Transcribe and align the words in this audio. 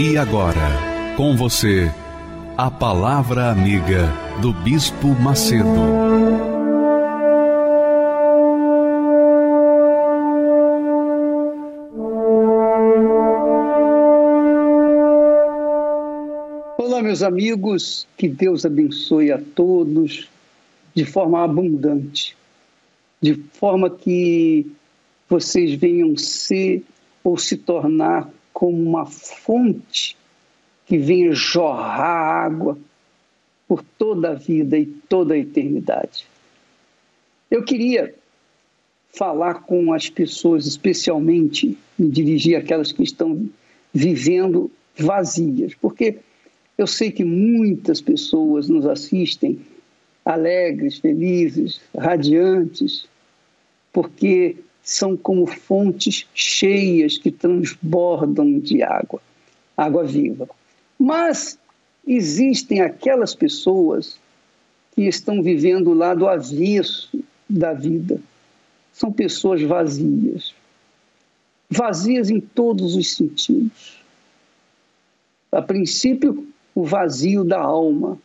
E 0.00 0.16
agora, 0.16 0.54
com 1.16 1.36
você, 1.36 1.90
a 2.56 2.70
Palavra 2.70 3.50
Amiga 3.50 4.08
do 4.40 4.52
Bispo 4.52 5.08
Macedo. 5.08 5.66
Olá, 16.78 17.02
meus 17.02 17.24
amigos, 17.24 18.06
que 18.16 18.28
Deus 18.28 18.64
abençoe 18.64 19.32
a 19.32 19.42
todos 19.56 20.28
de 20.94 21.04
forma 21.04 21.42
abundante, 21.42 22.36
de 23.20 23.34
forma 23.34 23.90
que 23.90 24.64
vocês 25.28 25.74
venham 25.74 26.16
ser 26.16 26.84
ou 27.24 27.36
se 27.36 27.56
tornar 27.56 28.30
como 28.58 28.76
uma 28.76 29.06
fonte 29.06 30.16
que 30.84 30.98
venha 30.98 31.32
jorrar 31.32 32.44
água 32.44 32.76
por 33.68 33.84
toda 33.96 34.30
a 34.30 34.34
vida 34.34 34.76
e 34.76 34.84
toda 34.84 35.34
a 35.34 35.38
eternidade. 35.38 36.26
Eu 37.48 37.62
queria 37.62 38.12
falar 39.16 39.62
com 39.62 39.92
as 39.92 40.10
pessoas, 40.10 40.66
especialmente 40.66 41.78
me 41.96 42.08
dirigir 42.08 42.56
àquelas 42.56 42.90
que 42.90 43.04
estão 43.04 43.48
vivendo 43.94 44.68
vazias, 44.96 45.72
porque 45.76 46.18
eu 46.76 46.88
sei 46.88 47.12
que 47.12 47.22
muitas 47.22 48.00
pessoas 48.00 48.68
nos 48.68 48.86
assistem 48.86 49.60
alegres, 50.24 50.98
felizes, 50.98 51.80
radiantes, 51.96 53.06
porque 53.92 54.56
são 54.88 55.18
como 55.18 55.46
fontes 55.46 56.26
cheias 56.32 57.18
que 57.18 57.30
transbordam 57.30 58.58
de 58.58 58.82
água, 58.82 59.20
água 59.76 60.02
viva. 60.02 60.48
Mas 60.98 61.58
existem 62.06 62.80
aquelas 62.80 63.34
pessoas 63.34 64.18
que 64.94 65.02
estão 65.02 65.42
vivendo 65.42 65.90
o 65.90 65.94
lado 65.94 66.26
avesso 66.26 67.22
da 67.46 67.74
vida. 67.74 68.18
São 68.90 69.12
pessoas 69.12 69.60
vazias. 69.60 70.54
Vazias 71.68 72.30
em 72.30 72.40
todos 72.40 72.96
os 72.96 73.14
sentidos. 73.14 74.02
A 75.52 75.60
princípio, 75.60 76.48
o 76.74 76.82
vazio 76.82 77.44
da 77.44 77.60
alma, 77.60 78.18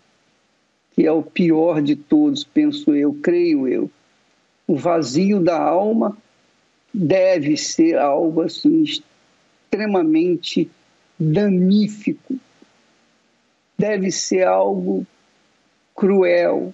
que 0.93 1.05
é 1.05 1.11
o 1.11 1.23
pior 1.23 1.81
de 1.81 1.97
todos, 1.97 2.45
penso 2.45 2.95
eu, 2.95 3.13
creio 3.21 3.67
eu. 3.67 3.91
O 4.65 4.77
vazio 4.77 5.41
da 5.41 5.61
alma 5.61 6.17
deve 6.93 7.57
ser 7.57 7.97
algo 7.97 8.41
assim 8.41 8.83
extremamente 8.83 10.69
danífico, 11.19 12.35
deve 13.77 14.11
ser 14.11 14.45
algo 14.45 15.05
cruel, 15.95 16.73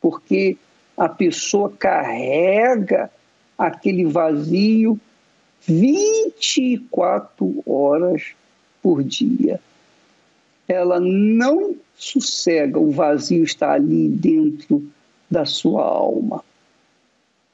porque 0.00 0.56
a 0.96 1.08
pessoa 1.08 1.70
carrega 1.70 3.10
aquele 3.58 4.06
vazio 4.06 4.98
24 5.66 7.62
horas 7.66 8.32
por 8.82 9.02
dia. 9.02 9.60
Ela 10.66 10.98
não 11.00 11.76
sossega, 11.96 12.78
o 12.78 12.90
vazio 12.90 13.44
está 13.44 13.72
ali 13.72 14.08
dentro 14.08 14.88
da 15.30 15.44
sua 15.44 15.82
alma, 15.82 16.42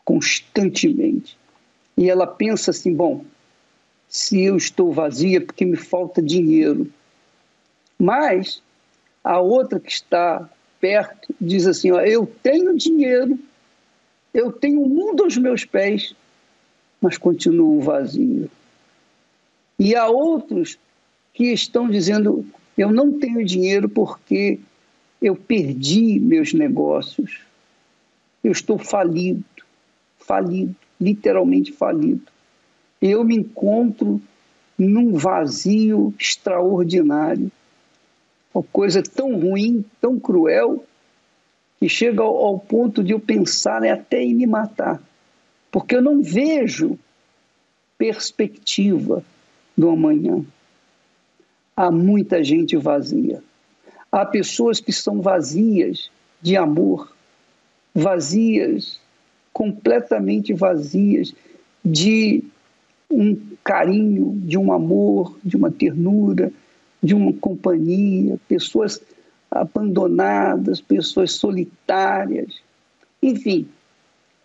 constantemente. 0.05 1.37
E 1.97 2.11
ela 2.11 2.27
pensa 2.27 2.71
assim: 2.71 2.95
bom, 2.95 3.25
se 4.09 4.43
eu 4.43 4.57
estou 4.57 4.93
vazia 4.93 5.39
é 5.39 5.41
porque 5.41 5.65
me 5.65 5.77
falta 5.77 6.23
dinheiro. 6.23 6.93
Mas 7.99 8.63
a 9.25 9.41
outra 9.41 9.81
que 9.81 9.91
está 9.91 10.49
perto 10.81 11.35
diz 11.41 11.67
assim: 11.67 11.91
ó, 11.91 12.01
eu 12.01 12.27
tenho 12.43 12.77
dinheiro, 12.77 13.39
eu 14.35 14.53
tenho 14.53 14.83
o 14.83 14.89
mundo 14.89 15.25
aos 15.25 15.37
meus 15.37 15.65
pés, 15.65 16.15
mas 17.01 17.17
continuo 17.17 17.81
vazio. 17.81 18.51
E 19.79 19.95
há 19.95 20.07
outros 20.07 20.79
que 21.33 21.53
estão 21.53 21.89
dizendo: 21.89 22.47
eu 22.77 22.93
não 22.93 23.19
tenho 23.19 23.45
dinheiro 23.45 23.89
porque 23.89 24.61
eu 25.21 25.35
perdi 25.35 26.21
meus 26.21 26.53
negócios, 26.53 27.41
eu 28.45 28.53
estou 28.53 28.79
falido, 28.79 29.43
falido 30.19 30.77
literalmente 31.01 31.73
falido. 31.73 32.23
Eu 33.01 33.25
me 33.25 33.37
encontro 33.37 34.21
num 34.79 35.15
vazio 35.15 36.15
extraordinário, 36.19 37.51
uma 38.55 38.63
coisa 38.65 39.03
tão 39.03 39.39
ruim, 39.39 39.85
tão 40.01 40.19
cruel, 40.19 40.85
que 41.79 41.89
chega 41.89 42.23
ao, 42.23 42.37
ao 42.37 42.59
ponto 42.59 43.05
de 43.05 43.13
eu 43.13 43.21
pensar 43.21 43.81
né, 43.81 43.91
até 43.91 44.23
em 44.23 44.35
me 44.35 44.47
matar, 44.47 45.01
porque 45.71 45.97
eu 45.97 46.03
não 46.03 46.23
vejo 46.23 46.99
perspectiva 47.99 49.23
do 49.77 49.91
amanhã. 49.91 50.45
Há 51.77 51.91
muita 51.91 52.43
gente 52.43 52.77
vazia. 52.77 53.43
Há 54.11 54.25
pessoas 54.25 54.81
que 54.81 54.93
são 54.93 55.21
vazias 55.21 56.11
de 56.41 56.57
amor, 56.57 57.15
vazias 57.95 58.99
completamente 59.57 60.53
vazias 60.53 61.33
de 61.83 62.45
um 63.11 63.35
carinho, 63.65 64.39
de 64.45 64.59
um 64.59 64.71
amor, 64.71 65.35
de 65.43 65.57
uma 65.57 65.71
ternura, 65.71 66.53
de 67.03 67.15
uma 67.15 67.33
companhia, 67.33 68.39
pessoas 68.47 69.01
abandonadas, 69.51 70.83
pessoas 70.83 71.33
solitárias. 71.33 72.61
Enfim, 73.23 73.67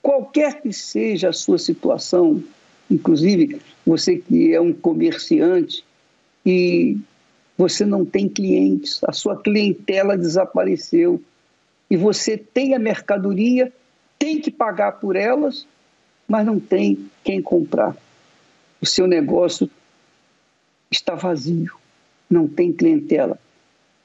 qualquer 0.01 0.61
que 0.61 0.71
seja 0.71 1.27
a 1.27 1.33
sua 1.33 1.57
situação, 1.57 2.41
inclusive 2.89 3.59
você 3.85 4.15
que 4.15 4.53
é 4.53 4.61
um 4.61 4.71
comerciante 4.71 5.83
e 6.45 6.97
você 7.57 7.83
não 7.85 8.05
tem 8.05 8.29
clientes, 8.29 9.01
a 9.03 9.11
sua 9.11 9.35
clientela 9.35 10.17
desapareceu 10.17 11.21
e 11.89 11.97
você 11.97 12.37
tem 12.37 12.73
a 12.75 12.79
mercadoria 12.79 13.73
tem 14.21 14.39
que 14.39 14.51
pagar 14.51 14.99
por 14.99 15.15
elas, 15.15 15.65
mas 16.27 16.45
não 16.45 16.59
tem 16.59 17.09
quem 17.23 17.41
comprar. 17.41 17.97
O 18.79 18.85
seu 18.85 19.07
negócio 19.07 19.67
está 20.91 21.15
vazio, 21.15 21.73
não 22.29 22.47
tem 22.47 22.71
clientela, 22.71 23.39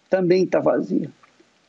também 0.08 0.44
está 0.44 0.58
vazio. 0.58 1.12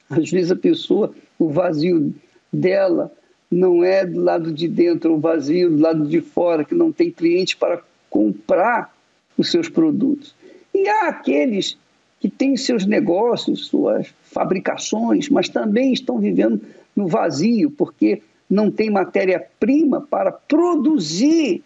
Às 0.09 0.31
vezes 0.31 0.50
a 0.50 0.56
pessoa, 0.56 1.13
o 1.38 1.50
vazio 1.50 2.16
dela 2.52 3.12
não 3.52 3.83
é 3.83 4.06
do 4.06 4.21
lado 4.21 4.54
de 4.54 4.69
dentro, 4.69 5.13
o 5.13 5.19
vazio 5.19 5.69
do 5.69 5.81
lado 5.81 6.07
de 6.07 6.21
fora, 6.21 6.63
que 6.63 6.74
não 6.74 6.89
tem 6.89 7.12
cliente 7.12 7.57
para 7.57 7.81
comprar 8.10 8.95
os 9.38 9.51
seus 9.51 9.68
produtos. 9.68 10.33
E 10.74 10.88
há 10.88 11.10
aqueles 11.10 11.77
que 12.21 12.30
têm 12.30 12.56
seus 12.56 12.86
negócios, 12.86 13.68
suas 13.68 14.07
fabricações, 14.24 15.27
mas 15.27 15.50
também 15.50 15.92
estão 15.92 16.18
vivendo 16.18 16.62
no 16.95 17.10
vazio, 17.10 17.69
porque 17.69 18.21
não 18.49 18.71
tem 18.71 18.89
matéria-prima 18.89 20.01
para 20.01 20.31
produzir 20.31 21.63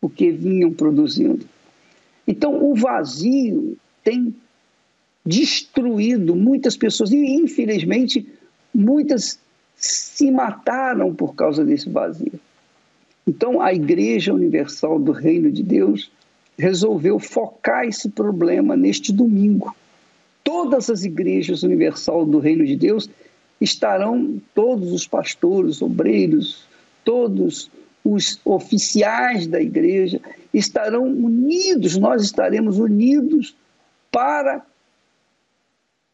o 0.00 0.08
que 0.08 0.30
vinham 0.30 0.72
produzindo. 0.72 1.46
Então, 2.26 2.62
o 2.64 2.74
vazio 2.74 3.76
tem 4.02 4.34
destruído 5.24 6.34
muitas 6.34 6.76
pessoas 6.76 7.10
e, 7.10 7.16
infelizmente, 7.16 8.26
muitas 8.74 9.38
se 9.74 10.30
mataram 10.30 11.14
por 11.14 11.34
causa 11.34 11.64
desse 11.64 11.88
vazio. 11.88 12.38
Então, 13.26 13.60
a 13.60 13.72
Igreja 13.72 14.32
Universal 14.32 14.98
do 14.98 15.12
Reino 15.12 15.50
de 15.50 15.62
Deus 15.62 16.10
resolveu 16.58 17.18
focar 17.18 17.84
esse 17.84 18.08
problema 18.08 18.76
neste 18.76 19.12
domingo. 19.12 19.74
Todas 20.42 20.90
as 20.90 21.04
igrejas 21.04 21.62
universal 21.62 22.24
do 22.26 22.38
Reino 22.38 22.64
de 22.66 22.76
Deus 22.76 23.08
estarão 23.60 24.40
todos 24.54 24.92
os 24.92 25.06
pastores, 25.06 25.80
obreiros, 25.80 26.64
todos 27.04 27.70
os 28.04 28.38
oficiais 28.44 29.46
da 29.46 29.60
igreja 29.60 30.20
estarão 30.52 31.04
unidos, 31.04 31.96
nós 31.96 32.22
estaremos 32.22 32.78
unidos 32.78 33.56
para 34.12 34.64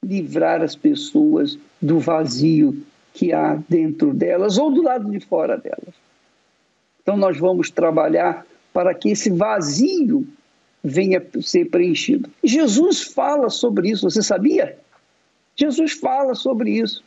livrar 0.03 0.63
as 0.63 0.75
pessoas 0.75 1.59
do 1.81 1.99
vazio 1.99 2.83
que 3.13 3.33
há 3.33 3.59
dentro 3.69 4.15
delas 4.15 4.57
ou 4.57 4.71
do 4.71 4.83
lado 4.83 5.11
de 5.11 5.21
fora 5.21 5.59
delas. 5.59 5.95
Então, 7.03 7.17
nós 7.17 7.37
vamos 7.39 7.71
trabalhar 7.71 8.47
para 8.73 8.95
que 8.95 9.11
esse 9.11 9.31
vazio 9.31 10.27
venha 10.83 11.23
ser 11.43 11.67
preenchido. 11.67 12.31
Jesus 12.43 13.03
fala 13.03 13.51
sobre 13.51 13.91
isso, 13.91 14.09
você 14.09 14.23
sabia? 14.23 14.79
Jesus 15.57 15.93
fala 15.93 16.35
sobre 16.35 16.71
isso. 16.71 17.03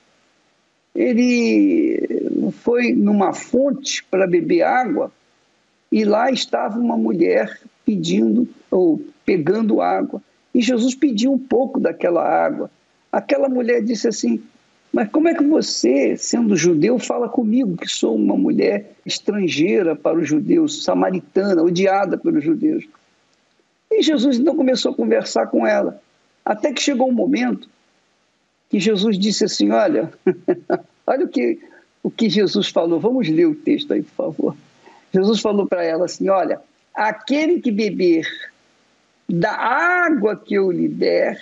Ele 0.95 2.51
foi 2.51 2.93
numa 2.93 3.33
fonte 3.33 4.03
para 4.03 4.27
beber 4.27 4.61
água 4.61 5.11
e 5.91 6.03
lá 6.05 6.31
estava 6.31 6.79
uma 6.79 6.97
mulher 6.97 7.59
pedindo 7.85 8.47
ou 8.69 9.01
pegando 9.25 9.81
água. 9.81 10.21
E 10.53 10.61
Jesus 10.61 10.93
pediu 10.93 11.31
um 11.31 11.39
pouco 11.39 11.79
daquela 11.79 12.23
água. 12.23 12.69
Aquela 13.11 13.49
mulher 13.49 13.81
disse 13.81 14.07
assim: 14.07 14.41
Mas 14.91 15.09
como 15.09 15.27
é 15.27 15.33
que 15.33 15.43
você, 15.43 16.15
sendo 16.15 16.55
judeu, 16.55 16.99
fala 16.99 17.27
comigo, 17.27 17.77
que 17.77 17.87
sou 17.87 18.15
uma 18.15 18.35
mulher 18.35 18.91
estrangeira 19.05 19.95
para 19.95 20.17
os 20.17 20.27
judeus, 20.27 20.83
samaritana, 20.83 21.63
odiada 21.63 22.17
pelos 22.17 22.43
judeus? 22.43 22.85
E 23.91 24.01
Jesus 24.01 24.39
então 24.39 24.55
começou 24.55 24.91
a 24.91 24.95
conversar 24.95 25.47
com 25.47 25.65
ela. 25.65 26.01
Até 26.45 26.73
que 26.73 26.81
chegou 26.81 27.09
um 27.09 27.13
momento 27.13 27.69
que 28.73 28.79
Jesus 28.79 29.19
disse 29.19 29.45
assim: 29.45 29.69
Olha, 29.69 30.11
olha 31.05 31.25
o 31.25 31.27
que, 31.27 31.59
o 32.01 32.09
que 32.09 32.27
Jesus 32.27 32.69
falou. 32.69 32.99
Vamos 32.99 33.29
ler 33.29 33.45
o 33.45 33.53
texto 33.53 33.93
aí, 33.93 34.01
por 34.01 34.15
favor. 34.15 34.57
Jesus 35.13 35.41
falou 35.41 35.67
para 35.67 35.83
ela 35.83 36.05
assim: 36.05 36.27
Olha, 36.27 36.59
aquele 36.91 37.61
que 37.61 37.69
beber 37.69 38.27
da 39.29 39.53
água 39.53 40.35
que 40.35 40.55
eu 40.55 40.71
lhe 40.71 40.87
der, 40.87 41.39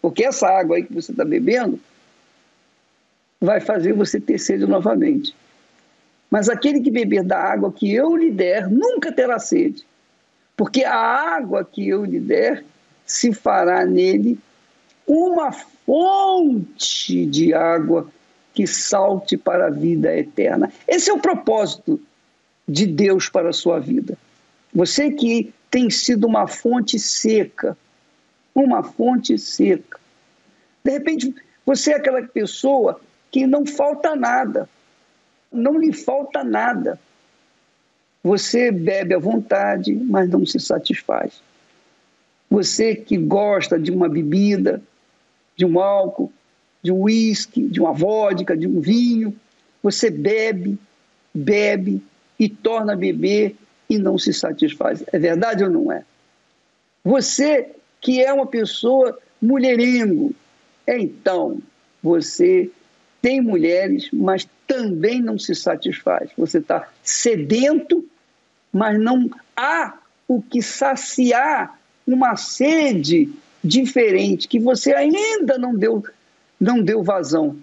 porque 0.00 0.24
essa 0.24 0.46
água 0.46 0.76
aí 0.76 0.84
que 0.84 0.94
você 0.94 1.10
está 1.10 1.24
bebendo 1.24 1.80
vai 3.40 3.60
fazer 3.60 3.92
você 3.92 4.20
ter 4.20 4.38
sede 4.38 4.64
novamente. 4.64 5.34
Mas 6.30 6.48
aquele 6.48 6.80
que 6.80 6.92
beber 6.92 7.24
da 7.24 7.38
água 7.42 7.72
que 7.72 7.92
eu 7.92 8.16
lhe 8.16 8.30
der 8.30 8.70
nunca 8.70 9.10
terá 9.10 9.40
sede 9.40 9.84
porque 10.62 10.84
a 10.84 10.94
água 10.94 11.64
que 11.64 11.88
eu 11.88 12.04
lhe 12.04 12.20
der 12.20 12.64
se 13.04 13.32
fará 13.32 13.84
nele 13.84 14.38
uma 15.12 15.52
fonte 15.52 17.26
de 17.26 17.52
água 17.52 18.08
que 18.54 18.66
salte 18.66 19.36
para 19.36 19.66
a 19.66 19.70
vida 19.70 20.16
eterna. 20.16 20.72
Esse 20.88 21.10
é 21.10 21.12
o 21.12 21.20
propósito 21.20 22.00
de 22.66 22.86
Deus 22.86 23.28
para 23.28 23.50
a 23.50 23.52
sua 23.52 23.78
vida. 23.78 24.16
Você 24.74 25.10
que 25.10 25.52
tem 25.70 25.90
sido 25.90 26.26
uma 26.26 26.46
fonte 26.46 26.98
seca, 26.98 27.76
uma 28.54 28.82
fonte 28.82 29.36
seca. 29.38 30.00
De 30.82 30.92
repente, 30.92 31.34
você 31.66 31.92
é 31.92 31.96
aquela 31.96 32.22
pessoa 32.22 32.98
que 33.30 33.46
não 33.46 33.66
falta 33.66 34.16
nada, 34.16 34.66
não 35.52 35.78
lhe 35.78 35.92
falta 35.92 36.42
nada. 36.42 36.98
Você 38.24 38.70
bebe 38.70 39.14
à 39.14 39.18
vontade, 39.18 39.92
mas 39.92 40.30
não 40.30 40.46
se 40.46 40.58
satisfaz. 40.58 41.42
Você 42.50 42.94
que 42.94 43.18
gosta 43.18 43.78
de 43.78 43.90
uma 43.90 44.08
bebida, 44.08 44.82
de 45.62 45.66
um 45.66 45.78
álcool, 45.78 46.32
de 46.82 46.90
um 46.90 47.02
uísque, 47.02 47.62
de 47.62 47.78
uma 47.78 47.92
vodka, 47.92 48.56
de 48.56 48.66
um 48.66 48.80
vinho, 48.80 49.32
você 49.80 50.10
bebe, 50.10 50.76
bebe 51.32 52.02
e 52.36 52.48
torna 52.48 52.94
a 52.94 52.96
beber 52.96 53.54
e 53.88 53.96
não 53.96 54.18
se 54.18 54.32
satisfaz. 54.32 55.04
É 55.12 55.18
verdade 55.20 55.62
ou 55.62 55.70
não 55.70 55.92
é? 55.92 56.02
Você 57.04 57.70
que 58.00 58.20
é 58.20 58.32
uma 58.32 58.46
pessoa 58.46 59.16
mulherengo, 59.40 60.34
então 60.84 61.58
você 62.02 62.68
tem 63.20 63.40
mulheres, 63.40 64.08
mas 64.12 64.48
também 64.66 65.22
não 65.22 65.38
se 65.38 65.54
satisfaz. 65.54 66.30
Você 66.36 66.58
está 66.58 66.88
sedento 67.04 68.04
mas 68.72 68.98
não 68.98 69.28
há 69.54 69.98
o 70.26 70.40
que 70.40 70.62
saciar 70.62 71.78
uma 72.06 72.36
sede 72.36 73.30
diferente 73.62 74.48
que 74.48 74.58
você 74.58 74.92
ainda 74.94 75.56
não 75.58 75.74
deu, 75.74 76.04
não 76.60 76.82
deu 76.82 77.02
vazão. 77.02 77.56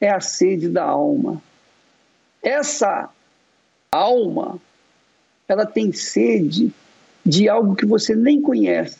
É 0.00 0.10
a 0.10 0.20
sede 0.20 0.68
da 0.68 0.84
alma. 0.84 1.42
Essa 2.42 3.10
alma, 3.92 4.58
ela 5.46 5.66
tem 5.66 5.92
sede 5.92 6.72
de 7.24 7.48
algo 7.48 7.74
que 7.74 7.84
você 7.84 8.14
nem 8.14 8.40
conhece. 8.40 8.98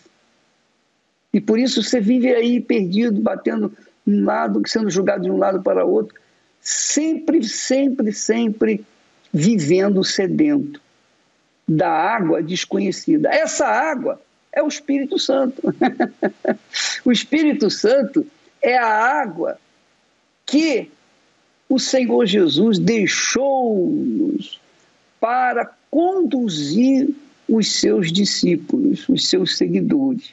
E 1.33 1.41
por 1.41 1.59
isso 1.59 1.83
você 1.83 2.01
vive 2.01 2.35
aí 2.35 2.61
perdido, 2.61 3.21
batendo 3.21 3.73
um 4.07 4.25
lado, 4.25 4.61
sendo 4.67 4.91
julgado 4.91 5.23
de 5.23 5.31
um 5.31 5.39
lado 5.39 5.63
para 5.63 5.85
outro, 5.85 6.15
sempre, 6.61 7.43
sempre, 7.45 8.13
sempre 8.13 8.85
vivendo 9.33 10.05
sedento 10.05 10.81
da 11.67 11.89
água 11.89 12.43
desconhecida. 12.43 13.31
Essa 13.31 13.67
água 13.67 14.21
é 14.53 14.63
o 14.63 14.69
Espírito 14.69 15.19
Santo. 15.19 15.63
o 17.05 17.13
Espírito 17.13 17.71
Santo 17.71 18.27
é 18.63 18.77
a 18.77 18.87
água 18.87 19.59
que 20.45 20.91
o 21.69 21.79
Senhor 21.79 22.27
Jesus 22.27 22.79
deixou-nos 22.79 24.61
para 25.21 25.73
conduzir 25.91 27.15
os 27.49 27.73
seus 27.73 28.13
discípulos, 28.13 29.09
os 29.09 29.29
seus 29.29 29.57
seguidores. 29.57 30.33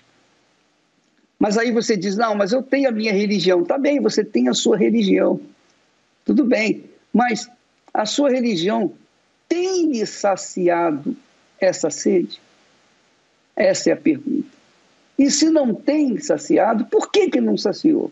Mas 1.40 1.58
aí 1.58 1.72
você 1.72 1.96
diz: 1.96 2.16
não, 2.16 2.34
mas 2.34 2.52
eu 2.52 2.64
tenho 2.64 2.90
a 2.90 2.92
minha 2.92 3.14
religião. 3.14 3.64
Tá 3.64 3.78
bem, 3.78 4.00
você 4.00 4.24
tem 4.24 4.48
a 4.50 4.54
sua 4.54 4.78
religião. 4.78 5.40
Tudo 6.26 6.44
bem, 6.44 6.86
mas 7.14 7.50
a 7.94 8.06
sua 8.06 8.30
religião 8.30 8.94
tem 9.48 9.92
lhe 9.92 10.06
saciado 10.06 11.16
essa 11.60 11.90
sede? 11.90 12.40
Essa 13.58 13.90
é 13.90 13.94
a 13.94 13.98
pergunta. 13.98 14.48
E 15.18 15.32
se 15.32 15.50
não 15.50 15.74
tem 15.74 16.20
saciado, 16.20 16.86
por 16.86 17.12
que, 17.12 17.32
que 17.32 17.42
não 17.42 17.58
saciou? 17.58 18.12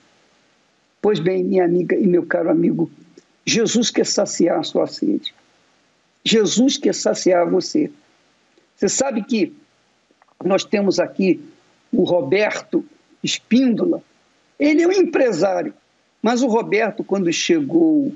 Pois 1.00 1.20
bem, 1.20 1.44
minha 1.44 1.64
amiga 1.64 1.96
e 1.96 2.08
meu 2.08 2.26
caro 2.26 2.50
amigo, 2.50 2.90
Jesus 3.46 3.92
quer 3.92 4.08
saciar 4.08 4.60
a 4.60 4.64
sua 4.64 4.88
sede. 4.88 5.36
Jesus 6.24 6.78
quer 6.78 6.96
saciar 6.96 7.48
você. 7.48 7.92
Você 8.76 8.90
sabe 8.90 9.24
que 9.24 9.54
nós 10.44 10.66
temos 10.66 11.00
aqui 11.00 11.40
o 11.94 12.04
Roberto 12.04 12.84
Espíndola, 13.24 14.02
ele 14.60 14.82
é 14.82 14.88
um 14.88 14.92
empresário, 14.92 15.74
mas 16.22 16.42
o 16.42 16.48
Roberto, 16.48 17.04
quando 17.04 17.32
chegou 17.32 18.12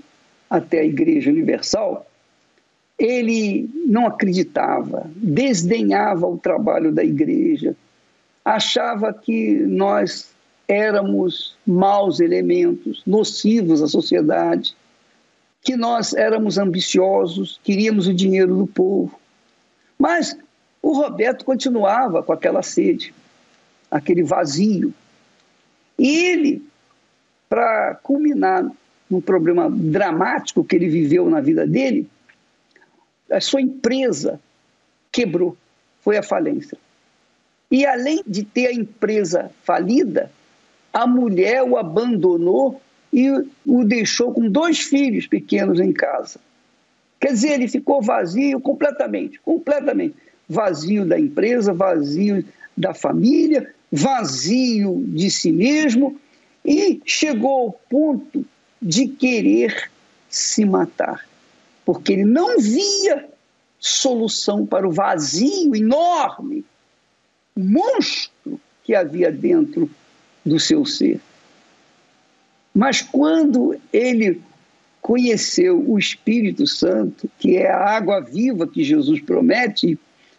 até 0.50 0.80
a 0.80 0.86
Igreja 0.86 1.30
Universal, 1.30 2.09
ele 3.00 3.70
não 3.86 4.08
acreditava, 4.08 5.10
desdenhava 5.16 6.28
o 6.28 6.38
trabalho 6.38 6.92
da 6.92 7.04
igreja, 7.04 7.76
achava 8.44 9.14
que 9.14 9.54
nós 9.54 10.30
éramos 10.68 11.56
maus 11.66 12.20
elementos, 12.20 13.02
nocivos 13.08 13.82
à 13.82 13.88
sociedade, 13.88 14.76
que 15.64 15.78
nós 15.78 16.14
éramos 16.14 16.58
ambiciosos, 16.58 17.60
queríamos 17.64 18.08
o 18.08 18.14
dinheiro 18.14 18.56
do 18.56 18.68
povo. 18.68 19.18
Mas 19.98 20.38
o 20.82 20.94
Roberto 20.94 21.46
continuava 21.46 22.22
com 22.22 22.34
aquela 22.34 22.62
sede, 22.62 23.14
aquele 23.90 24.24
vazio. 24.24 24.94
E 25.98 26.08
ele, 26.08 26.64
para 27.50 27.96
culminar 28.04 28.70
num 29.10 29.20
problema 29.22 29.70
dramático 29.70 30.64
que 30.64 30.76
ele 30.76 30.88
viveu 30.88 31.30
na 31.30 31.42
vida 31.42 31.66
dele, 31.66 32.08
a 33.32 33.40
sua 33.40 33.62
empresa 33.62 34.40
quebrou, 35.12 35.56
foi 36.02 36.18
a 36.18 36.24
falência. 36.24 36.78
E 37.72 37.86
além 37.86 38.24
de 38.26 38.44
ter 38.44 38.68
a 38.68 38.74
empresa 38.74 39.52
falida, 39.64 40.32
a 40.92 41.06
mulher 41.06 41.64
o 41.64 41.78
abandonou 41.78 42.82
e 43.14 43.30
o 43.66 43.84
deixou 43.84 44.34
com 44.34 44.50
dois 44.50 44.80
filhos 44.80 45.28
pequenos 45.28 45.80
em 45.80 45.92
casa. 45.92 46.40
Quer 47.20 47.34
dizer, 47.34 47.52
ele 47.54 47.68
ficou 47.68 48.02
vazio 48.02 48.60
completamente, 48.60 49.40
completamente. 49.40 50.16
Vazio 50.48 51.06
da 51.06 51.20
empresa, 51.20 51.74
vazio 51.74 52.44
da 52.76 52.94
família, 52.94 53.72
vazio 53.92 55.04
de 55.08 55.30
si 55.30 55.52
mesmo 55.52 56.20
e 56.66 57.02
chegou 57.06 57.52
ao 57.52 57.72
ponto 57.90 58.46
de 58.82 59.08
querer 59.08 59.92
se 60.30 60.66
matar 60.66 61.29
porque 61.90 62.14
ele 62.14 62.26
não 62.26 62.60
via 62.60 63.28
solução 63.80 64.64
para 64.64 64.88
o 64.88 64.92
vazio 64.92 65.76
enorme, 65.76 66.64
o 67.56 67.62
monstro 67.62 68.62
que 68.84 68.94
havia 68.94 69.32
dentro 69.32 69.90
do 70.46 70.60
seu 70.60 70.86
ser. 70.86 71.20
Mas 72.76 73.02
quando 73.02 73.76
ele 73.92 74.40
conheceu 75.02 75.84
o 75.84 75.98
Espírito 75.98 76.68
Santo, 76.68 77.28
que 77.40 77.58
é 77.58 77.72
a 77.72 77.84
água 77.84 78.20
viva 78.20 78.68
que 78.68 78.84
Jesus 78.84 79.20
promete, 79.20 79.98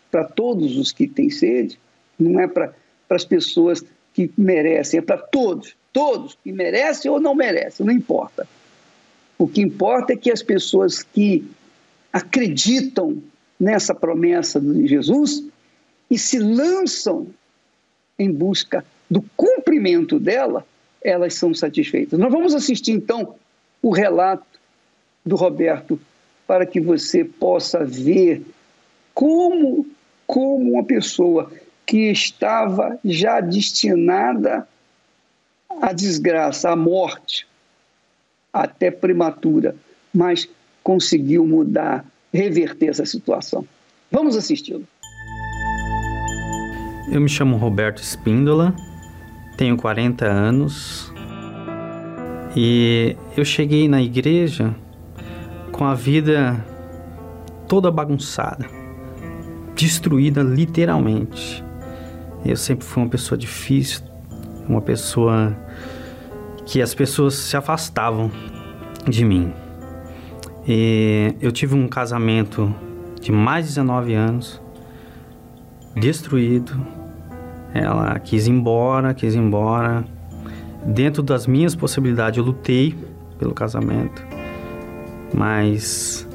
para 0.09 0.23
todos 0.23 0.79
os 0.79 0.93
que 0.93 1.09
têm 1.09 1.31
sede, 1.31 1.81
não 2.17 2.39
é 2.39 2.47
para 2.47 2.73
as 3.09 3.25
pessoas 3.25 3.85
que 4.15 4.31
merecem, 4.39 4.99
é 4.99 5.03
para 5.03 5.19
todos, 5.19 5.75
todos 5.93 6.39
que 6.45 6.53
merecem 6.53 7.11
ou 7.11 7.19
não 7.19 7.35
merecem, 7.35 7.85
não 7.85 7.93
importa. 7.93 8.47
O 9.41 9.49
que 9.49 9.63
importa 9.63 10.13
é 10.13 10.17
que 10.17 10.31
as 10.31 10.43
pessoas 10.43 11.03
que 11.03 11.51
acreditam 12.13 13.23
nessa 13.59 13.95
promessa 13.95 14.61
de 14.61 14.87
Jesus 14.87 15.43
e 16.11 16.19
se 16.19 16.39
lançam 16.39 17.27
em 18.19 18.31
busca 18.31 18.85
do 19.11 19.23
cumprimento 19.35 20.21
dela, 20.21 20.67
elas 21.03 21.33
são 21.33 21.55
satisfeitas. 21.55 22.19
Nós 22.19 22.31
vamos 22.31 22.55
assistir 22.55 22.93
então 22.93 23.35
o 23.81 23.91
relato 23.91 24.61
do 25.25 25.37
Roberto 25.37 25.99
para 26.47 26.67
que 26.67 26.79
você 26.79 27.25
possa 27.25 27.83
ver 27.83 28.43
como 29.15 29.87
como 30.27 30.75
uma 30.75 30.85
pessoa 30.85 31.51
que 31.87 32.11
estava 32.11 33.01
já 33.03 33.41
destinada 33.41 34.69
à 35.81 35.95
desgraça, 35.95 36.69
à 36.69 36.77
morte, 36.77 37.49
até 38.53 38.91
prematura, 38.91 39.75
mas 40.13 40.49
conseguiu 40.83 41.47
mudar, 41.47 42.05
reverter 42.33 42.89
essa 42.89 43.05
situação. 43.05 43.65
Vamos 44.11 44.37
assisti-lo. 44.37 44.85
Eu 47.13 47.21
me 47.21 47.29
chamo 47.29 47.57
Roberto 47.57 47.99
Espíndola, 47.99 48.75
tenho 49.57 49.77
40 49.77 50.25
anos 50.27 51.13
e 52.57 53.17
eu 53.37 53.45
cheguei 53.45 53.89
na 53.89 54.03
igreja 54.03 54.75
com 55.73 55.85
a 55.85 55.95
vida 55.95 56.65
toda 57.69 57.91
bagunçada, 57.91 58.67
destruída 59.75 60.43
literalmente. 60.43 61.65
Eu 62.45 62.57
sempre 62.57 62.87
fui 62.87 63.03
uma 63.03 63.09
pessoa 63.09 63.37
difícil, 63.39 64.03
uma 64.69 64.81
pessoa 64.81 65.57
que 66.67 66.81
as 66.81 66.95
pessoas 66.95 67.35
se 67.35 67.57
afastavam 67.57 68.31
de 69.09 69.25
mim. 69.25 69.53
E 70.67 71.35
eu 71.41 71.51
tive 71.51 71.75
um 71.75 71.89
casamento 71.89 72.75
de 73.21 73.33
mais 73.33 73.67
de 73.67 73.71
19 73.73 74.15
anos, 74.15 74.61
destruído. 75.95 76.73
Ela 77.75 78.19
quis 78.19 78.47
ir 78.47 78.51
embora, 78.51 79.15
quis 79.15 79.35
ir 79.35 79.39
embora. 79.39 80.05
Dentro 80.85 81.23
das 81.23 81.47
minhas 81.47 81.75
possibilidades, 81.75 82.39
eu 82.39 82.45
lutei 82.45 82.97
pelo 83.39 83.55
casamento, 83.55 84.25
mas 85.35 86.27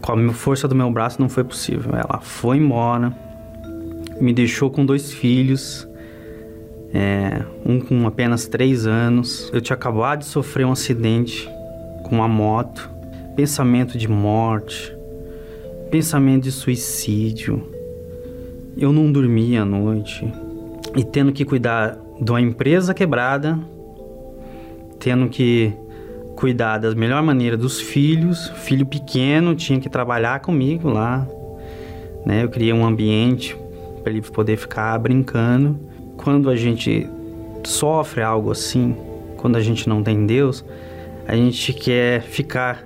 com 0.00 0.12
a 0.12 0.32
força 0.32 0.66
do 0.66 0.74
meu 0.74 0.90
braço 0.90 1.20
não 1.20 1.28
foi 1.28 1.44
possível. 1.44 1.92
Ela 1.92 2.20
foi 2.20 2.58
embora, 2.58 3.16
me 4.20 4.32
deixou 4.32 4.70
com 4.70 4.84
dois 4.84 5.12
filhos, 5.12 5.88
é, 6.92 7.42
um 7.64 7.80
com 7.80 8.06
apenas 8.06 8.46
três 8.46 8.86
anos. 8.86 9.50
Eu 9.52 9.60
tinha 9.60 9.74
acabado 9.74 10.20
de 10.20 10.26
sofrer 10.26 10.66
um 10.66 10.72
acidente 10.72 11.48
com 12.04 12.16
uma 12.16 12.28
moto, 12.28 12.90
pensamento 13.34 13.96
de 13.96 14.08
morte, 14.08 14.94
pensamento 15.90 16.44
de 16.44 16.52
suicídio. 16.52 17.66
Eu 18.76 18.92
não 18.92 19.10
dormia 19.10 19.62
à 19.62 19.64
noite 19.64 20.30
e 20.96 21.04
tendo 21.04 21.32
que 21.32 21.44
cuidar 21.44 21.98
de 22.20 22.30
uma 22.30 22.40
empresa 22.40 22.92
quebrada, 22.92 23.58
tendo 24.98 25.28
que 25.28 25.72
cuidar 26.36 26.78
da 26.78 26.94
melhor 26.94 27.22
maneira 27.22 27.56
dos 27.56 27.80
filhos, 27.80 28.48
filho 28.56 28.86
pequeno 28.86 29.54
tinha 29.54 29.78
que 29.78 29.88
trabalhar 29.88 30.40
comigo 30.40 30.88
lá, 30.88 31.26
né? 32.24 32.42
Eu 32.42 32.48
criei 32.48 32.72
um 32.72 32.84
ambiente 32.84 33.56
para 34.02 34.12
ele 34.12 34.22
poder 34.22 34.56
ficar 34.56 34.98
brincando. 34.98 35.78
Quando 36.16 36.50
a 36.50 36.56
gente 36.56 37.08
sofre 37.64 38.22
algo 38.22 38.50
assim, 38.50 38.96
quando 39.36 39.56
a 39.56 39.60
gente 39.60 39.88
não 39.88 40.02
tem 40.02 40.26
Deus, 40.26 40.64
a 41.26 41.34
gente 41.34 41.72
quer 41.72 42.22
ficar 42.22 42.84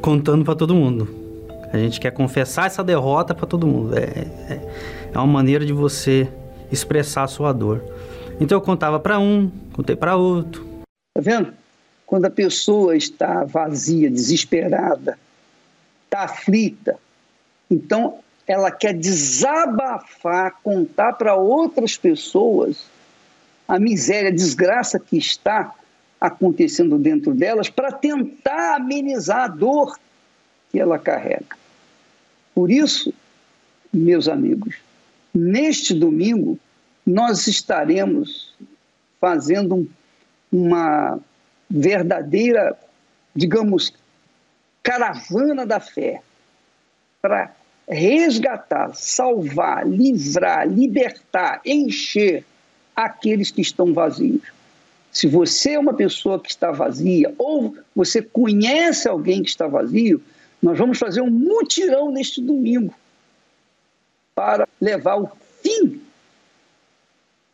contando 0.00 0.44
para 0.44 0.54
todo 0.54 0.74
mundo. 0.74 1.08
A 1.72 1.78
gente 1.78 2.00
quer 2.00 2.12
confessar 2.12 2.66
essa 2.66 2.82
derrota 2.82 3.34
para 3.34 3.46
todo 3.46 3.66
mundo. 3.66 3.96
É, 3.98 4.02
é, 4.02 5.08
é, 5.12 5.18
uma 5.18 5.26
maneira 5.26 5.64
de 5.64 5.72
você 5.72 6.28
expressar 6.70 7.24
a 7.24 7.26
sua 7.26 7.52
dor. 7.52 7.82
Então 8.40 8.56
eu 8.56 8.62
contava 8.62 9.00
para 9.00 9.18
um, 9.18 9.50
contei 9.72 9.96
para 9.96 10.16
outro. 10.16 10.64
Tá 11.14 11.20
vendo? 11.20 11.52
Quando 12.06 12.26
a 12.26 12.30
pessoa 12.30 12.96
está 12.96 13.44
vazia, 13.44 14.10
desesperada, 14.10 15.18
está 16.04 16.22
aflita, 16.22 16.96
então 17.68 18.20
ela 18.46 18.70
quer 18.70 18.94
desabafar, 18.94 20.60
contar 20.62 21.14
para 21.14 21.34
outras 21.34 21.96
pessoas 21.96 22.84
a 23.66 23.78
miséria, 23.78 24.28
a 24.30 24.34
desgraça 24.34 25.00
que 25.00 25.16
está 25.16 25.74
acontecendo 26.20 26.98
dentro 26.98 27.34
delas 27.34 27.68
para 27.68 27.90
tentar 27.90 28.76
amenizar 28.76 29.44
a 29.44 29.48
dor 29.48 29.98
que 30.70 30.78
ela 30.78 30.98
carrega. 30.98 31.56
Por 32.54 32.70
isso, 32.70 33.12
meus 33.92 34.28
amigos, 34.28 34.76
neste 35.34 35.92
domingo 35.92 36.58
nós 37.04 37.46
estaremos 37.46 38.54
fazendo 39.20 39.88
uma 40.50 41.18
verdadeira, 41.68 42.76
digamos, 43.34 43.92
caravana 44.82 45.66
da 45.66 45.80
fé 45.80 46.22
para 47.20 47.52
resgatar, 47.88 48.94
salvar, 48.94 49.88
livrar, 49.88 50.68
libertar, 50.68 51.60
encher 51.64 52.44
aqueles 52.94 53.50
que 53.50 53.60
estão 53.60 53.92
vazios. 53.92 54.42
Se 55.12 55.26
você 55.26 55.72
é 55.72 55.78
uma 55.78 55.94
pessoa 55.94 56.40
que 56.40 56.50
está 56.50 56.70
vazia 56.72 57.32
ou 57.38 57.76
você 57.94 58.20
conhece 58.20 59.08
alguém 59.08 59.42
que 59.42 59.48
está 59.48 59.66
vazio, 59.66 60.20
nós 60.60 60.76
vamos 60.76 60.98
fazer 60.98 61.20
um 61.20 61.30
mutirão 61.30 62.10
neste 62.10 62.40
domingo 62.40 62.92
para 64.34 64.68
levar 64.80 65.16
o 65.16 65.30
fim 65.62 66.00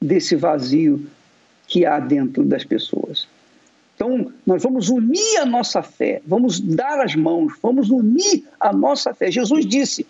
desse 0.00 0.34
vazio 0.34 1.06
que 1.68 1.86
há 1.86 2.00
dentro 2.00 2.44
das 2.44 2.64
pessoas. 2.64 3.28
Então, 3.94 4.32
nós 4.44 4.62
vamos 4.62 4.88
unir 4.88 5.36
a 5.38 5.46
nossa 5.46 5.82
fé, 5.82 6.20
vamos 6.26 6.58
dar 6.58 7.00
as 7.00 7.14
mãos, 7.14 7.52
vamos 7.62 7.90
unir 7.90 8.44
a 8.58 8.72
nossa 8.72 9.14
fé. 9.14 9.30
Jesus 9.30 9.64
disse 9.64 10.06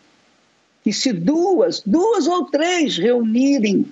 que 0.82 0.92
se 0.92 1.12
duas, 1.12 1.80
duas 1.84 2.26
ou 2.26 2.46
três 2.46 2.96
reunirem 2.98 3.86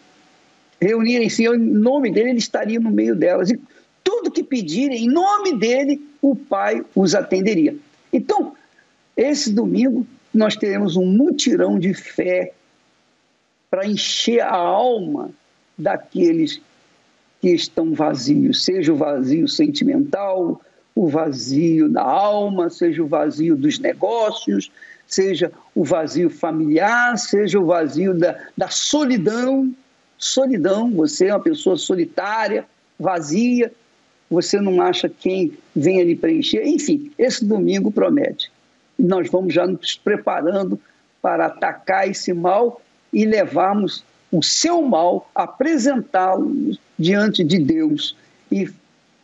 reunirem-se 0.80 1.44
em 1.44 1.58
nome 1.58 2.10
dele, 2.10 2.30
ele 2.30 2.38
estaria 2.38 2.80
no 2.80 2.90
meio 2.90 3.14
delas. 3.14 3.50
E 3.50 3.60
tudo 4.02 4.30
que 4.30 4.42
pedirem 4.42 5.04
em 5.04 5.08
nome 5.08 5.56
dele, 5.56 6.00
o 6.22 6.34
Pai 6.34 6.82
os 6.94 7.14
atenderia. 7.14 7.76
Então, 8.12 8.54
esse 9.16 9.52
domingo, 9.52 10.06
nós 10.32 10.56
teremos 10.56 10.96
um 10.96 11.04
mutirão 11.04 11.78
de 11.78 11.92
fé 11.92 12.54
para 13.70 13.86
encher 13.86 14.40
a 14.40 14.56
alma 14.56 15.30
daqueles 15.76 16.60
que 17.40 17.50
estão 17.50 17.94
vazios, 17.94 18.64
seja 18.64 18.92
o 18.92 18.96
vazio 18.96 19.48
sentimental, 19.48 20.60
o 20.94 21.08
vazio 21.08 21.88
da 21.88 22.02
alma, 22.02 22.68
seja 22.68 23.02
o 23.02 23.06
vazio 23.06 23.56
dos 23.56 23.78
negócios, 23.78 24.70
seja 25.10 25.52
o 25.74 25.84
vazio 25.84 26.30
familiar, 26.30 27.18
seja 27.18 27.58
o 27.58 27.66
vazio 27.66 28.14
da, 28.14 28.38
da 28.56 28.68
solidão 28.68 29.74
solidão, 30.20 30.90
você 30.90 31.28
é 31.28 31.34
uma 31.34 31.42
pessoa 31.42 31.78
solitária, 31.78 32.66
vazia, 32.98 33.72
você 34.30 34.60
não 34.60 34.80
acha 34.82 35.08
quem 35.08 35.56
venha 35.74 36.04
lhe 36.04 36.14
preencher. 36.14 36.62
Enfim, 36.64 37.10
esse 37.18 37.44
domingo 37.44 37.90
promete. 37.90 38.52
Nós 38.98 39.28
vamos 39.30 39.54
já 39.54 39.66
nos 39.66 39.96
preparando 39.96 40.78
para 41.22 41.46
atacar 41.46 42.08
esse 42.08 42.34
mal 42.34 42.80
e 43.10 43.24
levarmos 43.24 44.04
o 44.30 44.42
seu 44.42 44.82
mal, 44.82 45.28
apresentá-lo 45.34 46.76
diante 46.98 47.42
de 47.42 47.58
Deus 47.58 48.14
e 48.52 48.70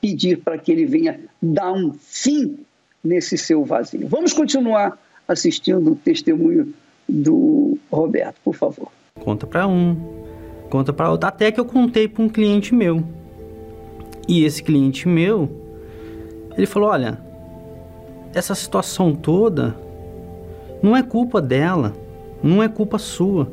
pedir 0.00 0.38
para 0.38 0.59
que 0.59 0.73
ele 0.73 0.87
venha 0.87 1.21
dar 1.40 1.73
um 1.73 1.93
fim 1.93 2.59
nesse 3.05 3.37
seu 3.37 3.64
vazio. 3.64 4.09
Vamos 4.09 4.33
continuar 4.33 4.99
assistindo 5.26 5.92
o 5.92 5.97
testemunho 5.97 6.73
do 7.09 7.78
Roberto, 7.90 8.37
por 8.45 8.54
favor. 8.54 8.88
Conta 9.21 9.47
para 9.47 9.66
um, 9.66 9.97
conta 10.68 10.92
para 10.92 11.11
outra, 11.11 11.28
até 11.28 11.50
que 11.50 11.61
eu 11.61 11.64
contei 11.64 12.09
para 12.09 12.23
um 12.23 12.28
cliente 12.28 12.75
meu. 12.75 13.02
E 14.28 14.45
esse 14.45 14.62
cliente 14.62 15.09
meu, 15.09 15.49
ele 16.56 16.66
falou: 16.66 16.90
"Olha, 16.90 17.21
essa 18.35 18.54
situação 18.54 19.14
toda 19.14 19.76
não 20.83 20.97
é 20.97 21.02
culpa 21.02 21.40
dela, 21.40 21.95
não 22.42 22.62
é 22.62 22.68
culpa 22.68 22.99
sua. 22.99 23.50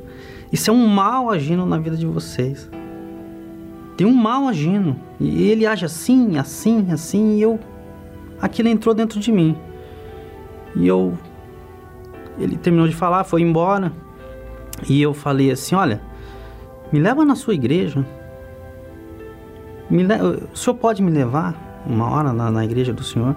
Isso 0.51 0.69
é 0.69 0.73
um 0.73 0.87
mal 0.87 1.29
agindo 1.29 1.65
na 1.65 1.77
vida 1.77 1.95
de 1.95 2.05
vocês. 2.05 2.69
Tem 3.97 4.05
um 4.05 4.13
mal 4.13 4.47
agindo. 4.47 4.95
E 5.19 5.49
ele 5.49 5.65
age 5.65 5.85
assim, 5.85 6.37
assim, 6.37 6.91
assim, 6.91 7.37
e 7.37 7.41
eu 7.41 7.59
aquilo 8.41 8.67
entrou 8.67 8.93
dentro 8.93 9.19
de 9.19 9.31
mim. 9.31 9.55
E 10.75 10.87
eu 10.87 11.17
ele 12.37 12.57
terminou 12.57 12.87
de 12.87 12.95
falar, 12.95 13.23
foi 13.23 13.41
embora. 13.41 13.91
E 14.87 15.01
eu 15.01 15.13
falei 15.13 15.51
assim: 15.51 15.75
olha, 15.75 16.01
me 16.91 16.99
leva 16.99 17.23
na 17.25 17.35
sua 17.35 17.53
igreja. 17.53 18.05
Me 19.89 20.03
le... 20.03 20.15
O 20.51 20.55
senhor 20.55 20.75
pode 20.75 21.01
me 21.01 21.11
levar 21.11 21.83
uma 21.85 22.09
hora 22.09 22.33
na, 22.33 22.49
na 22.49 22.65
igreja 22.65 22.93
do 22.93 23.03
senhor? 23.03 23.35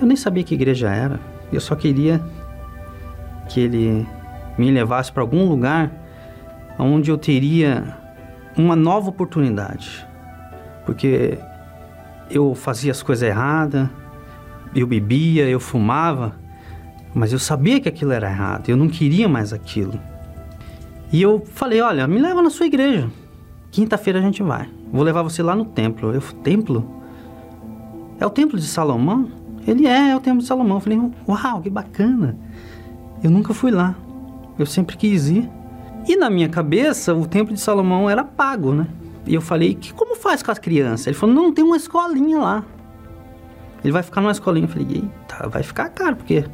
Eu 0.00 0.06
nem 0.06 0.16
sabia 0.16 0.44
que 0.44 0.54
igreja 0.54 0.90
era. 0.90 1.20
Eu 1.52 1.60
só 1.60 1.74
queria 1.74 2.20
que 3.48 3.60
ele 3.60 4.06
me 4.56 4.70
levasse 4.70 5.10
para 5.10 5.22
algum 5.22 5.48
lugar 5.48 5.90
onde 6.78 7.10
eu 7.10 7.16
teria 7.16 7.96
uma 8.56 8.76
nova 8.76 9.08
oportunidade. 9.08 10.06
Porque 10.84 11.38
eu 12.30 12.54
fazia 12.54 12.92
as 12.92 13.02
coisas 13.02 13.28
erradas, 13.28 13.88
eu 14.74 14.86
bebia, 14.86 15.48
eu 15.48 15.60
fumava, 15.60 16.34
mas 17.14 17.32
eu 17.32 17.38
sabia 17.38 17.80
que 17.80 17.88
aquilo 17.88 18.12
era 18.12 18.30
errado, 18.30 18.68
eu 18.68 18.76
não 18.76 18.88
queria 18.88 19.28
mais 19.28 19.52
aquilo. 19.52 19.98
E 21.12 21.22
eu 21.22 21.42
falei: 21.54 21.80
Olha, 21.80 22.06
me 22.06 22.18
leva 22.18 22.42
na 22.42 22.50
sua 22.50 22.66
igreja. 22.66 23.10
Quinta-feira 23.70 24.18
a 24.18 24.22
gente 24.22 24.42
vai. 24.42 24.68
Vou 24.92 25.02
levar 25.02 25.22
você 25.22 25.42
lá 25.42 25.54
no 25.54 25.64
templo. 25.64 26.12
Eu, 26.12 26.20
templo? 26.20 27.02
É 28.18 28.26
o 28.26 28.30
templo 28.30 28.58
de 28.58 28.66
Salomão? 28.66 29.28
Ele 29.66 29.86
é, 29.86 30.10
é 30.10 30.16
o 30.16 30.20
templo 30.20 30.40
de 30.40 30.46
Salomão. 30.46 30.76
Eu 30.76 30.80
falei: 30.80 31.00
Uau, 31.26 31.60
que 31.62 31.70
bacana. 31.70 32.38
Eu 33.22 33.30
nunca 33.30 33.54
fui 33.54 33.70
lá. 33.70 33.94
Eu 34.58 34.66
sempre 34.66 34.96
quis 34.96 35.28
ir. 35.28 35.48
E 36.06 36.16
na 36.16 36.30
minha 36.30 36.48
cabeça, 36.48 37.14
o 37.14 37.26
templo 37.26 37.54
de 37.54 37.60
Salomão 37.60 38.08
era 38.08 38.24
pago, 38.24 38.72
né? 38.72 38.86
E 39.26 39.34
eu 39.34 39.40
falei: 39.40 39.74
que 39.74 39.92
como 39.92 40.16
faz 40.16 40.42
com 40.42 40.50
as 40.50 40.58
crianças? 40.58 41.06
Ele 41.06 41.16
falou: 41.16 41.34
Não, 41.34 41.52
tem 41.52 41.64
uma 41.64 41.76
escolinha 41.76 42.38
lá. 42.38 42.64
Ele 43.82 43.92
vai 43.92 44.02
ficar 44.02 44.20
numa 44.20 44.32
escolinha. 44.32 44.66
Eu 44.66 44.70
falei: 44.70 44.88
Eita, 44.90 45.48
vai 45.48 45.62
ficar 45.62 45.88
caro, 45.88 46.16
porque 46.16 46.44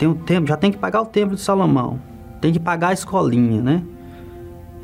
tem 0.00 0.08
o 0.08 0.16
tempo, 0.16 0.48
já 0.48 0.56
tem 0.56 0.72
que 0.72 0.78
pagar 0.78 1.00
o 1.02 1.06
templo 1.06 1.36
de 1.36 1.42
Salomão 1.42 2.10
tem 2.40 2.52
que 2.52 2.58
pagar 2.58 2.88
a 2.88 2.92
escolinha, 2.92 3.60
né? 3.60 3.82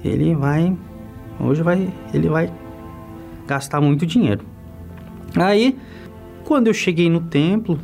Ele 0.04 0.34
vai 0.34 0.76
hoje 1.40 1.62
vai 1.62 1.92
ele 2.12 2.28
vai 2.28 2.52
gastar 3.46 3.80
muito 3.80 4.06
dinheiro. 4.06 4.44
Aí, 5.34 5.76
quando 6.44 6.66
eu 6.68 6.74
cheguei 6.74 7.08
no 7.08 7.20
templo, 7.20 7.78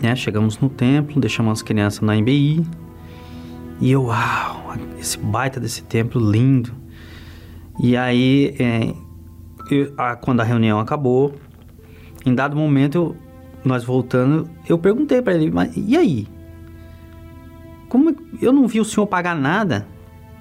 né, 0.00 0.14
chegamos 0.14 0.58
no 0.58 0.68
templo, 0.68 1.20
deixamos 1.20 1.52
as 1.52 1.62
crianças 1.62 2.00
na 2.00 2.14
MBI, 2.16 2.66
e 3.80 3.90
eu, 3.90 4.04
uau, 4.04 4.74
esse 4.98 5.18
baita 5.18 5.60
desse 5.60 5.82
templo 5.82 6.20
lindo. 6.20 6.72
E 7.80 7.96
aí, 7.96 8.56
é, 8.58 8.94
eu, 9.70 9.92
a, 9.96 10.16
quando 10.16 10.40
a 10.40 10.44
reunião 10.44 10.80
acabou, 10.80 11.34
em 12.26 12.34
dado 12.34 12.56
momento, 12.56 12.94
eu, 12.96 13.16
nós 13.64 13.84
voltando, 13.84 14.48
eu 14.68 14.78
perguntei 14.78 15.20
para 15.20 15.34
ele, 15.34 15.50
mas 15.50 15.72
e 15.76 15.96
aí? 15.96 16.26
Como 17.88 18.14
eu 18.40 18.52
não 18.52 18.66
vi 18.66 18.80
o 18.80 18.84
senhor 18.84 19.06
pagar 19.06 19.34
nada? 19.34 19.86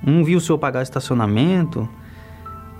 Não 0.04 0.24
vi 0.24 0.36
o 0.36 0.42
senhor 0.42 0.58
pagar 0.58 0.84
estacionamento? 0.84 1.88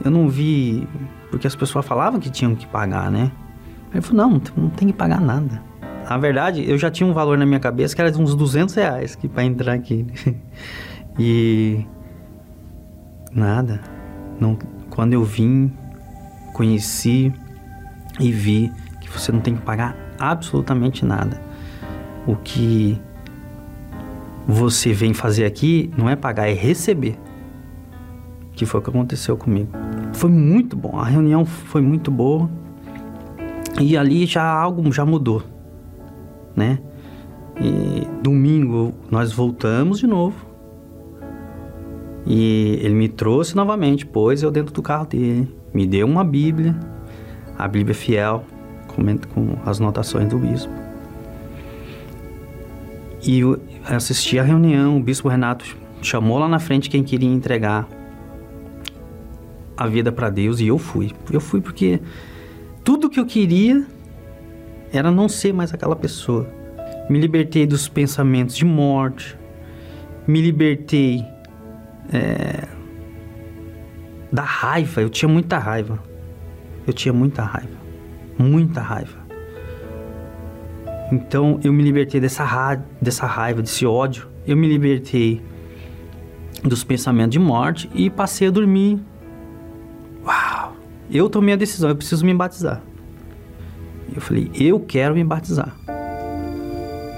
Eu 0.04 0.12
não 0.12 0.30
vi. 0.30 0.88
Porque 1.32 1.48
as 1.48 1.56
pessoas 1.56 1.86
falavam 1.86 2.20
que 2.20 2.30
tinham 2.30 2.56
que 2.56 2.68
pagar, 2.68 3.10
né? 3.10 3.32
Ele 3.92 4.02
falou: 4.02 4.30
não, 4.30 4.42
não 4.56 4.70
tem 4.70 4.88
que 4.90 4.94
pagar 4.94 5.20
nada. 5.20 5.62
Na 6.10 6.18
verdade, 6.18 6.70
eu 6.70 6.78
já 6.78 6.90
tinha 6.92 7.08
um 7.10 7.14
valor 7.14 7.38
na 7.38 7.46
minha 7.46 7.60
cabeça 7.60 7.96
que 7.96 8.02
era 8.02 8.12
de 8.12 8.22
uns 8.22 8.36
200 8.36 8.76
reais 8.76 9.16
que 9.16 9.28
para 9.28 9.44
entrar 9.44 9.74
aqui. 9.74 10.06
e. 11.18 11.86
Nada. 13.34 13.82
Não, 14.40 14.58
quando 14.90 15.14
eu 15.14 15.24
vim, 15.24 15.72
conheci 16.54 17.34
e 18.20 18.32
vi 18.32 18.72
que 19.02 19.10
você 19.10 19.32
não 19.32 19.40
tem 19.40 19.56
que 19.56 19.62
pagar 19.62 20.07
absolutamente 20.20 21.06
nada. 21.06 21.42
O 22.26 22.36
que 22.36 23.00
você 24.48 24.94
vem 24.94 25.14
fazer 25.14 25.46
aqui 25.46 25.92
não 25.98 26.10
é 26.10 26.16
pagar, 26.16 26.48
é 26.48 26.54
receber. 26.54 27.18
Que 28.54 28.66
foi 28.66 28.80
o 28.80 28.84
que 28.84 28.90
aconteceu 28.90 29.38
comigo. 29.38 29.70
Foi 30.14 30.30
muito 30.30 30.76
bom, 30.76 30.98
a 30.98 31.06
reunião 31.06 31.46
foi 31.46 31.82
muito 31.82 32.10
boa. 32.10 32.50
E 33.80 33.96
ali 33.96 34.26
já 34.26 34.44
algo 34.44 34.92
já 34.92 35.06
mudou, 35.06 35.44
né? 36.56 36.80
E 37.60 38.08
domingo 38.24 38.94
nós 39.12 39.32
voltamos 39.32 40.00
de 40.00 40.08
novo. 40.08 40.46
E 42.26 42.80
ele 42.82 42.94
me 42.94 43.08
trouxe 43.08 43.56
novamente, 43.56 44.06
pôs 44.06 44.44
eu 44.44 44.52
dentro 44.52 44.74
do 44.74 44.82
carro 44.82 45.06
dele, 45.06 45.56
me 45.74 45.86
deu 45.86 46.06
uma 46.08 46.24
Bíblia, 46.24 46.76
a 47.58 47.68
Bíblia 47.68 47.96
fiel, 47.96 48.44
com 49.34 49.58
as 49.66 49.80
notações 49.80 50.28
do 50.30 50.38
bispo. 50.38 50.72
E 53.24 53.40
eu 53.40 53.60
assisti 53.86 54.40
a 54.40 54.44
reunião, 54.44 54.98
o 54.98 55.04
bispo 55.04 55.28
Renato 55.28 55.78
chamou 56.02 56.38
lá 56.38 56.48
na 56.48 56.60
frente 56.60 56.90
quem 56.90 57.04
queria 57.04 57.30
entregar 57.30 57.88
a 59.76 59.88
vida 59.88 60.12
para 60.12 60.30
Deus 60.30 60.60
e 60.60 60.68
eu 60.68 60.78
fui. 60.78 61.12
Eu 61.32 61.40
fui 61.40 61.62
porque 61.62 62.00
tudo 62.84 63.10
que 63.10 63.20
eu 63.20 63.26
queria 63.26 63.86
era 64.92 65.12
não 65.12 65.28
ser 65.28 65.54
mais 65.54 65.74
aquela 65.74 65.96
pessoa. 65.96 66.48
Me 67.10 67.20
libertei 67.20 67.66
dos 67.66 67.88
pensamentos 67.88 68.56
de 68.56 68.66
morte, 68.66 69.38
me 70.28 70.42
libertei 70.42 71.24
é, 72.12 72.68
da 74.32 74.44
raiva. 74.44 75.02
Eu 75.02 75.10
tinha 75.10 75.30
muita 75.30 75.58
raiva. 75.58 76.00
Eu 76.86 76.94
tinha 76.94 77.14
muita 77.14 77.44
raiva. 77.44 77.77
Muita 78.38 78.82
raiva. 78.82 79.18
Então 81.12 81.60
eu 81.64 81.72
me 81.72 81.84
libertei 81.84 82.20
dessa, 82.20 82.44
ra 82.44 82.76
dessa 83.02 83.26
raiva, 83.26 83.62
desse 83.62 83.86
ódio. 83.86 84.28
Eu 84.46 84.58
me 84.58 84.68
libertei 84.68 85.42
dos 86.64 86.84
pensamentos 86.84 87.32
de 87.32 87.40
morte 87.40 87.90
e 87.94 88.10
passei 88.10 88.48
a 88.48 88.52
dormir. 88.52 89.00
Uau! 90.26 90.76
Eu 91.10 91.30
tomei 91.30 91.54
a 91.54 91.58
decisão, 91.58 91.90
eu 91.90 91.96
preciso 91.96 92.26
me 92.26 92.34
batizar. 92.34 92.82
Eu 94.14 94.22
falei, 94.22 94.52
eu 94.56 94.80
quero 94.80 95.16
me 95.16 95.24
batizar. 95.24 95.76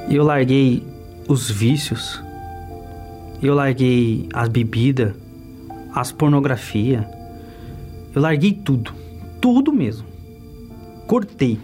Eu 0.09 0.23
larguei 0.23 0.85
os 1.27 1.49
vícios. 1.49 2.21
Eu 3.41 3.55
larguei 3.55 4.27
as 4.33 4.49
bebidas, 4.49 5.13
as 5.93 6.11
pornografia. 6.11 7.07
Eu 8.13 8.21
larguei 8.21 8.53
tudo. 8.53 8.93
Tudo 9.39 9.71
mesmo. 9.71 10.08
Cortei. 11.09 11.57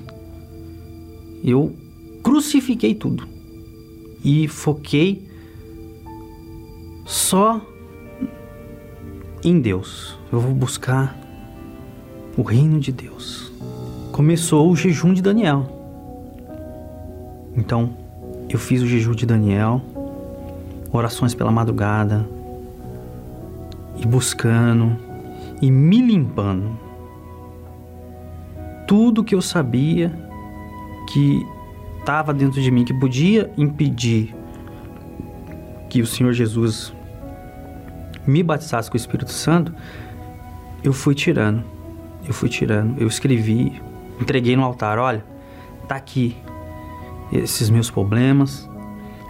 Eu 1.44 1.72
crucifiquei 2.24 2.96
tudo 2.96 3.28
e 4.24 4.48
foquei 4.48 5.30
só 7.06 7.62
em 9.44 9.62
Deus. 9.62 10.18
Eu 10.32 10.40
vou 10.40 10.52
buscar 10.52 11.16
o 12.36 12.42
reino 12.42 12.80
de 12.80 12.92
Deus. 12.92 13.52
Começou 14.12 14.68
o 14.72 14.76
jejum 14.76 15.14
de 15.14 15.22
Daniel. 15.22 15.68
Então, 17.56 17.96
eu 18.50 18.58
fiz 18.58 18.82
o 18.82 18.88
jejum 18.88 19.12
de 19.12 19.28
Daniel, 19.28 19.80
orações 20.92 21.36
pela 21.36 21.52
madrugada, 21.52 22.28
e 23.96 24.08
buscando 24.08 24.98
e 25.62 25.70
me 25.70 26.02
limpando. 26.02 26.85
Tudo 28.88 29.24
que 29.24 29.34
eu 29.34 29.42
sabia 29.42 30.14
que 31.12 31.46
estava 32.00 32.34
dentro 32.34 32.62
de 32.62 32.70
mim 32.70 32.86
que 32.86 32.94
podia 32.94 33.52
impedir 33.58 34.36
que 35.90 36.02
o 36.02 36.06
Senhor 36.06 36.34
Jesus 36.34 36.94
me 38.28 38.44
batizasse 38.44 38.90
com 38.90 38.96
o 38.96 38.98
Espírito 38.98 39.32
Santo, 39.32 39.74
eu 40.84 40.94
fui 40.94 41.16
tirando. 41.16 41.64
Eu 42.28 42.34
fui 42.34 42.50
tirando. 42.50 43.00
Eu 43.00 43.08
escrevi, 43.08 43.82
entreguei 44.20 44.56
no 44.56 44.64
altar, 44.64 45.00
olha, 45.00 45.24
tá 45.88 45.96
aqui 45.96 46.36
esses 47.32 47.70
meus 47.70 47.90
problemas. 47.90 48.70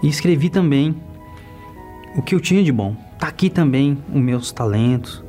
E 0.03 0.07
escrevi 0.07 0.49
também 0.49 0.95
o 2.15 2.21
que 2.21 2.35
eu 2.35 2.39
tinha 2.39 2.63
de 2.63 2.71
bom. 2.71 2.95
Tá 3.17 3.27
aqui 3.27 3.49
também 3.49 3.97
os 4.09 4.21
meus 4.21 4.51
talentos, 4.51 5.23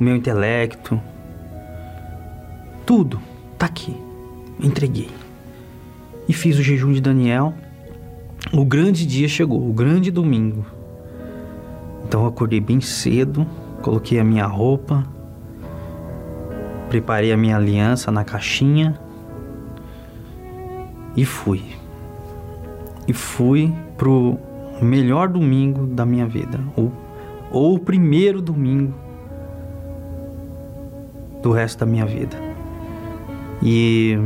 o 0.00 0.04
meu 0.04 0.16
intelecto. 0.16 1.00
Tudo 2.84 3.20
tá 3.58 3.66
aqui. 3.66 3.96
Entreguei 4.60 5.10
e 6.28 6.32
fiz 6.32 6.58
o 6.58 6.62
jejum 6.62 6.92
de 6.92 7.00
Daniel. 7.00 7.54
O 8.52 8.64
grande 8.64 9.06
dia 9.06 9.28
chegou, 9.28 9.68
o 9.68 9.72
grande 9.72 10.10
domingo. 10.10 10.64
Então 12.06 12.22
eu 12.22 12.28
acordei 12.28 12.60
bem 12.60 12.80
cedo, 12.80 13.46
coloquei 13.82 14.18
a 14.20 14.24
minha 14.24 14.46
roupa, 14.46 15.04
preparei 16.88 17.32
a 17.32 17.36
minha 17.36 17.56
aliança 17.56 18.10
na 18.12 18.24
caixinha 18.24 18.98
e 21.16 21.24
fui. 21.24 21.62
E 23.08 23.12
fui 23.12 23.72
pro 23.96 24.38
melhor 24.82 25.28
domingo 25.28 25.86
da 25.86 26.04
minha 26.04 26.26
vida, 26.26 26.60
ou, 26.76 26.92
ou 27.50 27.74
o 27.74 27.78
primeiro 27.78 28.40
domingo 28.40 28.94
do 31.42 31.52
resto 31.52 31.80
da 31.80 31.86
minha 31.86 32.06
vida. 32.06 32.43
E 33.64 34.18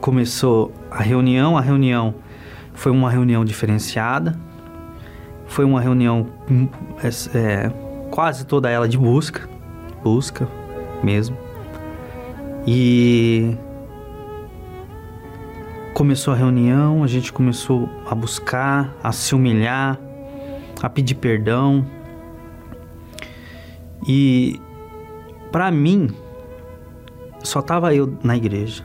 começou 0.00 0.72
a 0.90 1.02
reunião. 1.02 1.56
A 1.56 1.60
reunião 1.62 2.14
foi 2.74 2.92
uma 2.92 3.10
reunião 3.10 3.44
diferenciada, 3.44 4.38
Foi 5.46 5.64
uma 5.64 5.80
reunião 5.80 6.26
hum, 6.50 6.68
é, 7.34 7.70
quase 8.10 8.46
toda 8.46 8.70
ela 8.70 8.88
de 8.88 8.98
busca, 8.98 9.48
busca 10.02 10.46
mesmo. 11.02 11.36
E 12.66 13.56
começou 15.94 16.34
a 16.34 16.36
reunião, 16.36 17.02
a 17.02 17.06
gente 17.06 17.32
começou 17.32 17.88
a 18.08 18.14
buscar, 18.14 18.94
a 19.02 19.12
se 19.12 19.34
humilhar, 19.34 19.98
a 20.82 20.88
pedir 20.88 21.16
perdão. 21.16 21.84
E 24.06 24.60
para 25.50 25.70
mim 25.70 26.14
só 27.42 27.62
tava 27.62 27.94
eu 27.94 28.16
na 28.22 28.36
igreja. 28.36 28.84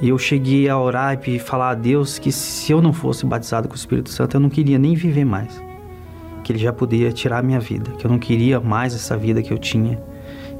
E 0.00 0.10
eu 0.10 0.18
cheguei 0.18 0.68
a 0.68 0.78
orar 0.78 1.18
e 1.26 1.38
falar 1.38 1.70
a 1.70 1.74
Deus 1.74 2.18
que 2.18 2.30
se 2.30 2.70
eu 2.70 2.82
não 2.82 2.92
fosse 2.92 3.24
batizado 3.24 3.66
com 3.66 3.74
o 3.74 3.76
Espírito 3.76 4.10
Santo, 4.10 4.36
eu 4.36 4.40
não 4.40 4.50
queria 4.50 4.78
nem 4.78 4.94
viver 4.94 5.24
mais. 5.24 5.62
Que 6.44 6.52
Ele 6.52 6.58
já 6.58 6.72
poderia 6.72 7.10
tirar 7.12 7.38
a 7.38 7.42
minha 7.42 7.58
vida. 7.58 7.90
Que 7.92 8.06
eu 8.06 8.10
não 8.10 8.18
queria 8.18 8.60
mais 8.60 8.94
essa 8.94 9.16
vida 9.16 9.42
que 9.42 9.52
eu 9.52 9.58
tinha. 9.58 10.00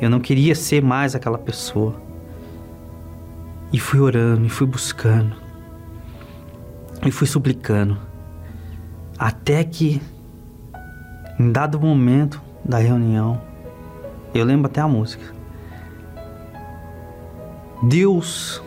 Eu 0.00 0.08
não 0.08 0.20
queria 0.20 0.54
ser 0.54 0.82
mais 0.82 1.14
aquela 1.14 1.38
pessoa. 1.38 1.94
E 3.72 3.78
fui 3.78 4.00
orando, 4.00 4.46
e 4.46 4.48
fui 4.48 4.66
buscando. 4.66 5.36
E 7.04 7.10
fui 7.10 7.26
suplicando. 7.26 7.98
Até 9.18 9.62
que, 9.64 10.00
em 11.38 11.52
dado 11.52 11.78
momento 11.78 12.40
da 12.64 12.78
reunião, 12.78 13.40
eu 14.34 14.44
lembro 14.44 14.66
até 14.66 14.80
a 14.80 14.88
música. 14.88 15.35
Deus 17.82 18.62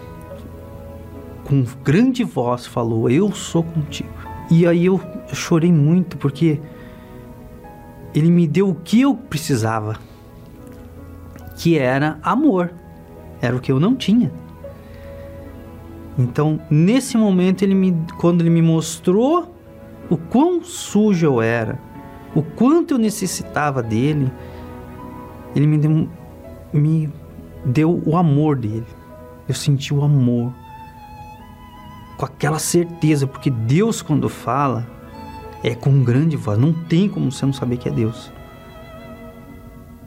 com 1.45 1.65
grande 1.83 2.23
voz 2.23 2.65
falou: 2.65 3.09
Eu 3.09 3.31
sou 3.31 3.63
contigo. 3.63 4.09
E 4.51 4.65
aí 4.67 4.85
eu 4.85 4.99
chorei 5.33 5.71
muito 5.71 6.17
porque 6.17 6.59
ele 8.13 8.31
me 8.31 8.47
deu 8.47 8.69
o 8.69 8.75
que 8.75 9.01
eu 9.01 9.15
precisava, 9.15 9.97
que 11.57 11.77
era 11.77 12.19
amor. 12.21 12.71
Era 13.41 13.55
o 13.55 13.59
que 13.59 13.71
eu 13.71 13.79
não 13.79 13.95
tinha. 13.95 14.31
Então, 16.17 16.59
nesse 16.69 17.15
momento, 17.17 17.63
ele 17.63 17.73
me, 17.73 17.95
quando 18.17 18.41
ele 18.41 18.49
me 18.49 18.61
mostrou 18.61 19.55
o 20.09 20.17
quão 20.17 20.61
sujo 20.63 21.25
eu 21.25 21.41
era, 21.41 21.79
o 22.35 22.41
quanto 22.41 22.95
eu 22.95 22.97
necessitava 22.97 23.81
dele, 23.81 24.29
ele 25.55 25.65
me 25.65 25.77
deu, 25.77 26.09
me 26.73 27.09
deu 27.63 28.03
o 28.05 28.17
amor 28.17 28.57
dele. 28.57 28.98
Eu 29.49 29.55
senti 29.55 29.93
o 29.93 30.03
amor 30.03 30.53
com 32.15 32.25
aquela 32.25 32.59
certeza, 32.59 33.25
porque 33.25 33.49
Deus, 33.49 34.01
quando 34.01 34.29
fala, 34.29 34.85
é 35.63 35.73
com 35.73 36.03
grande 36.03 36.37
voz. 36.37 36.57
Não 36.59 36.71
tem 36.71 37.09
como 37.09 37.31
você 37.31 37.45
não 37.45 37.53
saber 37.53 37.77
que 37.77 37.89
é 37.89 37.91
Deus. 37.91 38.31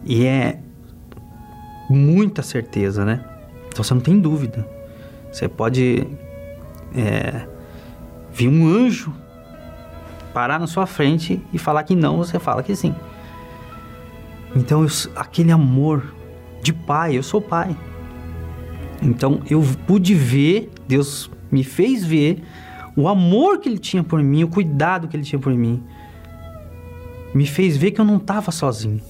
E 0.05 0.24
é 0.24 0.61
muita 1.90 2.42
certeza, 2.42 3.05
né? 3.05 3.24
Então 3.68 3.83
você 3.83 3.92
não 3.92 4.00
tem 4.00 4.20
dúvida. 4.20 4.66
Você 5.33 5.48
pode 5.48 6.07
é, 6.94 7.48
vir 8.33 8.48
um 8.48 8.66
anjo 8.66 9.12
parar 10.33 10.61
na 10.61 10.66
sua 10.66 10.87
frente 10.87 11.42
e 11.52 11.59
falar 11.59 11.83
que 11.83 11.96
não, 11.96 12.16
você 12.16 12.38
fala 12.38 12.62
que 12.62 12.76
sim. 12.76 12.94
Então, 14.55 14.83
eu, 14.83 14.88
aquele 15.16 15.50
amor 15.50 16.14
de 16.62 16.72
pai, 16.72 17.16
eu 17.16 17.22
sou 17.22 17.40
pai. 17.40 17.76
Então, 19.02 19.40
eu 19.50 19.62
pude 19.86 20.14
ver 20.14 20.70
Deus 20.86 21.30
me 21.50 21.64
fez 21.64 22.04
ver 22.04 22.42
o 22.94 23.08
amor 23.08 23.58
que 23.58 23.68
ele 23.68 23.78
tinha 23.78 24.04
por 24.04 24.22
mim, 24.22 24.44
o 24.44 24.48
cuidado 24.48 25.08
que 25.08 25.16
ele 25.16 25.24
tinha 25.24 25.38
por 25.38 25.52
mim. 25.54 25.82
Me 27.34 27.46
fez 27.46 27.76
ver 27.76 27.92
que 27.92 28.00
eu 28.00 28.04
não 28.04 28.18
estava 28.18 28.50
sozinho. 28.50 29.00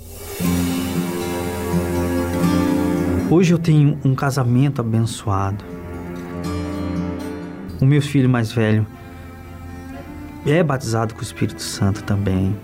Hoje 3.29 3.53
eu 3.53 3.59
tenho 3.59 3.99
um 4.05 4.15
casamento 4.15 4.81
abençoado. 4.81 5.65
O 7.81 7.85
meu 7.85 8.01
filho 8.01 8.29
mais 8.29 8.53
velho 8.53 8.87
é 10.47 10.63
batizado 10.63 11.15
com 11.15 11.21
o 11.21 11.25
Espírito 11.25 11.63
Santo 11.63 12.05
também. 12.05 12.55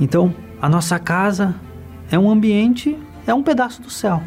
Então, 0.00 0.34
a 0.60 0.68
nossa 0.68 0.98
casa 0.98 1.54
é 2.10 2.18
um 2.18 2.28
ambiente, 2.28 2.98
é 3.26 3.32
um 3.32 3.42
pedaço 3.42 3.80
do 3.80 3.90
céu. 3.90 4.20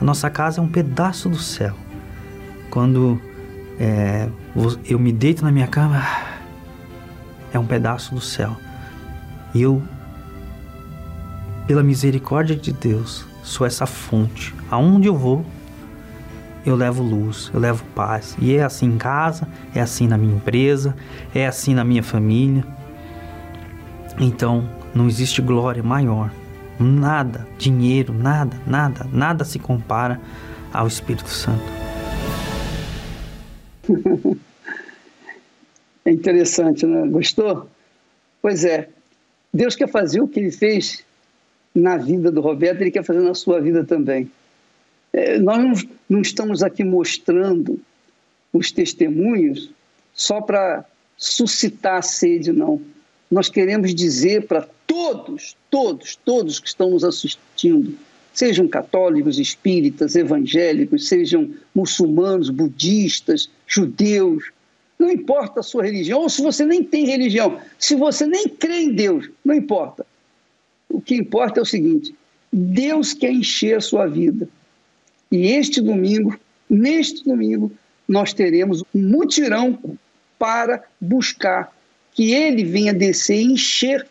A 0.00 0.04
nossa 0.04 0.30
casa 0.30 0.60
é 0.60 0.62
um 0.62 0.68
pedaço 0.68 1.28
do 1.28 1.38
céu. 1.38 1.74
Quando 2.70 3.20
é, 3.78 4.28
eu 4.84 4.98
me 4.98 5.12
deito 5.12 5.44
na 5.44 5.50
minha 5.50 5.66
cama, 5.66 6.02
é 7.52 7.58
um 7.58 7.66
pedaço 7.66 8.14
do 8.14 8.20
céu. 8.20 8.56
E 9.54 9.62
eu, 9.62 9.82
pela 11.66 11.82
misericórdia 11.82 12.54
de 12.54 12.72
Deus, 12.72 13.26
sou 13.42 13.66
essa 13.66 13.86
fonte. 13.86 14.54
Aonde 14.70 15.08
eu 15.08 15.16
vou, 15.16 15.44
eu 16.64 16.76
levo 16.76 17.02
luz, 17.02 17.50
eu 17.52 17.58
levo 17.58 17.82
paz. 17.94 18.36
E 18.38 18.54
é 18.54 18.62
assim 18.62 18.86
em 18.86 18.98
casa, 18.98 19.48
é 19.74 19.80
assim 19.80 20.06
na 20.06 20.18
minha 20.18 20.36
empresa, 20.36 20.94
é 21.34 21.46
assim 21.46 21.74
na 21.74 21.84
minha 21.84 22.02
família. 22.02 22.64
Então, 24.18 24.68
não 24.94 25.06
existe 25.06 25.40
glória 25.40 25.82
maior. 25.82 26.30
Nada, 26.80 27.46
dinheiro, 27.58 28.12
nada, 28.12 28.56
nada, 28.66 29.06
nada 29.12 29.44
se 29.44 29.58
compara 29.58 30.20
ao 30.72 30.86
Espírito 30.86 31.28
Santo. 31.28 31.62
É 36.04 36.10
interessante, 36.10 36.86
né? 36.86 37.06
Gostou? 37.06 37.68
Pois 38.40 38.64
é. 38.64 38.88
Deus 39.52 39.76
quer 39.76 39.88
fazer 39.88 40.22
o 40.22 40.26
que 40.26 40.40
ele 40.40 40.50
fez 40.50 41.04
na 41.74 41.98
vida 41.98 42.30
do 42.30 42.40
Roberto, 42.40 42.80
ele 42.80 42.90
quer 42.90 43.04
fazer 43.04 43.20
na 43.20 43.34
sua 43.34 43.60
vida 43.60 43.84
também. 43.84 44.30
É, 45.12 45.38
nós 45.38 45.86
não, 46.08 46.22
estamos 46.22 46.62
aqui 46.62 46.82
mostrando 46.82 47.78
os 48.50 48.72
testemunhos 48.72 49.70
só 50.14 50.40
para 50.40 50.82
suscitar 51.14 51.98
a 51.98 52.02
sede, 52.02 52.52
não. 52.52 52.80
Nós 53.30 53.50
queremos 53.50 53.94
dizer 53.94 54.46
para 54.46 54.66
todos, 54.88 55.54
todos, 55.70 56.16
todos 56.24 56.58
que 56.58 56.66
estão 56.66 56.90
nos 56.90 57.04
assistindo, 57.04 57.96
sejam 58.32 58.66
católicos, 58.66 59.38
espíritas, 59.38 60.16
evangélicos, 60.16 61.06
sejam 61.06 61.50
muçulmanos, 61.74 62.50
budistas, 62.50 63.48
judeus, 63.66 64.50
não 64.98 65.10
importa 65.10 65.60
a 65.60 65.62
sua 65.62 65.84
religião, 65.84 66.22
ou 66.22 66.28
se 66.28 66.42
você 66.42 66.64
nem 66.64 66.82
tem 66.82 67.06
religião, 67.06 67.60
se 67.78 67.94
você 67.94 68.26
nem 68.26 68.48
crê 68.48 68.82
em 68.82 68.92
Deus, 68.92 69.30
não 69.44 69.54
importa. 69.54 70.04
O 70.88 71.00
que 71.00 71.14
importa 71.14 71.60
é 71.60 71.62
o 71.62 71.66
seguinte: 71.66 72.14
Deus 72.52 73.12
quer 73.12 73.30
encher 73.30 73.76
a 73.76 73.80
sua 73.80 74.06
vida. 74.06 74.48
E 75.30 75.48
este 75.48 75.80
domingo, 75.80 76.36
neste 76.68 77.22
domingo, 77.22 77.70
nós 78.08 78.32
teremos 78.32 78.82
um 78.94 79.00
mutirão 79.00 79.78
para 80.38 80.82
buscar 81.00 81.72
que 82.12 82.32
Ele 82.32 82.64
venha 82.64 82.94
descer 82.94 83.36
e 83.36 83.52
encher 83.52 84.06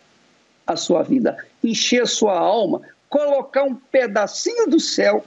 a 0.67 0.75
sua 0.75 1.01
vida, 1.01 1.38
encher 1.63 2.03
a 2.03 2.06
sua 2.06 2.38
alma, 2.38 2.82
colocar 3.10 3.63
um 3.63 3.73
pedacinho 3.73 4.67
do 4.67 4.80
céu 4.80 5.25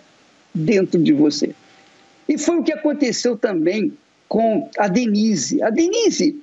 dentro 0.54 1.02
de 1.02 1.12
você. 1.12 1.54
E 2.28 2.38
foi 2.38 2.58
o 2.58 2.62
que 2.62 2.72
aconteceu 2.72 3.36
também 3.36 3.96
com 4.28 4.70
a 4.78 4.86
Denise. 4.86 5.62
A 5.62 5.70
Denise, 5.70 6.40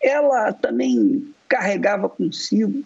ela 0.00 0.52
também 0.52 1.32
carregava 1.48 2.08
consigo 2.08 2.82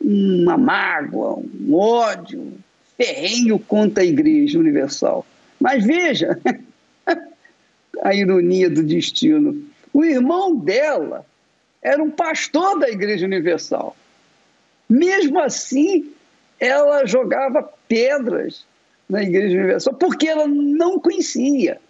uma 0.00 0.56
mágoa, 0.56 1.36
um 1.38 1.74
ódio 1.74 2.52
ferrenho 2.96 3.58
contra 3.58 4.02
a 4.02 4.06
Igreja 4.06 4.58
Universal. 4.58 5.24
Mas 5.60 5.84
veja 5.84 6.38
a 8.02 8.14
ironia 8.14 8.70
do 8.70 8.82
destino. 8.82 9.62
O 9.92 10.04
irmão 10.04 10.56
dela 10.56 11.24
era 11.82 12.02
um 12.02 12.10
pastor 12.10 12.78
da 12.78 12.88
Igreja 12.88 13.26
Universal. 13.26 13.96
Mesmo 14.88 15.38
assim, 15.40 16.10
ela 16.58 17.04
jogava 17.06 17.68
pedras 17.86 18.64
na 19.08 19.22
Igreja 19.22 19.56
Universal, 19.56 19.94
porque 19.94 20.28
ela 20.28 20.46
não 20.46 20.98
conhecia. 20.98 21.80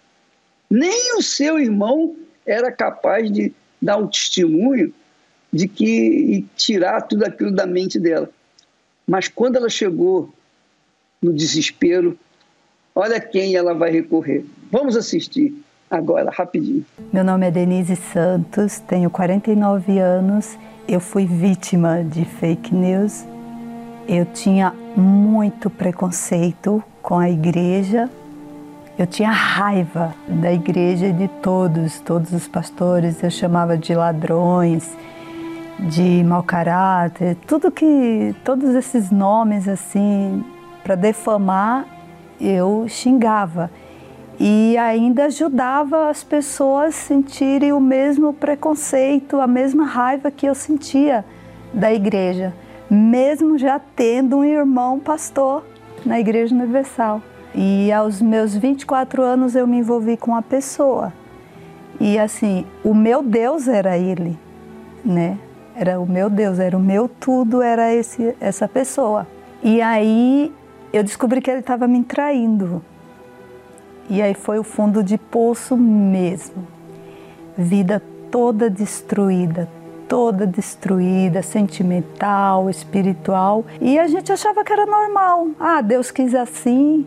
Nem 0.69 1.17
o 1.17 1.21
seu 1.21 1.59
irmão 1.59 2.15
era 2.45 2.71
capaz 2.71 3.31
de 3.31 3.53
dar 3.81 3.97
o 3.97 4.07
testemunho 4.07 4.93
de 5.51 5.67
que 5.67 5.85
e 5.85 6.41
tirar 6.55 7.01
tudo 7.01 7.25
aquilo 7.25 7.51
da 7.51 7.65
mente 7.65 7.99
dela. 7.99 8.29
Mas 9.07 9.27
quando 9.27 9.55
ela 9.55 9.69
chegou 9.69 10.31
no 11.21 11.33
desespero, 11.33 12.17
olha 12.93 13.19
quem 13.19 13.55
ela 13.55 13.73
vai 13.73 13.91
recorrer. 13.91 14.45
Vamos 14.71 14.95
assistir 14.95 15.55
agora, 15.89 16.29
rapidinho. 16.29 16.85
Meu 17.11 17.23
nome 17.23 17.47
é 17.47 17.51
Denise 17.51 17.95
Santos, 17.95 18.79
tenho 18.81 19.09
49 19.09 19.97
anos. 19.97 20.57
Eu 20.87 20.99
fui 20.99 21.25
vítima 21.25 22.03
de 22.03 22.25
fake 22.25 22.73
news 22.73 23.25
eu 24.11 24.25
tinha 24.25 24.73
muito 24.95 25.69
preconceito 25.69 26.83
com 26.99 27.19
a 27.19 27.29
igreja. 27.29 28.09
Eu 28.97 29.05
tinha 29.05 29.29
raiva 29.29 30.15
da 30.27 30.51
igreja 30.51 31.05
e 31.05 31.13
de 31.13 31.27
todos, 31.27 31.99
todos 31.99 32.33
os 32.33 32.47
pastores. 32.47 33.21
Eu 33.21 33.29
chamava 33.29 33.77
de 33.77 33.93
ladrões. 33.93 34.97
de 35.79 36.23
mau 36.25 36.43
caráter, 36.43 37.37
tudo 37.47 37.71
que 37.71 38.35
todos 38.43 38.75
esses 38.75 39.11
nomes 39.11 39.65
assim 39.65 40.43
para 40.83 40.95
defamar, 40.95 41.85
eu 42.41 42.85
xingava 42.89 43.71
e 44.39 44.77
ainda 44.77 45.25
ajudava 45.25 46.09
as 46.09 46.23
pessoas 46.23 46.89
a 46.89 46.91
sentirem 46.91 47.73
o 47.73 47.79
mesmo 47.79 48.31
preconceito, 48.31 49.41
a 49.41 49.47
mesma 49.47 49.85
raiva 49.85 50.31
que 50.31 50.45
eu 50.45 50.55
sentia 50.55 51.25
da 51.73 51.93
igreja, 51.93 52.53
mesmo 52.89 53.57
já 53.57 53.79
tendo 53.79 54.37
um 54.37 54.43
irmão 54.45 54.97
pastor 54.97 55.65
na 56.05 56.19
Igreja 56.19 56.55
Universal. 56.55 57.21
E 57.53 57.91
aos 57.91 58.21
meus 58.21 58.55
24 58.55 59.21
anos 59.21 59.55
eu 59.55 59.67
me 59.67 59.77
envolvi 59.79 60.15
com 60.15 60.33
a 60.35 60.41
pessoa. 60.41 61.11
E 61.99 62.17
assim, 62.17 62.65
o 62.83 62.93
meu 62.93 63.21
Deus 63.21 63.67
era 63.67 63.97
ele, 63.97 64.39
né? 65.03 65.37
Era 65.75 65.99
o 65.99 66.05
meu 66.05 66.29
Deus, 66.29 66.59
era 66.59 66.77
o 66.77 66.79
meu 66.79 67.09
tudo, 67.09 67.61
era 67.61 67.93
esse, 67.93 68.35
essa 68.39 68.67
pessoa. 68.67 69.27
E 69.61 69.81
aí 69.81 70.53
eu 70.93 71.03
descobri 71.03 71.41
que 71.41 71.51
ele 71.51 71.59
estava 71.59 71.87
me 71.87 72.03
traindo. 72.03 72.81
E 74.09 74.21
aí 74.21 74.33
foi 74.33 74.57
o 74.57 74.63
fundo 74.63 75.03
de 75.03 75.17
poço 75.17 75.77
mesmo. 75.77 76.67
Vida 77.55 78.01
toda 78.31 78.69
destruída, 78.69 79.69
toda 80.07 80.47
destruída, 80.47 81.43
sentimental, 81.43 82.69
espiritual. 82.69 83.65
E 83.79 83.99
a 83.99 84.07
gente 84.07 84.31
achava 84.31 84.63
que 84.63 84.73
era 84.73 84.85
normal. 84.85 85.49
Ah, 85.59 85.81
Deus 85.81 86.09
quis 86.09 86.33
assim. 86.33 87.05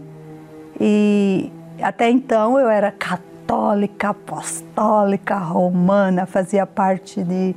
E 0.80 1.50
até 1.80 2.08
então 2.08 2.58
eu 2.58 2.68
era 2.68 2.92
católica, 2.92 4.10
apostólica, 4.10 5.36
romana, 5.36 6.24
fazia 6.24 6.64
parte 6.64 7.22
de 7.22 7.54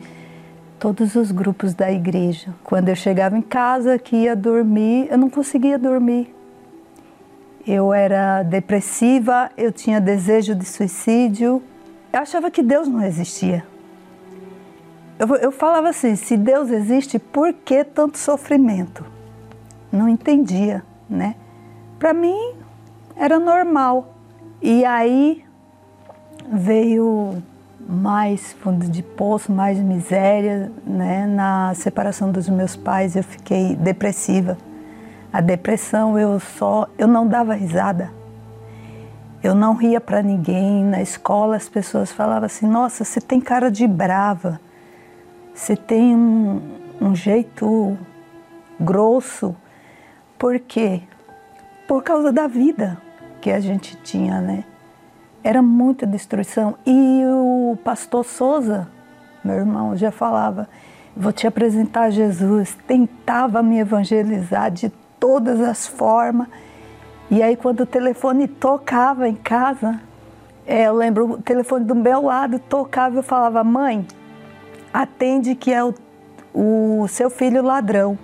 todos 0.79 1.15
os 1.15 1.31
grupos 1.31 1.73
da 1.73 1.91
igreja. 1.91 2.53
Quando 2.63 2.89
eu 2.89 2.95
chegava 2.95 3.37
em 3.37 3.41
casa, 3.41 3.97
que 3.99 4.15
ia 4.15 4.35
dormir, 4.35 5.07
eu 5.11 5.17
não 5.17 5.29
conseguia 5.29 5.77
dormir. 5.77 6.34
Eu 7.67 7.91
era 7.91 8.43
depressiva, 8.43 9.49
eu 9.57 9.71
tinha 9.71 9.99
desejo 9.99 10.53
de 10.53 10.65
suicídio. 10.65 11.63
Eu 12.13 12.19
achava 12.19 12.51
que 12.51 12.61
Deus 12.61 12.87
não 12.87 13.03
existia. 13.03 13.65
Eu, 15.17 15.27
eu 15.37 15.51
falava 15.51 15.89
assim: 15.89 16.15
se 16.15 16.37
Deus 16.37 16.69
existe, 16.69 17.17
por 17.17 17.51
que 17.53 17.83
tanto 17.83 18.17
sofrimento? 18.17 19.05
Não 19.91 20.07
entendia, 20.07 20.83
né? 21.09 21.35
Para 21.97 22.13
mim 22.13 22.53
era 23.15 23.39
normal. 23.39 24.15
E 24.61 24.85
aí 24.85 25.43
veio 26.51 27.41
mais 27.87 28.53
fundo 28.53 28.87
de 28.87 29.01
poço, 29.01 29.51
mais 29.51 29.79
miséria, 29.79 30.71
né? 30.85 31.25
Na 31.25 31.73
separação 31.73 32.31
dos 32.31 32.47
meus 32.49 32.75
pais 32.75 33.15
eu 33.15 33.23
fiquei 33.23 33.75
depressiva. 33.75 34.57
A 35.35 35.41
depressão 35.41 36.17
eu 36.17 36.39
só 36.39 36.87
eu 36.97 37.09
não 37.09 37.27
dava 37.27 37.55
risada. 37.55 38.09
Eu 39.43 39.53
não 39.53 39.75
ria 39.75 39.99
para 39.99 40.23
ninguém. 40.23 40.81
Na 40.81 41.01
escola 41.01 41.57
as 41.57 41.67
pessoas 41.67 42.09
falavam 42.09 42.45
assim: 42.45 42.65
"Nossa, 42.65 43.03
você 43.03 43.19
tem 43.19 43.41
cara 43.41 43.69
de 43.69 43.85
brava. 43.85 44.61
Você 45.53 45.75
tem 45.75 46.15
um, 46.15 46.61
um 47.01 47.13
jeito 47.13 47.97
grosso". 48.79 49.53
Por 50.39 50.57
quê? 50.57 51.01
Por 51.85 52.01
causa 52.01 52.31
da 52.31 52.47
vida 52.47 52.97
que 53.41 53.51
a 53.51 53.59
gente 53.59 53.97
tinha, 53.97 54.39
né? 54.39 54.63
Era 55.43 55.61
muita 55.61 56.07
destruição. 56.07 56.75
E 56.85 57.23
o 57.25 57.77
pastor 57.83 58.23
Souza, 58.23 58.87
meu 59.43 59.55
irmão, 59.55 59.97
já 59.97 60.11
falava: 60.11 60.69
vou 61.13 61.33
te 61.33 61.45
apresentar 61.45 62.09
Jesus. 62.09 62.77
Tentava 62.87 63.61
me 63.61 63.79
evangelizar 63.79 64.71
de 64.71 64.89
todas 65.25 65.59
as 65.59 65.87
formas. 65.87 66.47
E 67.31 67.41
aí, 67.41 67.57
quando 67.57 67.79
o 67.79 67.85
telefone 67.87 68.47
tocava 68.47 69.27
em 69.27 69.33
casa, 69.33 69.99
é, 70.67 70.83
eu 70.83 70.93
lembro 70.93 71.31
o 71.31 71.41
telefone 71.41 71.83
do 71.83 71.95
meu 71.95 72.25
lado 72.25 72.59
tocava 72.59 73.15
eu 73.17 73.23
falava: 73.23 73.63
Mãe, 73.63 74.05
atende 74.93 75.55
que 75.55 75.73
é 75.73 75.83
o, 75.83 75.95
o 76.53 77.07
seu 77.07 77.31
filho 77.31 77.63
ladrão. 77.63 78.19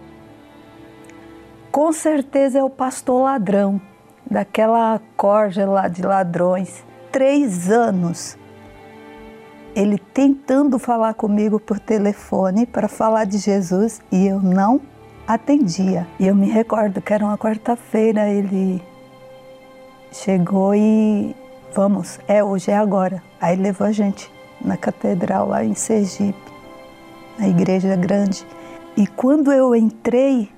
Com 1.72 1.92
certeza 1.92 2.60
é 2.60 2.64
o 2.64 2.70
pastor 2.70 3.24
ladrão, 3.24 3.82
daquela 4.30 5.02
corja 5.18 5.66
lá 5.66 5.88
de 5.88 6.04
ladrões 6.04 6.84
três 7.12 7.72
anos 7.72 8.38
ele 9.76 9.98
tentando 9.98 10.78
falar 10.78 11.14
comigo 11.14 11.60
por 11.60 11.80
telefone 11.80 12.66
para 12.66 12.88
falar 12.88 13.26
de 13.26 13.38
Jesus 13.38 14.02
e 14.12 14.28
eu 14.28 14.40
não 14.40 14.82
atendia. 15.27 16.07
E 16.19 16.27
eu 16.27 16.36
me 16.36 16.49
recordo 16.49 17.01
que 17.01 17.13
era 17.13 17.23
uma 17.23 17.38
quarta-feira, 17.38 18.29
ele 18.29 18.81
chegou 20.12 20.75
e 20.75 21.36
vamos, 21.73 22.19
é 22.27 22.43
hoje, 22.43 22.71
é 22.71 22.77
agora. 22.77 23.23
Aí 23.39 23.55
levou 23.55 23.88
a 23.88 23.91
gente 23.91 24.31
na 24.63 24.77
catedral 24.77 25.47
lá 25.47 25.63
em 25.63 25.73
Sergipe, 25.73 26.51
na 27.39 27.47
igreja 27.47 27.95
grande. 27.95 28.45
E 28.95 29.07
quando 29.07 29.51
eu 29.51 29.75
entrei, 29.75 30.49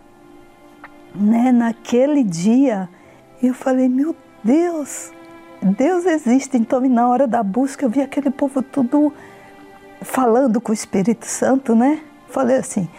né, 1.13 1.51
naquele 1.51 2.23
dia, 2.23 2.89
eu 3.41 3.53
falei, 3.53 3.87
meu 3.87 4.15
Deus, 4.43 5.11
Deus 5.61 6.05
existe. 6.05 6.57
Então, 6.57 6.81
na 6.81 7.07
hora 7.07 7.27
da 7.27 7.41
busca, 7.43 7.85
eu 7.85 7.89
vi 7.89 8.01
aquele 8.01 8.29
povo 8.29 8.61
tudo 8.61 9.13
falando 10.01 10.59
com 10.59 10.71
o 10.71 10.73
Espírito 10.73 11.25
Santo, 11.25 11.75
né? 11.75 12.01
Falei 12.27 12.57
assim: 12.57 12.89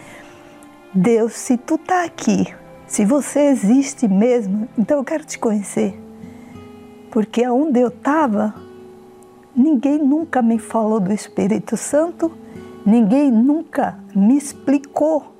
Deus, 0.97 1.33
se 1.33 1.57
tu 1.57 1.77
tá 1.77 2.05
aqui, 2.05 2.55
se 2.87 3.03
você 3.03 3.47
existe 3.47 4.07
mesmo, 4.07 4.69
então 4.77 4.99
eu 4.99 5.03
quero 5.03 5.25
te 5.25 5.37
conhecer. 5.37 6.01
Porque 7.11 7.43
aonde 7.43 7.81
eu 7.81 7.89
estava, 7.89 8.55
ninguém 9.53 9.97
nunca 9.97 10.41
me 10.41 10.57
falou 10.57 11.01
do 11.01 11.11
Espírito 11.11 11.75
Santo, 11.75 12.31
ninguém 12.85 13.29
nunca 13.29 13.99
me 14.15 14.37
explicou 14.37 15.35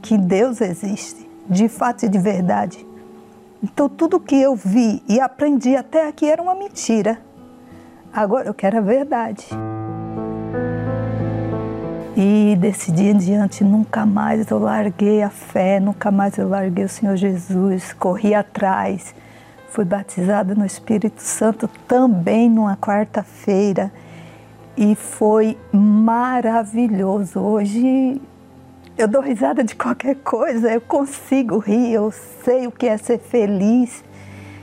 que 0.00 0.16
Deus 0.16 0.62
existe, 0.62 1.28
de 1.46 1.68
fato 1.68 2.06
e 2.06 2.08
de 2.08 2.18
verdade. 2.18 2.86
Então 3.62 3.86
tudo 3.86 4.18
que 4.18 4.40
eu 4.40 4.54
vi 4.54 5.02
e 5.06 5.20
aprendi 5.20 5.76
até 5.76 6.08
aqui 6.08 6.24
era 6.24 6.40
uma 6.40 6.54
mentira. 6.54 7.20
Agora 8.10 8.48
eu 8.48 8.54
quero 8.54 8.78
a 8.78 8.80
verdade. 8.80 9.46
E 12.22 12.54
desse 12.54 12.92
dia 12.92 13.12
em 13.12 13.16
diante, 13.16 13.64
nunca 13.64 14.04
mais 14.04 14.50
eu 14.50 14.58
larguei 14.58 15.22
a 15.22 15.30
fé, 15.30 15.80
nunca 15.80 16.10
mais 16.10 16.36
eu 16.36 16.46
larguei 16.46 16.84
o 16.84 16.88
Senhor 16.88 17.16
Jesus, 17.16 17.94
corri 17.94 18.34
atrás. 18.34 19.14
Fui 19.70 19.86
batizada 19.86 20.54
no 20.54 20.66
Espírito 20.66 21.22
Santo 21.22 21.66
também 21.88 22.50
numa 22.50 22.76
quarta-feira 22.76 23.90
e 24.76 24.94
foi 24.94 25.56
maravilhoso. 25.72 27.40
Hoje 27.40 28.20
eu 28.98 29.08
dou 29.08 29.22
risada 29.22 29.64
de 29.64 29.74
qualquer 29.74 30.16
coisa, 30.16 30.70
eu 30.70 30.80
consigo 30.82 31.56
rir, 31.56 31.90
eu 31.94 32.12
sei 32.44 32.66
o 32.66 32.70
que 32.70 32.84
é 32.84 32.98
ser 32.98 33.18
feliz. 33.18 34.04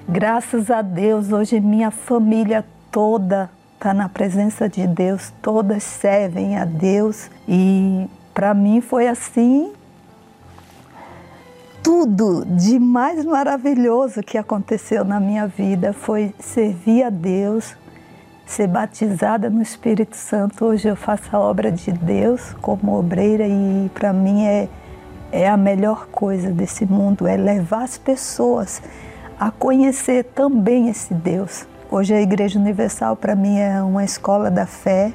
Graças 0.08 0.70
a 0.70 0.84
Deus, 0.84 1.32
hoje 1.32 1.60
minha 1.60 1.90
família 1.90 2.64
toda 2.92 3.50
está 3.78 3.94
na 3.94 4.10
presença 4.10 4.68
de 4.68 4.88
Deus, 4.88 5.32
todas 5.40 5.84
servem 5.84 6.58
a 6.58 6.66
Deus 6.66 7.30
e 7.48 8.10
para 8.34 8.52
mim 8.52 8.82
foi 8.82 9.08
assim 9.08 9.72
tudo 11.84 12.44
de 12.44 12.80
mais 12.80 13.24
maravilhoso 13.24 14.24
que 14.24 14.36
aconteceu 14.36 15.06
na 15.06 15.20
minha 15.20 15.46
vida 15.46 15.94
foi 15.94 16.34
servir 16.40 17.04
a 17.04 17.12
Deus, 17.12 17.78
ser 18.48 18.68
batizada 18.68 19.48
no 19.48 19.62
Espírito 19.62 20.18
Santo. 20.18 20.66
Hoje 20.66 20.88
eu 20.88 20.96
faço 20.96 21.34
a 21.36 21.40
obra 21.40 21.72
de 21.72 21.92
Deus 21.92 22.54
como 22.62 22.98
obreira 22.98 23.48
e 23.48 23.92
para 23.94 24.12
mim 24.12 24.44
é, 24.44 24.68
é 25.32 25.48
a 25.48 25.56
melhor 25.56 26.08
coisa 26.08 26.50
desse 26.50 26.84
mundo, 26.84 27.28
é 27.28 27.38
levar 27.38 27.84
as 27.84 27.98
pessoas 27.98 28.82
a 29.40 29.52
conhecer 29.52 30.24
também 30.24 30.90
esse 30.90 31.14
Deus. 31.14 31.68
Hoje 31.90 32.14
a 32.14 32.22
Igreja 32.22 32.60
Universal 32.60 33.16
para 33.16 33.34
mim 33.34 33.60
é 33.60 33.82
uma 33.82 34.04
escola 34.04 34.52
da 34.52 34.66
fé, 34.66 35.14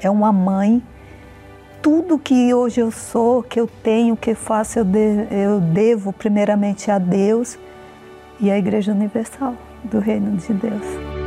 é 0.00 0.08
uma 0.08 0.32
mãe. 0.32 0.82
Tudo 1.82 2.18
que 2.18 2.54
hoje 2.54 2.80
eu 2.80 2.90
sou, 2.90 3.42
que 3.42 3.60
eu 3.60 3.68
tenho, 3.82 4.16
que 4.16 4.34
faço, 4.34 4.78
eu, 4.78 4.84
de, 4.84 5.26
eu 5.30 5.60
devo 5.60 6.14
primeiramente 6.14 6.90
a 6.90 6.98
Deus 6.98 7.58
e 8.40 8.50
à 8.50 8.56
Igreja 8.56 8.92
Universal 8.92 9.54
do 9.84 9.98
Reino 9.98 10.34
de 10.38 10.54
Deus 10.54 11.23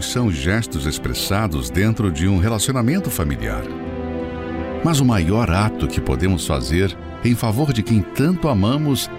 Muitos 0.00 0.14
são 0.14 0.32
gestos 0.32 0.86
expressados 0.86 1.68
dentro 1.68 2.10
de 2.10 2.26
um 2.26 2.38
relacionamento 2.38 3.10
familiar. 3.10 3.62
Mas 4.82 4.98
o 4.98 5.04
maior 5.04 5.50
ato 5.50 5.86
que 5.86 6.00
podemos 6.00 6.46
fazer 6.46 6.96
em 7.22 7.34
favor 7.34 7.70
de 7.70 7.82
quem 7.82 8.00
tanto 8.00 8.48
amamos 8.48 9.10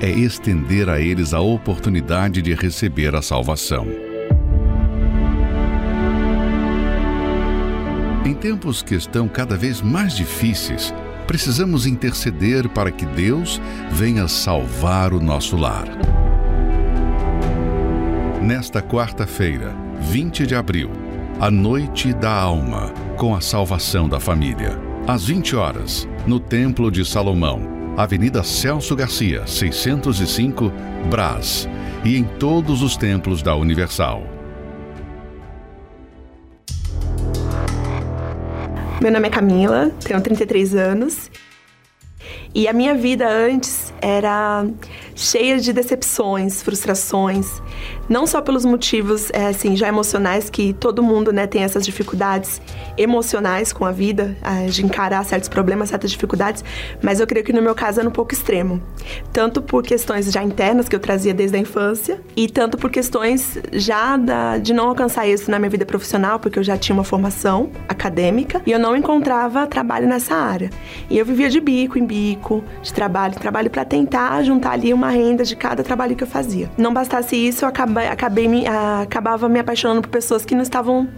é 0.00 0.08
estender 0.08 0.88
a 0.88 0.98
eles 0.98 1.34
a 1.34 1.40
oportunidade 1.40 2.40
de 2.40 2.54
receber 2.54 3.14
a 3.14 3.20
salvação. 3.20 3.86
Em 8.24 8.32
tempos 8.32 8.80
que 8.80 8.94
estão 8.94 9.28
cada 9.28 9.58
vez 9.58 9.82
mais 9.82 10.16
difíceis, 10.16 10.94
precisamos 11.26 11.84
interceder 11.84 12.66
para 12.70 12.90
que 12.90 13.04
Deus 13.04 13.60
venha 13.90 14.26
salvar 14.26 15.12
o 15.12 15.20
nosso 15.20 15.54
lar. 15.54 15.86
Nesta 18.42 18.80
quarta-feira, 18.80 19.76
20 20.00 20.46
de 20.46 20.54
abril, 20.54 20.90
a 21.38 21.50
Noite 21.50 22.14
da 22.14 22.32
Alma, 22.32 22.90
com 23.18 23.34
a 23.34 23.40
salvação 23.42 24.08
da 24.08 24.18
família. 24.18 24.80
Às 25.06 25.26
20 25.26 25.56
horas, 25.56 26.08
no 26.26 26.40
Templo 26.40 26.90
de 26.90 27.04
Salomão, 27.04 27.60
Avenida 27.98 28.42
Celso 28.42 28.96
Garcia, 28.96 29.46
605, 29.46 30.72
Brás, 31.10 31.68
e 32.02 32.16
em 32.16 32.24
todos 32.24 32.82
os 32.82 32.96
templos 32.96 33.42
da 33.42 33.54
Universal. 33.54 34.22
Meu 39.02 39.12
nome 39.12 39.28
é 39.28 39.30
Camila, 39.30 39.90
tenho 40.02 40.18
33 40.18 40.74
anos. 40.76 41.30
E 42.54 42.66
a 42.66 42.72
minha 42.72 42.94
vida 42.94 43.28
antes 43.28 43.92
era 44.00 44.64
cheia 45.20 45.58
de 45.58 45.70
decepções, 45.72 46.62
frustrações, 46.62 47.60
não 48.08 48.26
só 48.26 48.40
pelos 48.40 48.64
motivos 48.64 49.28
é, 49.32 49.48
assim 49.48 49.76
já 49.76 49.86
emocionais 49.86 50.48
que 50.48 50.72
todo 50.72 51.02
mundo 51.02 51.30
né 51.30 51.46
tem 51.46 51.62
essas 51.62 51.84
dificuldades 51.84 52.60
emocionais 52.96 53.70
com 53.70 53.84
a 53.84 53.92
vida, 53.92 54.34
é, 54.42 54.66
de 54.66 54.84
encarar 54.84 55.22
certos 55.24 55.48
problemas, 55.48 55.90
certas 55.90 56.10
dificuldades, 56.10 56.64
mas 57.02 57.20
eu 57.20 57.26
creio 57.26 57.44
que 57.44 57.52
no 57.52 57.60
meu 57.60 57.74
caso 57.74 58.00
era 58.00 58.08
um 58.08 58.12
pouco 58.12 58.32
extremo, 58.32 58.82
tanto 59.30 59.60
por 59.60 59.82
questões 59.82 60.32
já 60.32 60.42
internas 60.42 60.88
que 60.88 60.96
eu 60.96 61.00
trazia 61.00 61.34
desde 61.34 61.56
a 61.56 61.60
infância 61.60 62.18
e 62.34 62.48
tanto 62.48 62.78
por 62.78 62.90
questões 62.90 63.58
já 63.72 64.16
da, 64.16 64.56
de 64.56 64.72
não 64.72 64.88
alcançar 64.88 65.28
isso 65.28 65.50
na 65.50 65.58
minha 65.58 65.70
vida 65.70 65.84
profissional, 65.84 66.38
porque 66.40 66.58
eu 66.58 66.62
já 66.62 66.78
tinha 66.78 66.96
uma 66.96 67.04
formação 67.04 67.70
acadêmica 67.86 68.62
e 68.66 68.72
eu 68.72 68.78
não 68.78 68.96
encontrava 68.96 69.66
trabalho 69.66 70.08
nessa 70.08 70.34
área. 70.34 70.70
E 71.10 71.18
eu 71.18 71.26
vivia 71.26 71.50
de 71.50 71.60
bico 71.60 71.98
em 71.98 72.06
bico, 72.06 72.64
de 72.82 72.92
trabalho 72.92 73.34
em 73.34 73.38
trabalho 73.38 73.68
para 73.68 73.84
tentar 73.84 74.42
juntar 74.42 74.72
ali 74.72 74.94
uma 74.94 75.09
renda 75.10 75.44
de 75.44 75.56
cada 75.56 75.82
trabalho 75.82 76.16
que 76.16 76.24
eu 76.24 76.28
fazia. 76.28 76.70
Não 76.76 76.92
bastasse 76.92 77.36
isso, 77.36 77.64
eu 77.64 77.68
acabei, 77.68 78.08
acabei 78.08 78.48
me, 78.48 78.66
acabava 78.66 79.48
me 79.48 79.58
apaixonando 79.58 80.02
por 80.02 80.08
pessoas 80.08 80.44
que 80.44 80.54
não 80.54 80.62
estavam 80.62 81.08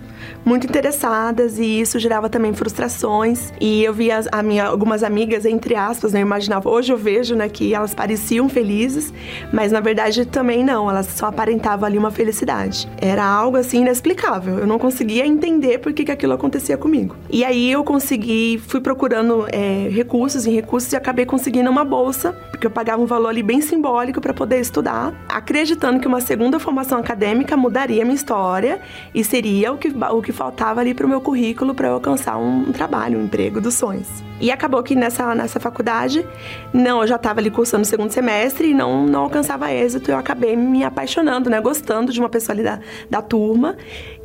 muito 0.44 0.66
interessadas 0.66 1.58
e 1.58 1.80
isso 1.80 1.98
gerava 1.98 2.28
também 2.28 2.52
frustrações. 2.52 3.52
E 3.60 3.84
eu 3.84 3.92
via 3.92 4.20
a 4.30 4.42
minha, 4.42 4.64
algumas 4.66 5.02
amigas, 5.02 5.44
entre 5.44 5.74
aspas, 5.74 6.12
né, 6.12 6.20
eu 6.20 6.26
imaginava, 6.26 6.68
hoje 6.68 6.92
eu 6.92 6.96
vejo 6.96 7.34
né, 7.34 7.48
que 7.48 7.74
elas 7.74 7.94
pareciam 7.94 8.48
felizes, 8.48 9.12
mas 9.52 9.72
na 9.72 9.80
verdade 9.80 10.26
também 10.26 10.64
não, 10.64 10.90
elas 10.90 11.06
só 11.06 11.26
aparentavam 11.26 11.86
ali 11.86 11.98
uma 11.98 12.10
felicidade. 12.10 12.88
Era 13.00 13.24
algo 13.24 13.56
assim 13.56 13.80
inexplicável, 13.80 14.58
eu 14.58 14.66
não 14.66 14.78
conseguia 14.78 15.26
entender 15.26 15.78
por 15.78 15.92
que, 15.92 16.04
que 16.04 16.12
aquilo 16.12 16.32
acontecia 16.32 16.76
comigo. 16.76 17.16
E 17.30 17.44
aí 17.44 17.70
eu 17.70 17.84
consegui, 17.84 18.62
fui 18.66 18.80
procurando 18.80 19.46
é, 19.50 19.88
recursos 19.90 20.46
em 20.46 20.52
recursos 20.52 20.92
e 20.92 20.96
acabei 20.96 21.24
conseguindo 21.24 21.70
uma 21.70 21.84
bolsa, 21.84 22.32
porque 22.50 22.66
eu 22.66 22.70
pagava 22.70 23.02
um 23.02 23.06
valor 23.06 23.28
ali 23.28 23.42
bem 23.42 23.60
simbólico 23.60 24.20
para 24.20 24.34
poder 24.34 24.60
estudar, 24.60 25.12
acreditando 25.28 26.00
que 26.00 26.06
uma 26.06 26.20
segunda 26.20 26.58
formação 26.58 26.98
acadêmica 26.98 27.56
mudaria 27.56 28.04
minha 28.04 28.14
história 28.14 28.80
e 29.14 29.24
seria 29.24 29.72
o 29.72 29.78
que, 29.78 29.90
o 30.18 30.22
que 30.22 30.32
faltava 30.32 30.80
ali 30.80 30.94
para 30.94 31.06
o 31.06 31.08
meu 31.08 31.20
currículo 31.20 31.74
para 31.74 31.88
eu 31.88 31.94
alcançar 31.94 32.36
um, 32.36 32.72
trabalho, 32.72 33.18
um 33.18 33.24
emprego 33.24 33.60
dos 33.60 33.74
sonhos. 33.74 34.08
E 34.40 34.50
acabou 34.50 34.82
que 34.82 34.94
nessa, 34.94 35.34
nessa 35.34 35.60
faculdade, 35.60 36.26
não, 36.72 37.02
eu 37.02 37.06
já 37.06 37.16
estava 37.16 37.40
ali 37.40 37.50
cursando 37.50 37.82
o 37.82 37.86
segundo 37.86 38.10
semestre 38.10 38.70
e 38.70 38.74
não, 38.74 39.06
não 39.06 39.20
alcançava 39.20 39.72
êxito. 39.72 40.10
Eu 40.10 40.16
acabei 40.16 40.56
me 40.56 40.84
apaixonando, 40.84 41.48
né, 41.48 41.60
gostando 41.60 42.12
de 42.12 42.18
uma 42.18 42.28
pessoa 42.28 42.54
ali 42.54 42.62
da, 42.62 42.80
da 43.08 43.22
turma 43.22 43.76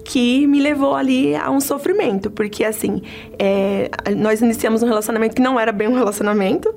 que 0.07 0.47
me 0.47 0.61
levou 0.61 0.95
ali 0.95 1.35
a 1.35 1.51
um 1.51 1.59
sofrimento, 1.59 2.31
porque 2.31 2.63
assim, 2.63 3.01
é, 3.37 3.91
nós 4.15 4.41
iniciamos 4.41 4.81
um 4.81 4.87
relacionamento 4.87 5.35
que 5.35 5.41
não 5.41 5.59
era 5.59 5.73
bem 5.73 5.89
um 5.89 5.93
relacionamento, 5.93 6.73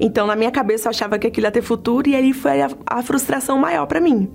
então 0.00 0.26
na 0.26 0.34
minha 0.34 0.50
cabeça 0.50 0.88
eu 0.88 0.90
achava 0.90 1.18
que 1.18 1.26
aquilo 1.26 1.46
ia 1.46 1.50
ter 1.50 1.60
futuro 1.60 2.08
e 2.08 2.16
aí 2.16 2.32
foi 2.32 2.62
a, 2.62 2.70
a 2.86 3.02
frustração 3.02 3.58
maior 3.58 3.84
para 3.84 4.00
mim, 4.00 4.30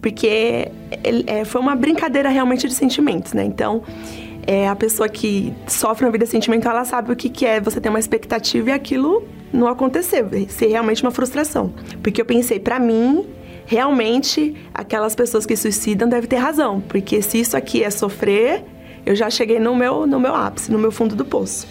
porque 0.00 0.70
é, 1.26 1.44
foi 1.44 1.60
uma 1.60 1.74
brincadeira 1.74 2.28
realmente 2.28 2.66
de 2.66 2.74
sentimentos, 2.74 3.32
né? 3.32 3.44
Então 3.44 3.82
é, 4.46 4.68
a 4.68 4.76
pessoa 4.76 5.08
que 5.08 5.52
sofre 5.66 6.04
uma 6.04 6.12
vida 6.12 6.26
sentimental, 6.26 6.72
ela 6.72 6.84
sabe 6.84 7.12
o 7.12 7.16
que, 7.16 7.28
que 7.28 7.46
é 7.46 7.60
você 7.60 7.80
ter 7.80 7.88
uma 7.88 7.98
expectativa 7.98 8.70
e 8.70 8.72
aquilo 8.72 9.22
não 9.52 9.66
acontecer, 9.66 10.24
ser 10.48 10.68
realmente 10.68 11.02
uma 11.02 11.10
frustração. 11.10 11.72
Porque 12.02 12.20
eu 12.20 12.24
pensei, 12.24 12.58
para 12.58 12.78
mim, 12.78 13.26
realmente 13.66 14.56
aquelas 14.72 15.14
pessoas 15.14 15.46
que 15.46 15.56
suicidam 15.56 16.08
devem 16.08 16.28
ter 16.28 16.36
razão, 16.36 16.80
porque 16.80 17.20
se 17.22 17.40
isso 17.40 17.56
aqui 17.56 17.84
é 17.84 17.90
sofrer, 17.90 18.64
eu 19.04 19.14
já 19.14 19.30
cheguei 19.30 19.58
no 19.58 19.74
meu, 19.74 20.06
no 20.06 20.18
meu 20.18 20.34
ápice, 20.34 20.70
no 20.70 20.78
meu 20.78 20.90
fundo 20.90 21.14
do 21.14 21.24
poço. 21.24 21.66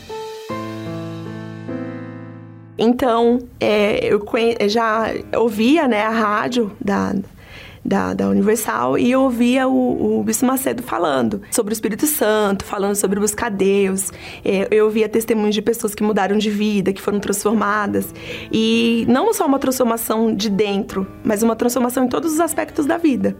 Então, 2.78 3.39
é, 3.60 4.08
eu 4.08 4.22
já 4.70 5.14
ouvia 5.36 5.86
né, 5.86 6.02
a 6.02 6.10
rádio 6.10 6.72
da, 6.80 7.14
da, 7.84 8.14
da 8.14 8.30
Universal 8.30 8.98
e 8.98 9.12
eu 9.12 9.22
ouvia 9.22 9.68
o, 9.68 10.20
o 10.20 10.24
Bispo 10.24 10.46
Macedo 10.46 10.84
falando 10.84 11.42
sobre 11.52 11.72
o 11.72 11.76
Espírito 11.76 12.06
Santo, 12.06 12.66
falando 12.66 12.96
sobre 12.96 13.20
buscar 13.20 13.50
Deus. 13.50 14.12
É, 14.44 14.68
eu 14.72 14.86
ouvia 14.86 15.08
testemunhos 15.08 15.56
de 15.56 15.62
pessoas 15.62 15.96
que 15.96 16.04
mudaram 16.04 16.38
de 16.38 16.50
vida, 16.50 16.94
que 16.94 17.02
foram 17.02 17.20
transformadas. 17.20 18.14
E 18.52 19.06
não 19.08 19.34
só 19.34 19.46
uma 19.46 19.60
transformação 19.60 20.34
de 20.34 20.50
dentro, 20.50 21.08
mas 21.24 21.44
uma 21.44 21.56
transformação 21.56 22.06
em 22.06 22.08
todos 22.08 22.34
os 22.34 22.40
aspectos 22.40 22.86
da 22.86 22.98
vida. 22.98 23.36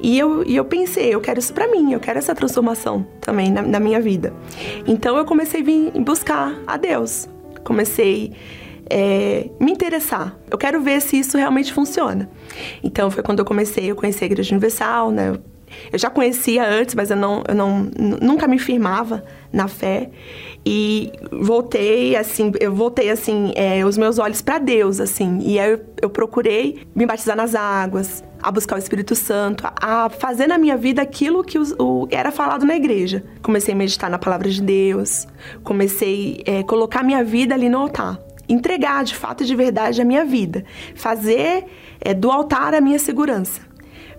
E 0.00 0.18
eu, 0.18 0.44
e 0.44 0.56
eu 0.56 0.64
pensei, 0.64 1.14
eu 1.14 1.20
quero 1.20 1.38
isso 1.38 1.52
para 1.52 1.68
mim, 1.68 1.92
eu 1.92 2.00
quero 2.00 2.18
essa 2.18 2.34
transformação 2.34 3.06
também 3.20 3.50
na, 3.50 3.62
na 3.62 3.80
minha 3.80 4.00
vida. 4.00 4.32
Então 4.86 5.16
eu 5.16 5.24
comecei 5.24 5.60
a 5.60 5.64
vir 5.64 5.92
buscar 6.00 6.54
a 6.66 6.76
Deus. 6.76 7.28
Comecei 7.64 8.32
é, 8.90 9.48
me 9.60 9.72
interessar. 9.72 10.36
Eu 10.50 10.58
quero 10.58 10.80
ver 10.80 11.00
se 11.00 11.18
isso 11.18 11.36
realmente 11.36 11.72
funciona. 11.72 12.28
Então 12.82 13.10
foi 13.10 13.22
quando 13.22 13.40
eu 13.40 13.44
comecei, 13.44 13.90
eu 13.90 13.96
conheci 13.96 14.24
a 14.24 14.26
Igreja 14.26 14.54
Universal, 14.54 15.10
né? 15.10 15.36
Eu 15.92 15.98
já 15.98 16.08
conhecia 16.10 16.66
antes, 16.66 16.94
mas 16.94 17.10
eu, 17.10 17.16
não, 17.16 17.42
eu 17.46 17.54
não, 17.54 17.90
nunca 18.22 18.46
me 18.46 18.58
firmava 18.58 19.24
na 19.52 19.68
fé. 19.68 20.10
E 20.64 21.12
voltei, 21.30 22.16
assim, 22.16 22.52
eu 22.60 22.74
voltei, 22.74 23.10
assim, 23.10 23.52
é, 23.54 23.84
os 23.84 23.96
meus 23.96 24.18
olhos 24.18 24.42
para 24.42 24.58
Deus, 24.58 25.00
assim. 25.00 25.38
E 25.40 25.58
aí 25.58 25.72
eu, 25.72 25.80
eu, 26.02 26.10
procurei 26.10 26.86
me 26.94 27.06
batizar 27.06 27.36
nas 27.36 27.54
águas, 27.54 28.22
a 28.42 28.50
buscar 28.50 28.76
o 28.76 28.78
Espírito 28.78 29.14
Santo, 29.14 29.64
a, 29.64 30.08
fazer 30.08 30.46
na 30.46 30.58
minha 30.58 30.76
vida 30.76 31.02
aquilo 31.02 31.44
que 31.44 31.58
o, 31.58 31.64
o, 31.78 32.08
era 32.10 32.32
falado 32.32 32.66
na 32.66 32.74
igreja. 32.74 33.24
Comecei 33.42 33.74
a 33.74 33.76
meditar 33.76 34.10
na 34.10 34.18
palavra 34.18 34.50
de 34.50 34.60
Deus, 34.60 35.26
comecei 35.62 36.42
a 36.46 36.50
é, 36.50 36.62
colocar 36.64 37.02
minha 37.04 37.22
vida 37.22 37.54
ali 37.54 37.68
no 37.68 37.78
altar 37.78 38.25
entregar 38.48 39.04
de 39.04 39.14
fato 39.14 39.42
e 39.42 39.46
de 39.46 39.54
verdade 39.54 40.00
a 40.00 40.04
minha 40.04 40.24
vida, 40.24 40.64
fazer 40.94 41.64
é, 42.00 42.14
do 42.14 42.30
altar 42.30 42.74
a 42.74 42.80
minha 42.80 42.98
segurança. 42.98 43.60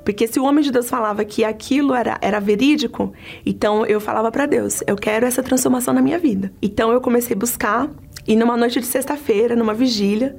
Porque 0.04 0.26
se 0.26 0.40
o 0.40 0.46
homem 0.46 0.64
de 0.64 0.72
Deus 0.72 0.90
falava 0.90 1.26
que 1.26 1.44
aquilo 1.44 1.94
era, 1.94 2.18
era 2.22 2.40
verídico, 2.40 3.12
então 3.46 3.86
eu 3.86 4.00
falava 4.00 4.32
para 4.32 4.46
Deus, 4.46 4.82
eu 4.88 4.96
quero 4.96 5.26
essa 5.26 5.44
transformação 5.44 5.94
na 5.94 6.02
minha 6.02 6.18
vida. 6.18 6.52
Então 6.62 6.92
eu 6.92 7.02
comecei 7.02 7.36
a 7.36 7.40
buscar 7.40 7.90
e 8.26 8.36
numa 8.36 8.56
noite 8.56 8.80
de 8.80 8.86
sexta-feira, 8.86 9.56
numa 9.56 9.74
vigília, 9.74 10.36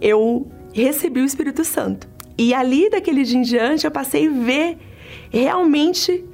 eu 0.00 0.50
recebi 0.72 1.20
o 1.20 1.24
Espírito 1.24 1.64
Santo. 1.64 2.08
E 2.36 2.54
ali 2.54 2.90
daquele 2.90 3.22
dia 3.22 3.38
em 3.38 3.42
diante 3.42 3.84
eu 3.84 3.90
passei 3.90 4.28
a 4.28 4.30
ver 4.30 4.78
realmente 5.30 6.24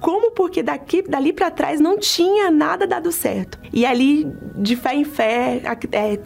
como 0.00 0.32
porque 0.32 0.62
daqui, 0.62 1.02
dali 1.02 1.32
para 1.32 1.50
trás 1.50 1.80
não 1.80 1.98
tinha 1.98 2.50
nada 2.50 2.86
dado 2.86 3.12
certo. 3.12 3.58
E 3.72 3.84
ali, 3.84 4.26
de 4.56 4.76
fé 4.76 4.94
em 4.94 5.04
fé, 5.04 5.62
é, 5.92 6.18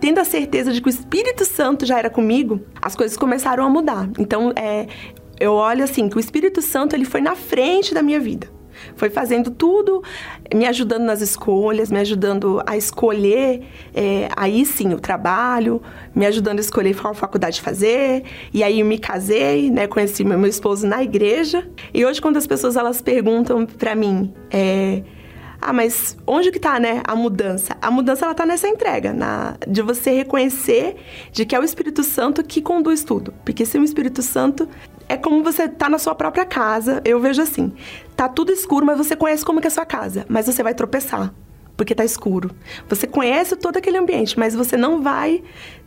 tendo 0.00 0.18
a 0.18 0.24
certeza 0.24 0.72
de 0.72 0.80
que 0.80 0.88
o 0.88 0.90
Espírito 0.90 1.44
Santo 1.44 1.84
já 1.84 1.98
era 1.98 2.10
comigo, 2.10 2.60
as 2.80 2.96
coisas 2.96 3.16
começaram 3.16 3.64
a 3.64 3.68
mudar. 3.68 4.08
Então, 4.18 4.52
é, 4.56 4.86
eu 5.38 5.52
olho 5.52 5.84
assim 5.84 6.08
que 6.08 6.16
o 6.16 6.20
Espírito 6.20 6.62
Santo 6.62 6.94
ele 6.94 7.04
foi 7.04 7.20
na 7.20 7.34
frente 7.34 7.94
da 7.94 8.02
minha 8.02 8.18
vida. 8.18 8.57
Foi 8.96 9.10
fazendo 9.10 9.50
tudo, 9.50 10.02
me 10.54 10.66
ajudando 10.66 11.04
nas 11.04 11.20
escolhas, 11.20 11.90
me 11.90 11.98
ajudando 11.98 12.62
a 12.66 12.76
escolher, 12.76 13.62
é, 13.94 14.28
aí 14.36 14.64
sim, 14.64 14.94
o 14.94 15.00
trabalho, 15.00 15.80
me 16.14 16.26
ajudando 16.26 16.58
a 16.58 16.60
escolher 16.60 16.96
qual 16.96 17.14
faculdade 17.14 17.60
fazer. 17.60 18.24
E 18.52 18.62
aí 18.62 18.80
eu 18.80 18.86
me 18.86 18.98
casei, 18.98 19.70
né? 19.70 19.86
Conheci 19.86 20.24
meu 20.24 20.46
esposo 20.46 20.86
na 20.86 21.02
igreja. 21.02 21.68
E 21.92 22.04
hoje, 22.04 22.20
quando 22.20 22.36
as 22.36 22.46
pessoas 22.46 22.76
elas 22.76 23.00
perguntam 23.00 23.66
para 23.66 23.94
mim, 23.94 24.32
é, 24.50 25.02
Ah, 25.60 25.72
mas 25.72 26.16
onde 26.24 26.52
que 26.52 26.60
tá, 26.60 26.78
né, 26.78 27.02
a 27.04 27.16
mudança? 27.16 27.76
A 27.82 27.90
mudança 27.90 28.24
ela 28.24 28.34
tá 28.34 28.46
nessa 28.46 28.68
entrega, 28.68 29.12
na 29.12 29.56
de 29.66 29.82
você 29.82 30.12
reconhecer 30.12 30.96
de 31.32 31.44
que 31.44 31.54
é 31.54 31.58
o 31.58 31.64
Espírito 31.64 32.04
Santo 32.04 32.44
que 32.44 32.62
conduz 32.62 33.02
tudo. 33.02 33.34
Porque 33.44 33.66
se 33.66 33.76
o 33.76 33.82
Espírito 33.82 34.22
Santo 34.22 34.68
é 35.08 35.16
como 35.16 35.42
você 35.42 35.68
tá 35.68 35.88
na 35.88 35.98
sua 35.98 36.14
própria 36.14 36.44
casa, 36.44 37.00
eu 37.04 37.18
vejo 37.18 37.40
assim. 37.40 37.72
Tá 38.14 38.28
tudo 38.28 38.52
escuro, 38.52 38.84
mas 38.84 38.98
você 38.98 39.16
conhece 39.16 39.44
como 39.44 39.60
é 39.60 39.66
a 39.66 39.70
sua 39.70 39.86
casa, 39.86 40.26
mas 40.28 40.46
você 40.46 40.62
vai 40.62 40.74
tropeçar, 40.74 41.32
porque 41.76 41.94
tá 41.94 42.04
escuro. 42.04 42.50
Você 42.88 43.06
conhece 43.06 43.56
todo 43.56 43.76
aquele 43.76 43.96
ambiente, 43.96 44.38
mas 44.38 44.54
você 44.54 44.76
não 44.76 45.02
vai 45.02 45.42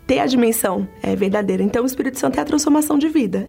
ter 0.07 0.19
a 0.19 0.25
dimensão 0.25 0.87
é, 1.03 1.15
verdadeira. 1.15 1.61
Então 1.61 1.83
o 1.83 1.85
Espírito 1.85 2.17
Santo 2.17 2.39
é 2.39 2.41
a 2.41 2.45
transformação 2.45 2.97
de 2.97 3.07
vida. 3.07 3.45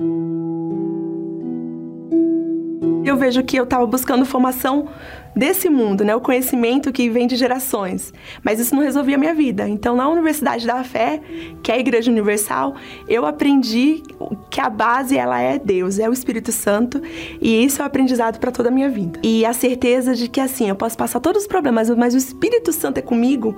Eu 3.05 3.17
vejo 3.17 3.43
que 3.43 3.57
eu 3.57 3.65
estava 3.65 3.85
buscando 3.85 4.25
formação 4.25 4.89
desse 5.35 5.69
mundo, 5.69 6.05
né? 6.05 6.15
O 6.15 6.21
conhecimento 6.21 6.93
que 6.93 7.09
vem 7.09 7.27
de 7.27 7.37
gerações. 7.37 8.13
Mas 8.43 8.61
isso 8.61 8.75
não 8.75 8.83
resolvia 8.83 9.17
a 9.17 9.19
minha 9.19 9.35
vida. 9.35 9.69
Então, 9.69 9.97
na 9.97 10.09
Universidade 10.09 10.67
da 10.67 10.83
Fé, 10.85 11.21
que 11.63 11.73
é 11.73 11.77
a 11.77 11.79
Igreja 11.79 12.11
Universal, 12.11 12.75
eu 13.09 13.25
aprendi 13.27 14.03
que 14.51 14.61
a 14.61 14.69
base 14.69 15.17
ela 15.17 15.41
é 15.41 15.59
Deus, 15.59 15.99
é 15.99 16.09
o 16.09 16.13
Espírito 16.13 16.53
Santo, 16.53 17.01
e 17.41 17.65
isso 17.65 17.81
é 17.81 17.85
o 17.85 17.87
aprendizado 17.87 18.39
para 18.39 18.51
toda 18.51 18.69
a 18.69 18.73
minha 18.73 18.89
vida. 18.89 19.19
E 19.23 19.45
a 19.45 19.53
certeza 19.53 20.15
de 20.15 20.29
que 20.29 20.41
assim, 20.41 20.69
eu 20.69 20.77
posso 20.77 20.97
passar 20.97 21.21
todos 21.21 21.43
os 21.43 21.49
problemas, 21.49 21.89
mas 21.91 22.15
o 22.15 22.19
Espírito 22.19 22.73
Santo 22.73 22.99
é 22.99 23.03
comigo, 23.03 23.57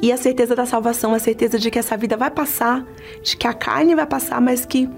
e 0.00 0.12
a 0.12 0.16
certeza 0.16 0.54
da 0.54 0.66
salvação, 0.66 1.14
a 1.14 1.18
certeza 1.18 1.58
de 1.58 1.70
que 1.70 1.78
essa 1.78 1.96
vida 1.96 2.16
vai 2.16 2.30
passar, 2.30 2.84
de 3.22 3.36
que 3.36 3.46
a 3.46 3.54
carne 3.54 3.94
vai 3.94 4.06
passar, 4.06 4.40
mas 4.40 4.66
que 4.66 4.88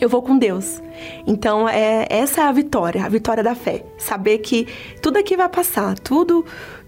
eu 0.00 0.08
vou 0.08 0.22
com 0.22 0.38
Deus. 0.38 0.82
Então, 1.26 1.68
é, 1.68 2.06
essa 2.08 2.42
é 2.42 2.44
a 2.44 2.52
vitória, 2.52 3.04
a 3.04 3.08
vitória 3.08 3.42
da 3.42 3.54
fé. 3.54 3.84
Saber 3.96 4.38
que 4.38 4.66
tudo 5.02 5.18
aqui 5.18 5.36
vai 5.36 5.48
passar, 5.48 5.98
tudo, 5.98 6.44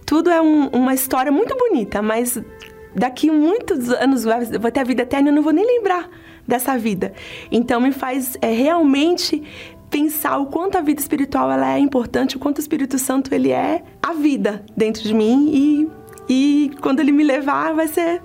tudo 0.06 0.30
é 0.30 0.40
um, 0.40 0.68
uma 0.68 0.94
história 0.94 1.30
muito 1.30 1.56
bonita, 1.56 2.02
mas 2.02 2.40
daqui 2.94 3.30
muitos 3.30 3.90
anos 3.90 4.24
vou 4.60 4.70
ter 4.70 4.80
a 4.80 4.84
vida 4.84 5.02
eterna 5.02 5.28
eu 5.28 5.34
não 5.34 5.42
vou 5.42 5.52
nem 5.52 5.64
lembrar 5.64 6.08
dessa 6.46 6.76
vida. 6.76 7.12
Então, 7.50 7.80
me 7.80 7.92
faz 7.92 8.36
é, 8.40 8.50
realmente 8.50 9.42
pensar 9.90 10.38
o 10.38 10.46
quanto 10.46 10.78
a 10.78 10.80
vida 10.80 11.00
espiritual 11.00 11.50
ela 11.50 11.74
é 11.74 11.78
importante, 11.78 12.36
o 12.36 12.38
quanto 12.38 12.58
o 12.58 12.60
Espírito 12.60 12.96
Santo 12.98 13.34
ele 13.34 13.50
é 13.50 13.82
a 14.00 14.12
vida 14.12 14.64
dentro 14.76 15.02
de 15.02 15.12
mim 15.12 15.50
e, 15.52 15.90
e 16.28 16.70
quando 16.80 17.00
ele 17.00 17.10
me 17.10 17.24
levar 17.24 17.74
vai 17.74 17.88
ser 17.88 18.22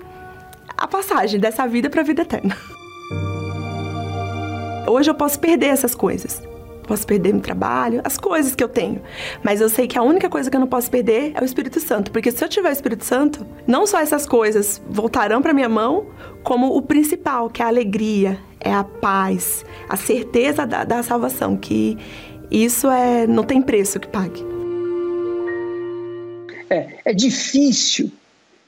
a 0.76 0.86
passagem 0.86 1.40
dessa 1.40 1.66
vida 1.66 1.90
para 1.90 2.02
a 2.02 2.04
vida 2.04 2.22
eterna. 2.22 2.56
Hoje 4.86 5.10
eu 5.10 5.14
posso 5.14 5.38
perder 5.38 5.66
essas 5.66 5.94
coisas. 5.94 6.42
Posso 6.86 7.04
perder 7.04 7.32
meu 7.32 7.42
trabalho, 7.42 8.00
as 8.04 8.16
coisas 8.16 8.54
que 8.54 8.62
eu 8.62 8.68
tenho. 8.68 9.02
Mas 9.42 9.60
eu 9.60 9.68
sei 9.68 9.88
que 9.88 9.98
a 9.98 10.02
única 10.02 10.28
coisa 10.28 10.48
que 10.48 10.56
eu 10.56 10.60
não 10.60 10.68
posso 10.68 10.88
perder 10.88 11.32
é 11.34 11.40
o 11.40 11.44
Espírito 11.44 11.80
Santo. 11.80 12.12
Porque 12.12 12.30
se 12.30 12.44
eu 12.44 12.48
tiver 12.48 12.68
o 12.68 12.72
Espírito 12.72 13.04
Santo, 13.04 13.44
não 13.66 13.86
só 13.86 13.98
essas 13.98 14.24
coisas 14.24 14.80
voltarão 14.88 15.42
para 15.42 15.52
minha 15.52 15.68
mão, 15.68 16.06
como 16.44 16.76
o 16.76 16.80
principal, 16.80 17.50
que 17.50 17.60
é 17.60 17.64
a 17.64 17.68
alegria, 17.68 18.38
é 18.60 18.72
a 18.72 18.84
paz, 18.84 19.64
a 19.88 19.96
certeza 19.96 20.64
da, 20.64 20.84
da 20.84 21.02
salvação. 21.02 21.56
Que 21.56 21.98
isso 22.50 22.88
é 22.88 23.26
não 23.26 23.42
tem 23.42 23.60
preço 23.60 23.98
que 23.98 24.06
pague. 24.06 24.44
É, 26.70 26.98
é 27.04 27.12
difícil, 27.12 28.12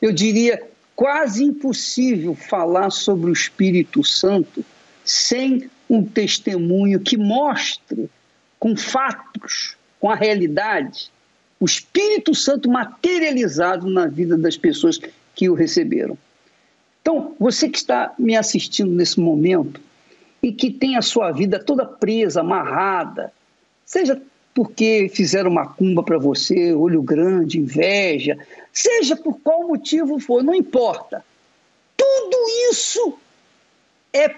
eu 0.03 0.13
diria 0.13 0.61
quase 0.97 1.45
impossível 1.45 2.35
falar 2.35 2.91
sobre 2.91 3.31
o 3.31 3.33
Espírito 3.33 4.03
Santo 4.03 4.65
sem 5.05 5.71
um 5.89 6.05
testemunho 6.05 7.01
que 7.01 7.17
mostre 7.17 8.11
com 8.59 8.77
fatos, 8.77 9.77
com 10.01 10.11
a 10.11 10.15
realidade, 10.15 11.11
o 11.61 11.65
Espírito 11.65 12.35
Santo 12.35 12.71
materializado 12.71 13.89
na 13.89 14.07
vida 14.07 14.37
das 14.37 14.57
pessoas 14.57 15.01
que 15.35 15.49
o 15.49 15.55
receberam. 15.55 16.17
Então, 17.01 17.35
você 17.39 17.69
que 17.69 17.79
está 17.79 18.15
me 18.19 18.37
assistindo 18.37 18.91
nesse 18.91 19.19
momento 19.19 19.81
e 20.43 20.53
que 20.53 20.71
tem 20.71 20.97
a 20.97 21.03
sua 21.03 21.33
vida 21.33 21.59
toda 21.59 21.85
presa, 21.85 22.41
amarrada, 22.41 23.33
seja 23.85 24.21
porque 24.55 25.09
fizeram 25.15 25.51
uma 25.51 25.67
cumba 25.67 26.03
para 26.03 26.19
você, 26.19 26.73
olho 26.75 27.01
grande, 27.01 27.59
inveja, 27.59 28.37
seja 28.73 29.17
por 29.17 29.39
qual 29.41 29.69
motivo 29.69 30.19
for, 30.19 30.43
não 30.43 30.55
importa. 30.55 31.25
Tudo 31.97 32.37
isso 32.71 33.19
é 34.13 34.29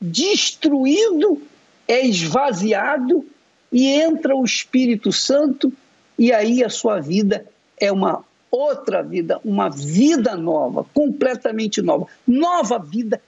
destruído, 0.00 1.42
é 1.88 2.06
esvaziado 2.06 3.24
e 3.72 3.86
entra 3.88 4.34
o 4.34 4.44
Espírito 4.44 5.12
Santo, 5.12 5.72
e 6.18 6.32
aí 6.32 6.64
a 6.64 6.68
sua 6.68 7.00
vida 7.00 7.46
é 7.78 7.90
uma 7.92 8.24
outra 8.50 9.02
vida, 9.02 9.40
uma 9.44 9.68
vida 9.68 10.36
nova, 10.36 10.84
completamente 10.94 11.82
nova, 11.82 12.06
nova 12.26 12.78
vida 12.78 13.20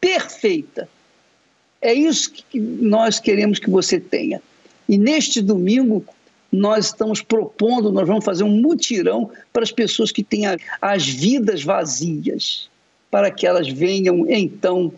perfeita. 0.00 0.88
É 1.80 1.92
isso 1.92 2.32
que 2.32 2.58
nós 2.58 3.18
queremos 3.18 3.58
que 3.58 3.70
você 3.70 4.00
tenha. 4.00 4.42
E 4.88 4.98
neste 4.98 5.40
domingo, 5.40 6.04
nós 6.50 6.86
estamos 6.86 7.22
propondo, 7.22 7.90
nós 7.90 8.06
vamos 8.06 8.24
fazer 8.24 8.44
um 8.44 8.60
mutirão 8.60 9.30
para 9.52 9.62
as 9.62 9.72
pessoas 9.72 10.12
que 10.12 10.22
têm 10.22 10.42
as 10.80 11.08
vidas 11.08 11.62
vazias, 11.62 12.68
para 13.10 13.30
que 13.30 13.46
elas 13.46 13.68
venham 13.68 14.26
então 14.28 14.92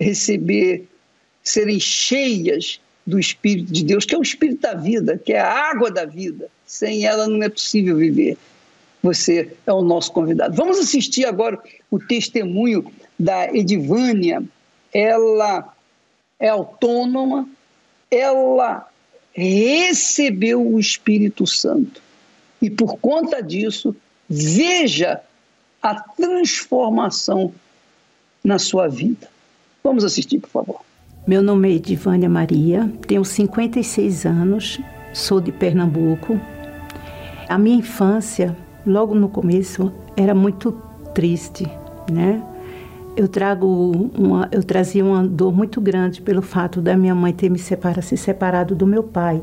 receber, 0.00 0.88
serem 1.42 1.78
cheias 1.78 2.80
do 3.06 3.18
Espírito 3.18 3.72
de 3.72 3.84
Deus, 3.84 4.04
que 4.04 4.14
é 4.14 4.18
o 4.18 4.22
Espírito 4.22 4.62
da 4.62 4.74
vida, 4.74 5.18
que 5.18 5.32
é 5.32 5.40
a 5.40 5.70
água 5.70 5.90
da 5.90 6.04
vida. 6.04 6.48
Sem 6.66 7.04
ela 7.04 7.28
não 7.28 7.42
é 7.42 7.48
possível 7.48 7.96
viver. 7.96 8.36
Você 9.02 9.52
é 9.66 9.72
o 9.72 9.82
nosso 9.82 10.12
convidado. 10.12 10.54
Vamos 10.56 10.78
assistir 10.78 11.24
agora 11.24 11.58
o 11.90 11.98
testemunho 11.98 12.90
da 13.18 13.54
Edivânia. 13.54 14.42
Ela 14.92 15.72
é 16.38 16.48
autônoma, 16.48 17.48
ela 18.10 18.86
recebeu 19.32 20.66
o 20.66 20.78
Espírito 20.78 21.46
Santo. 21.46 22.02
E 22.60 22.68
por 22.68 22.98
conta 22.98 23.42
disso, 23.42 23.94
veja 24.28 25.20
a 25.82 25.94
transformação 25.94 27.54
na 28.44 28.58
sua 28.58 28.86
vida. 28.88 29.29
Vamos 29.82 30.04
assistir, 30.04 30.38
por 30.40 30.50
favor. 30.50 30.80
Meu 31.26 31.42
nome 31.42 31.70
é 31.70 31.74
Edivânia 31.76 32.28
Maria, 32.28 32.90
tenho 33.06 33.24
56 33.24 34.26
anos, 34.26 34.80
sou 35.12 35.40
de 35.40 35.52
Pernambuco. 35.52 36.40
A 37.48 37.58
minha 37.58 37.76
infância, 37.76 38.56
logo 38.86 39.14
no 39.14 39.28
começo, 39.28 39.92
era 40.16 40.34
muito 40.34 40.72
triste, 41.14 41.66
né? 42.10 42.42
Eu 43.16 43.28
trago 43.28 43.66
uma, 44.16 44.48
eu 44.52 44.62
trazia 44.62 45.04
uma 45.04 45.26
dor 45.26 45.52
muito 45.52 45.80
grande 45.80 46.22
pelo 46.22 46.42
fato 46.42 46.80
da 46.80 46.96
minha 46.96 47.14
mãe 47.14 47.32
ter 47.32 47.50
me 47.50 47.58
separado, 47.58 48.02
se 48.02 48.16
separado 48.16 48.74
do 48.74 48.86
meu 48.86 49.02
pai, 49.02 49.42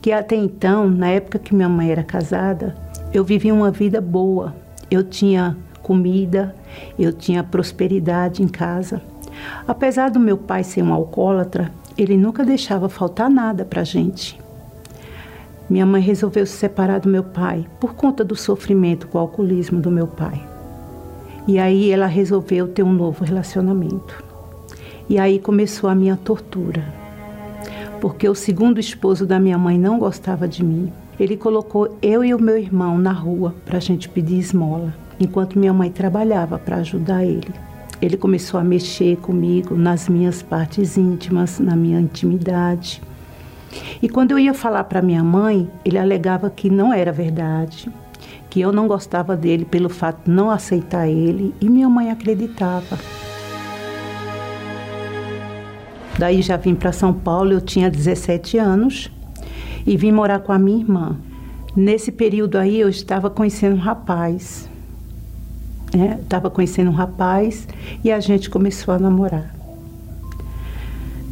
que 0.00 0.12
até 0.12 0.34
então, 0.34 0.88
na 0.88 1.08
época 1.08 1.38
que 1.38 1.54
minha 1.54 1.68
mãe 1.68 1.90
era 1.90 2.02
casada, 2.02 2.74
eu 3.12 3.24
vivia 3.24 3.54
uma 3.54 3.70
vida 3.70 4.00
boa. 4.00 4.54
Eu 4.90 5.02
tinha 5.02 5.56
comida, 5.82 6.54
eu 6.98 7.12
tinha 7.12 7.44
prosperidade 7.44 8.42
em 8.42 8.48
casa. 8.48 9.00
Apesar 9.66 10.10
do 10.10 10.20
meu 10.20 10.36
pai 10.36 10.62
ser 10.64 10.82
um 10.82 10.92
alcoólatra, 10.92 11.72
ele 11.96 12.16
nunca 12.16 12.44
deixava 12.44 12.88
faltar 12.88 13.30
nada 13.30 13.64
para 13.64 13.80
a 13.80 13.84
gente. 13.84 14.38
Minha 15.68 15.84
mãe 15.84 16.00
resolveu 16.00 16.46
se 16.46 16.52
separar 16.52 17.00
do 17.00 17.08
meu 17.08 17.24
pai 17.24 17.66
por 17.80 17.94
conta 17.94 18.22
do 18.22 18.36
sofrimento 18.36 19.08
com 19.08 19.18
o 19.18 19.20
alcoolismo 19.20 19.80
do 19.80 19.90
meu 19.90 20.06
pai. 20.06 20.40
E 21.48 21.58
aí 21.58 21.90
ela 21.90 22.06
resolveu 22.06 22.68
ter 22.68 22.82
um 22.82 22.92
novo 22.92 23.24
relacionamento. 23.24 24.24
E 25.08 25.18
aí 25.18 25.38
começou 25.38 25.88
a 25.88 25.94
minha 25.94 26.16
tortura. 26.16 26.84
Porque 28.00 28.28
o 28.28 28.34
segundo 28.34 28.78
esposo 28.78 29.26
da 29.26 29.40
minha 29.40 29.58
mãe 29.58 29.78
não 29.78 29.98
gostava 29.98 30.46
de 30.46 30.62
mim. 30.64 30.92
Ele 31.18 31.36
colocou 31.36 31.96
eu 32.02 32.24
e 32.24 32.34
o 32.34 32.40
meu 32.40 32.58
irmão 32.58 32.98
na 32.98 33.12
rua 33.12 33.54
para 33.64 33.78
a 33.78 33.80
gente 33.80 34.08
pedir 34.08 34.38
esmola, 34.38 34.94
enquanto 35.18 35.58
minha 35.58 35.72
mãe 35.72 35.90
trabalhava 35.90 36.58
para 36.58 36.76
ajudar 36.76 37.24
ele. 37.24 37.65
Ele 38.00 38.16
começou 38.16 38.60
a 38.60 38.64
mexer 38.64 39.16
comigo 39.18 39.74
nas 39.74 40.08
minhas 40.08 40.42
partes 40.42 40.96
íntimas, 40.96 41.58
na 41.58 41.74
minha 41.74 42.00
intimidade. 42.00 43.02
E 44.02 44.08
quando 44.08 44.32
eu 44.32 44.38
ia 44.38 44.52
falar 44.52 44.84
para 44.84 45.02
minha 45.02 45.24
mãe, 45.24 45.70
ele 45.84 45.98
alegava 45.98 46.50
que 46.50 46.68
não 46.68 46.92
era 46.92 47.10
verdade, 47.10 47.90
que 48.50 48.60
eu 48.60 48.72
não 48.72 48.86
gostava 48.86 49.36
dele 49.36 49.64
pelo 49.64 49.88
fato 49.88 50.24
de 50.24 50.30
não 50.30 50.50
aceitar 50.50 51.08
ele, 51.08 51.54
e 51.60 51.68
minha 51.68 51.88
mãe 51.88 52.10
acreditava. 52.10 52.98
Daí 56.18 56.40
já 56.40 56.56
vim 56.56 56.74
para 56.74 56.92
São 56.92 57.12
Paulo, 57.12 57.52
eu 57.52 57.60
tinha 57.60 57.90
17 57.90 58.56
anos 58.56 59.10
e 59.86 59.96
vim 59.96 60.12
morar 60.12 60.40
com 60.40 60.52
a 60.52 60.58
minha 60.58 60.78
irmã. 60.78 61.16
Nesse 61.74 62.10
período 62.10 62.56
aí 62.56 62.80
eu 62.80 62.88
estava 62.88 63.28
conhecendo 63.28 63.76
um 63.76 63.80
rapaz 63.80 64.65
Né? 65.94 66.18
conhecendo 66.52 66.90
um 66.90 66.94
rapaz 66.94 67.66
e 68.02 68.10
a 68.10 68.20
gente 68.20 68.50
começou 68.50 68.92
a 68.94 68.98
namorar. 68.98 69.54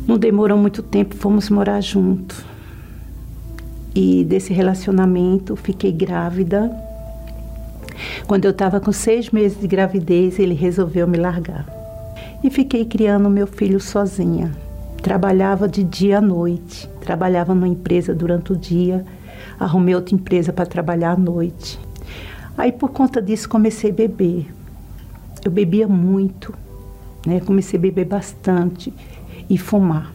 Não 0.07 0.19
demorou 0.19 0.59
muito 0.59 0.83
tempo, 0.83 1.15
fomos 1.15 1.49
morar 1.49 1.81
juntos. 1.81 2.45
E 3.95 4.25
desse 4.25 4.53
relacionamento 4.53 5.57
fiquei 5.57 5.93
grávida. 5.93 6.71
Quando 8.27 8.45
eu 8.45 8.51
estava 8.51 8.81
com 8.81 8.93
seis 8.93 9.31
meses 9.31 9.59
de 9.59 9.67
gravidez, 9.67 10.39
ele 10.39 10.55
resolveu 10.55 11.07
me 11.07 11.17
largar. 11.17 11.67
E 12.43 12.51
fiquei 12.51 12.85
criando 12.85 13.31
meu 13.31 13.47
filho 13.47 13.81
sozinha. 13.81 14.53
Trabalhava 15.03 15.69
de 15.69 15.85
dia 15.85 16.19
à 16.19 16.21
noite. 16.21 16.89
Trabalhava 17.01 17.55
numa 17.55 17.69
empresa 17.69 18.15
durante 18.15 18.53
o 18.53 18.57
dia. 18.57 19.05
Arrumei 19.59 19.95
outra 19.95 20.15
empresa 20.15 20.53
para 20.53 20.67
trabalhar 20.67 21.13
à 21.13 21.17
noite. 21.17 21.79
Aí 22.57 22.73
por 22.73 22.91
conta 22.91 23.21
disso 23.21 23.49
comecei 23.49 23.91
a 23.91 23.95
beber. 23.95 24.53
Eu 25.45 25.51
bebia 25.51 25.89
muito, 25.89 26.55
né? 27.27 27.41
Comecei 27.41 27.79
a 27.79 27.83
beber 27.83 28.07
bastante 28.07 28.93
e 29.49 29.59
fumar. 29.59 30.13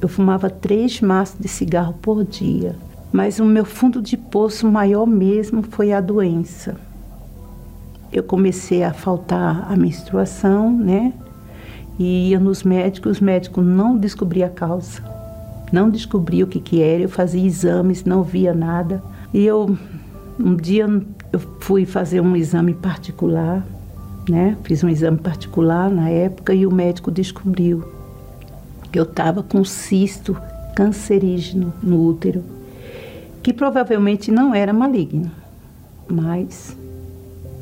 Eu 0.00 0.08
fumava 0.08 0.50
três 0.50 1.00
maços 1.00 1.38
de 1.38 1.48
cigarro 1.48 1.94
por 2.00 2.24
dia. 2.24 2.74
Mas 3.12 3.38
o 3.38 3.44
meu 3.44 3.64
fundo 3.64 4.02
de 4.02 4.16
poço 4.16 4.70
maior 4.70 5.06
mesmo 5.06 5.62
foi 5.62 5.92
a 5.92 6.00
doença. 6.00 6.76
Eu 8.12 8.22
comecei 8.22 8.82
a 8.82 8.92
faltar 8.92 9.70
a 9.70 9.76
menstruação, 9.76 10.70
né? 10.70 11.12
E 11.98 12.30
ia 12.30 12.40
nos 12.40 12.62
médicos, 12.62 13.12
os 13.12 13.20
médicos 13.20 13.64
não 13.64 13.96
descobriam 13.96 14.48
a 14.48 14.50
causa. 14.50 15.02
Não 15.72 15.88
descobriam 15.90 16.46
o 16.46 16.50
que, 16.50 16.60
que 16.60 16.82
era, 16.82 17.02
eu 17.02 17.08
fazia 17.08 17.44
exames, 17.44 18.04
não 18.04 18.22
via 18.22 18.54
nada. 18.54 19.02
E 19.32 19.44
eu, 19.44 19.76
um 20.38 20.54
dia, 20.54 20.86
eu 21.32 21.40
fui 21.60 21.84
fazer 21.84 22.20
um 22.20 22.36
exame 22.36 22.74
particular, 22.74 23.66
né? 24.28 24.56
Fiz 24.64 24.82
um 24.82 24.88
exame 24.88 25.18
particular 25.18 25.90
na 25.90 26.08
época 26.08 26.54
e 26.54 26.66
o 26.66 26.72
médico 26.72 27.10
descobriu 27.10 27.84
que 28.90 28.98
eu 28.98 29.04
estava 29.04 29.42
com 29.42 29.64
cisto 29.64 30.36
cancerígeno 30.74 31.72
no 31.82 32.06
útero, 32.06 32.42
que 33.42 33.52
provavelmente 33.52 34.30
não 34.30 34.54
era 34.54 34.72
maligno, 34.72 35.30
mas 36.08 36.76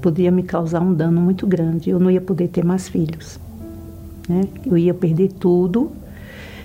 podia 0.00 0.30
me 0.30 0.42
causar 0.42 0.80
um 0.80 0.92
dano 0.92 1.20
muito 1.20 1.46
grande. 1.46 1.90
Eu 1.90 1.98
não 1.98 2.10
ia 2.10 2.20
poder 2.20 2.48
ter 2.48 2.64
mais 2.64 2.88
filhos. 2.88 3.38
Né? 4.28 4.42
Eu 4.66 4.76
ia 4.76 4.92
perder 4.92 5.32
tudo, 5.32 5.92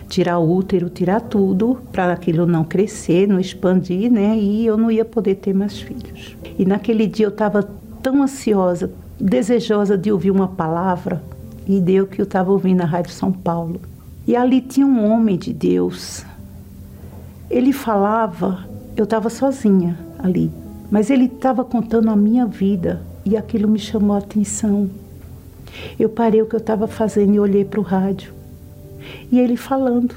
tirar 0.10 0.40
útero, 0.40 0.90
tirar 0.90 1.22
tudo, 1.22 1.78
para 1.92 2.12
aquilo 2.12 2.48
não 2.48 2.64
crescer, 2.64 3.28
não 3.28 3.40
expandir, 3.40 4.12
né? 4.12 4.36
E 4.36 4.66
eu 4.66 4.76
não 4.76 4.90
ia 4.90 5.06
poder 5.06 5.36
ter 5.36 5.54
mais 5.54 5.80
filhos. 5.80 6.36
E 6.58 6.66
naquele 6.66 7.06
dia 7.06 7.28
eu 7.28 7.30
estava 7.30 7.64
tão 8.02 8.24
ansiosa, 8.24 8.92
desejosa 9.20 9.98
de 9.98 10.12
ouvir 10.12 10.32
uma 10.32 10.48
palavra, 10.48 11.22
e 11.68 11.80
deu 11.80 12.08
que 12.08 12.20
eu 12.20 12.24
estava 12.24 12.52
ouvindo 12.52 12.80
na 12.80 12.86
Rádio 12.86 13.12
São 13.12 13.32
Paulo. 13.32 13.80
E 14.26 14.36
ali 14.36 14.60
tinha 14.60 14.86
um 14.86 15.06
homem 15.10 15.38
de 15.38 15.54
Deus. 15.54 16.26
Ele 17.50 17.72
falava, 17.72 18.66
eu 18.98 19.04
estava 19.04 19.30
sozinha 19.30 19.98
ali, 20.18 20.52
mas 20.90 21.12
ele 21.12 21.26
estava 21.26 21.64
contando 21.64 22.10
a 22.10 22.16
minha 22.16 22.46
vida 22.48 23.02
e 23.24 23.38
aquilo 23.38 23.68
me 23.68 23.80
chamou 23.80 24.16
a 24.16 24.20
atenção. 24.20 24.90
Eu 26.00 26.10
parei 26.10 26.42
o 26.42 26.48
que 26.48 26.56
eu 26.56 26.60
estava 26.60 26.88
fazendo 26.88 27.36
e 27.36 27.40
olhei 27.40 27.64
para 27.64 27.80
o 27.80 27.84
rádio. 27.84 28.39
E 29.32 29.40
ele 29.40 29.58
falando. 29.58 30.16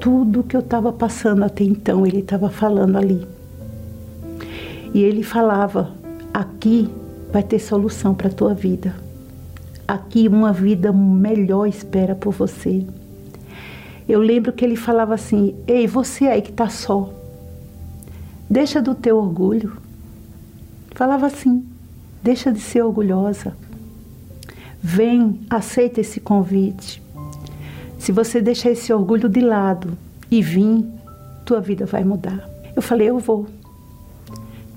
Tudo 0.00 0.42
que 0.42 0.56
eu 0.56 0.60
estava 0.60 0.92
passando 0.92 1.42
até 1.42 1.64
então, 1.64 2.06
ele 2.06 2.20
estava 2.20 2.50
falando 2.50 2.96
ali. 2.96 3.26
E 4.94 5.02
ele 5.02 5.22
falava: 5.22 5.92
aqui 6.32 6.90
vai 7.32 7.42
ter 7.42 7.58
solução 7.58 8.14
para 8.14 8.28
a 8.28 8.32
tua 8.32 8.54
vida. 8.54 8.94
Aqui 9.86 10.28
uma 10.28 10.52
vida 10.52 10.92
melhor 10.92 11.66
espera 11.66 12.14
por 12.14 12.32
você. 12.32 12.86
Eu 14.08 14.20
lembro 14.20 14.52
que 14.52 14.64
ele 14.64 14.76
falava 14.76 15.14
assim: 15.14 15.54
Ei, 15.66 15.86
você 15.86 16.26
aí 16.26 16.42
que 16.42 16.50
está 16.50 16.68
só, 16.68 17.12
deixa 18.48 18.80
do 18.80 18.94
teu 18.94 19.16
orgulho. 19.16 19.76
Falava 20.92 21.26
assim: 21.26 21.64
deixa 22.22 22.50
de 22.50 22.60
ser 22.60 22.82
orgulhosa. 22.82 23.54
Vem, 24.82 25.40
aceita 25.50 26.00
esse 26.00 26.20
convite. 26.20 27.02
Se 28.06 28.12
você 28.12 28.40
deixar 28.40 28.70
esse 28.70 28.92
orgulho 28.92 29.28
de 29.28 29.40
lado 29.40 29.98
e 30.30 30.40
vir, 30.40 30.86
tua 31.44 31.60
vida 31.60 31.86
vai 31.86 32.04
mudar. 32.04 32.48
Eu 32.76 32.80
falei: 32.80 33.10
Eu 33.10 33.18
vou. 33.18 33.48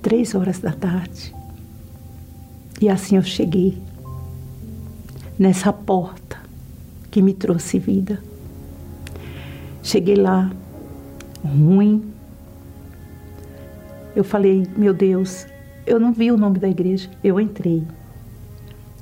Três 0.02 0.34
horas 0.34 0.58
da 0.58 0.72
tarde. 0.72 1.32
E 2.82 2.90
assim 2.90 3.18
eu 3.18 3.22
cheguei 3.22 3.78
nessa 5.38 5.72
porta 5.72 6.40
que 7.12 7.22
me 7.22 7.36
trouxe 7.36 7.78
vida. 7.78 8.20
Cheguei 9.84 10.16
lá, 10.16 10.52
ruim. 11.46 12.12
Eu 14.16 14.24
falei, 14.24 14.66
meu 14.76 14.92
Deus, 14.92 15.46
eu 15.86 16.00
não 16.00 16.12
vi 16.14 16.32
o 16.32 16.38
nome 16.38 16.58
da 16.58 16.68
igreja. 16.68 17.08
Eu 17.24 17.40
entrei. 17.40 17.84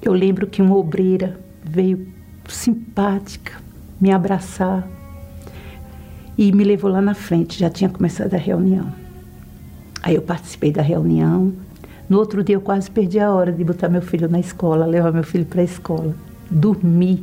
Eu 0.01 0.11
lembro 0.11 0.47
que 0.47 0.61
uma 0.61 0.75
obreira 0.75 1.39
veio 1.63 2.05
simpática 2.49 3.65
me 3.99 4.11
abraçar 4.11 4.87
e 6.37 6.51
me 6.51 6.63
levou 6.63 6.91
lá 6.91 7.01
na 7.01 7.13
frente. 7.13 7.59
Já 7.59 7.69
tinha 7.69 7.89
começado 7.89 8.33
a 8.33 8.37
reunião. 8.37 8.91
Aí 10.03 10.15
eu 10.15 10.21
participei 10.21 10.71
da 10.71 10.81
reunião, 10.81 11.53
no 12.09 12.19
outro 12.19 12.41
dia 12.41 12.55
eu 12.55 12.61
quase 12.61 12.89
perdi 12.89 13.19
a 13.19 13.33
hora 13.33 13.51
de 13.51 13.61
botar 13.65 13.89
meu 13.89 14.01
filho 14.01 14.29
na 14.29 14.39
escola, 14.39 14.85
levar 14.85 15.11
meu 15.11 15.23
filho 15.23 15.45
para 15.45 15.59
a 15.59 15.65
escola. 15.65 16.15
Dormir, 16.49 17.21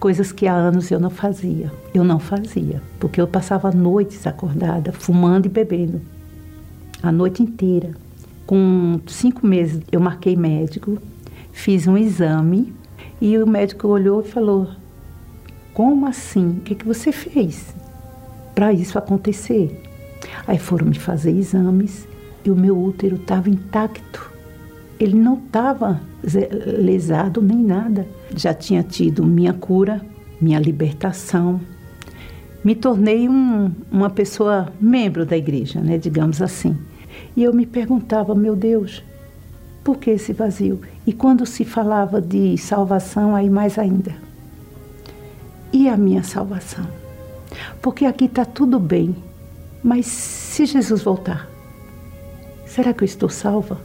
coisas 0.00 0.32
que 0.32 0.46
há 0.46 0.54
anos 0.54 0.90
eu 0.90 0.98
não 0.98 1.10
fazia. 1.10 1.70
Eu 1.92 2.02
não 2.02 2.18
fazia, 2.18 2.80
porque 2.98 3.20
eu 3.20 3.26
passava 3.26 3.70
noites 3.70 4.26
acordada, 4.26 4.90
fumando 4.90 5.44
e 5.44 5.50
bebendo. 5.50 6.00
A 7.02 7.12
noite 7.12 7.42
inteira. 7.42 7.90
Com 8.46 9.00
cinco 9.06 9.46
meses 9.46 9.82
eu 9.92 10.00
marquei 10.00 10.34
médico, 10.34 10.96
fiz 11.52 11.86
um 11.86 11.98
exame 11.98 12.72
e 13.20 13.36
o 13.36 13.46
médico 13.46 13.86
olhou 13.86 14.22
e 14.22 14.28
falou: 14.28 14.70
Como 15.74 16.06
assim? 16.06 16.48
O 16.48 16.60
que, 16.60 16.74
que 16.74 16.86
você 16.86 17.10
fez 17.10 17.74
para 18.54 18.72
isso 18.72 18.98
acontecer? 18.98 19.80
Aí 20.46 20.58
foram 20.58 20.86
me 20.86 20.98
fazer 20.98 21.30
exames 21.30 22.06
e 22.44 22.50
o 22.50 22.56
meu 22.56 22.78
útero 22.78 23.16
estava 23.16 23.48
intacto. 23.48 24.30
Ele 25.00 25.14
não 25.14 25.34
estava 25.34 26.00
lesado 26.78 27.40
nem 27.40 27.58
nada. 27.58 28.06
Já 28.36 28.52
tinha 28.52 28.82
tido 28.82 29.24
minha 29.24 29.52
cura, 29.52 30.00
minha 30.40 30.58
libertação. 30.58 31.60
Me 32.62 32.74
tornei 32.74 33.28
um, 33.28 33.72
uma 33.90 34.10
pessoa 34.10 34.72
membro 34.80 35.26
da 35.26 35.36
igreja, 35.36 35.80
né, 35.80 35.98
digamos 35.98 36.40
assim. 36.40 36.76
E 37.36 37.42
eu 37.42 37.52
me 37.52 37.66
perguntava, 37.66 38.34
meu 38.34 38.54
Deus, 38.54 39.02
por 39.82 39.96
que 39.96 40.10
esse 40.10 40.32
vazio? 40.32 40.80
E 41.06 41.12
quando 41.12 41.44
se 41.44 41.64
falava 41.64 42.20
de 42.20 42.56
salvação, 42.58 43.34
aí 43.34 43.50
mais 43.50 43.78
ainda. 43.78 44.14
E 45.72 45.88
a 45.88 45.96
minha 45.96 46.22
salvação? 46.22 46.86
Porque 47.80 48.04
aqui 48.04 48.26
está 48.26 48.44
tudo 48.44 48.78
bem, 48.78 49.14
mas 49.82 50.06
se 50.06 50.66
Jesus 50.66 51.02
voltar, 51.02 51.48
Será 52.74 52.94
que 52.94 53.04
eu 53.04 53.06
estou 53.06 53.28
salva? 53.28 53.78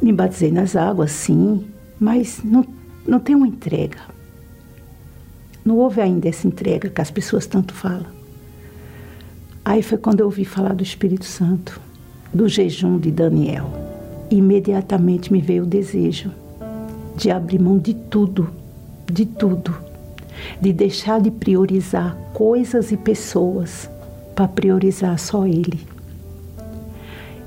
Me 0.00 0.12
batizei 0.12 0.52
nas 0.52 0.76
águas, 0.76 1.10
sim, 1.10 1.66
mas 1.98 2.44
não, 2.44 2.64
não 3.04 3.18
tem 3.18 3.34
uma 3.34 3.48
entrega. 3.48 3.98
Não 5.64 5.76
houve 5.76 6.00
ainda 6.00 6.28
essa 6.28 6.46
entrega 6.46 6.88
que 6.88 7.00
as 7.00 7.10
pessoas 7.10 7.44
tanto 7.44 7.74
falam. 7.74 8.06
Aí 9.64 9.82
foi 9.82 9.98
quando 9.98 10.20
eu 10.20 10.26
ouvi 10.26 10.44
falar 10.44 10.74
do 10.74 10.84
Espírito 10.84 11.24
Santo, 11.24 11.80
do 12.32 12.48
jejum 12.48 13.00
de 13.00 13.10
Daniel. 13.10 13.68
Imediatamente 14.30 15.32
me 15.32 15.40
veio 15.40 15.64
o 15.64 15.66
desejo 15.66 16.30
de 17.16 17.32
abrir 17.32 17.58
mão 17.58 17.78
de 17.78 17.94
tudo, 17.94 18.48
de 19.10 19.26
tudo, 19.26 19.74
de 20.60 20.72
deixar 20.72 21.20
de 21.20 21.30
priorizar 21.30 22.16
coisas 22.32 22.92
e 22.92 22.96
pessoas 22.96 23.88
para 24.34 24.48
priorizar 24.48 25.18
só 25.18 25.46
Ele. 25.46 25.80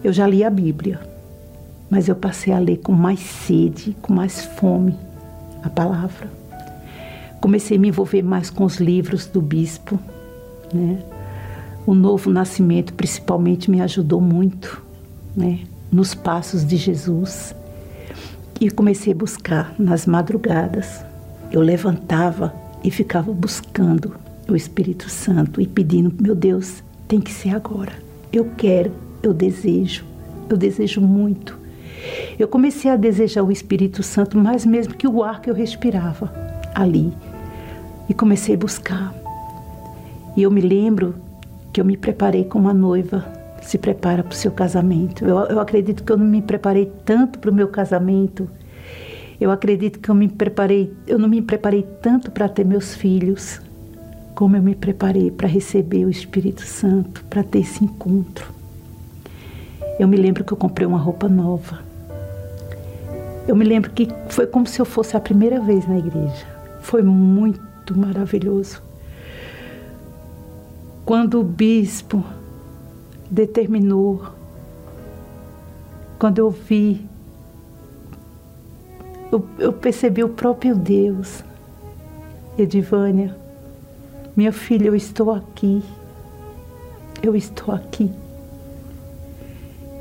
Eu 0.04 0.14
já 0.14 0.26
li 0.28 0.44
a 0.44 0.50
Bíblia, 0.50 1.00
mas 1.90 2.08
eu 2.08 2.16
passei 2.16 2.54
a 2.54 2.60
ler 2.60 2.78
com 2.78 2.92
mais 2.92 3.20
sede, 3.20 3.96
com 4.02 4.14
mais 4.14 4.46
fome 4.46 4.96
a 5.64 5.70
palavra. 5.70 6.30
Comecei 7.40 7.78
a 7.78 7.80
me 7.80 7.90
envolver 7.90 8.24
mais 8.24 8.50
com 8.50 8.64
os 8.64 8.78
livros 8.78 9.26
do 9.26 9.42
bispo, 9.42 10.00
né? 10.74 11.00
O 11.86 11.94
novo 11.94 12.30
nascimento, 12.30 12.94
principalmente, 12.94 13.72
me 13.72 13.82
ajudou 13.82 14.20
muito, 14.20 14.82
né? 15.36 15.62
Nos 15.92 16.14
passos 16.14 16.66
de 16.66 16.76
Jesus. 16.76 17.56
E 18.60 18.70
comecei 18.70 19.14
a 19.14 19.16
buscar 19.16 19.74
nas 19.80 20.06
madrugadas. 20.06 21.06
Eu 21.52 21.62
levantava 21.62 22.54
e 22.84 22.92
ficava 22.92 23.32
buscando 23.32 24.16
o 24.48 24.56
Espírito 24.56 25.10
Santo 25.10 25.62
e 25.62 25.68
pedindo: 25.68 26.14
meu 26.20 26.36
Deus, 26.36 26.84
tem 27.08 27.20
que 27.20 27.32
ser 27.32 27.56
agora. 27.56 27.94
Eu 28.32 28.52
quero 28.58 28.92
eu 29.22 29.34
desejo, 29.34 30.06
eu 30.50 30.58
desejo 30.58 31.02
muito. 31.02 31.58
Eu 32.38 32.48
comecei 32.48 32.90
a 32.90 32.96
desejar 32.96 33.44
o 33.44 33.52
Espírito 33.52 34.04
Santo 34.04 34.38
mais 34.38 34.66
mesmo 34.66 34.94
que 34.94 35.08
o 35.08 35.24
ar 35.24 35.42
que 35.42 35.50
eu 35.50 35.54
respirava 35.54 36.32
ali. 36.74 37.12
E 38.08 38.14
comecei 38.14 38.56
a 38.56 38.58
buscar. 38.58 39.14
E 40.36 40.44
eu 40.44 40.52
me 40.52 40.62
lembro 40.62 41.16
que 41.74 41.82
eu 41.82 41.86
me 41.86 41.98
preparei 41.98 42.46
como 42.46 42.66
uma 42.66 42.74
noiva 42.74 43.26
se 43.62 43.78
prepara 43.78 44.24
para 44.24 44.32
o 44.32 44.36
seu 44.36 44.52
casamento. 44.52 45.26
Eu, 45.26 45.38
eu 45.48 45.60
acredito 45.60 46.04
que 46.04 46.12
eu 46.12 46.18
não 46.18 46.26
me 46.26 46.42
preparei 46.42 46.90
tanto 47.04 47.38
para 47.40 47.52
o 47.52 47.54
meu 47.54 47.68
casamento. 47.68 48.50
Eu 49.40 49.52
acredito 49.52 50.00
que 50.00 50.10
eu 50.10 50.16
me 50.16 50.28
preparei, 50.28 50.92
eu 51.06 51.20
não 51.20 51.30
me 51.30 51.42
preparei 51.42 51.84
tanto 52.02 52.32
para 52.32 52.50
ter 52.50 52.66
meus 52.66 52.96
filhos, 52.96 53.62
como 54.34 54.56
eu 54.56 54.62
me 54.62 54.76
preparei 54.76 55.30
para 55.30 55.48
receber 55.48 56.06
o 56.06 56.10
Espírito 56.10 56.62
Santo, 56.62 57.24
para 57.26 57.44
ter 57.44 57.60
esse 57.60 57.84
encontro. 57.84 58.52
Eu 60.00 60.08
me 60.08 60.18
lembro 60.18 60.44
que 60.44 60.52
eu 60.52 60.58
comprei 60.58 60.88
uma 60.88 60.98
roupa 60.98 61.28
nova. 61.28 61.80
Eu 63.48 63.56
me 63.56 63.64
lembro 63.64 63.92
que 63.92 64.08
foi 64.30 64.46
como 64.46 64.68
se 64.68 64.80
eu 64.80 64.86
fosse 64.86 65.16
a 65.16 65.20
primeira 65.20 65.60
vez 65.60 65.88
na 65.88 65.98
igreja. 65.98 66.46
Foi 66.82 67.02
muito 67.02 67.98
maravilhoso. 67.98 68.82
Quando 71.06 71.40
o 71.40 71.44
bispo 71.44 72.24
determinou, 73.30 74.26
quando 76.20 76.40
eu 76.40 76.50
vi, 76.50 77.08
eu, 79.32 79.46
eu 79.60 79.74
percebi 79.74 80.24
o 80.24 80.30
próprio 80.30 80.76
Deus. 80.76 81.44
Edivânia, 82.58 83.36
minha 84.36 84.52
filha, 84.52 84.88
eu 84.88 84.96
estou 84.96 85.32
aqui. 85.32 85.84
Eu 87.22 87.36
estou 87.36 87.74
aqui. 87.74 88.12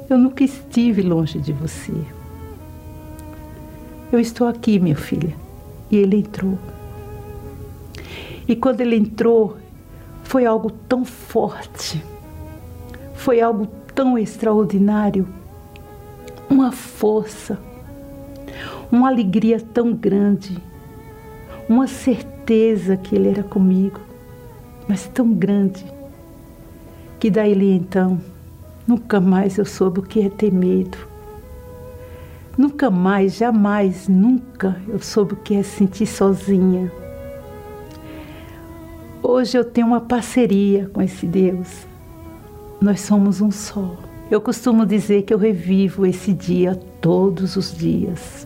Eu 0.08 0.16
nunca 0.16 0.44
estive 0.44 1.02
longe 1.02 1.38
de 1.38 1.52
você. 1.52 1.92
Eu 4.12 4.20
estou 4.20 4.46
aqui, 4.46 4.78
minha 4.78 4.96
filha. 4.96 5.34
E 5.90 5.96
ele 5.96 6.18
entrou. 6.18 6.58
E 8.48 8.54
quando 8.54 8.80
ele 8.80 8.96
entrou, 8.96 9.56
foi 10.22 10.46
algo 10.46 10.70
tão 10.70 11.04
forte 11.04 12.02
foi 13.26 13.40
algo 13.40 13.66
tão 13.92 14.16
extraordinário, 14.16 15.26
uma 16.48 16.70
força, 16.70 17.58
uma 18.90 19.08
alegria 19.08 19.60
tão 19.60 19.92
grande, 19.92 20.58
uma 21.68 21.86
certeza 21.86 22.96
que 22.96 23.14
Ele 23.14 23.28
era 23.28 23.42
comigo, 23.42 24.00
mas 24.88 25.06
tão 25.08 25.32
grande, 25.32 25.84
que 27.18 27.30
daí 27.30 27.72
então 27.72 28.20
nunca 28.86 29.20
mais 29.20 29.58
eu 29.58 29.64
soube 29.64 30.00
o 30.00 30.02
que 30.02 30.20
é 30.20 30.28
ter 30.28 30.52
medo. 30.52 30.98
Nunca 32.56 32.90
mais, 32.90 33.36
jamais, 33.36 34.08
nunca 34.08 34.80
eu 34.88 34.98
soube 34.98 35.34
o 35.34 35.36
que 35.36 35.56
é 35.56 35.62
sentir 35.62 36.06
sozinha. 36.06 36.90
Hoje 39.22 39.58
eu 39.58 39.64
tenho 39.64 39.88
uma 39.88 40.00
parceria 40.00 40.88
com 40.92 41.02
esse 41.02 41.26
Deus 41.26 41.86
nós 42.80 43.00
somos 43.00 43.40
um 43.40 43.50
só. 43.50 43.96
Eu 44.30 44.40
costumo 44.40 44.84
dizer 44.84 45.22
que 45.22 45.32
eu 45.32 45.38
revivo 45.38 46.04
esse 46.04 46.32
dia 46.32 46.74
todos 47.00 47.56
os 47.56 47.74
dias, 47.76 48.45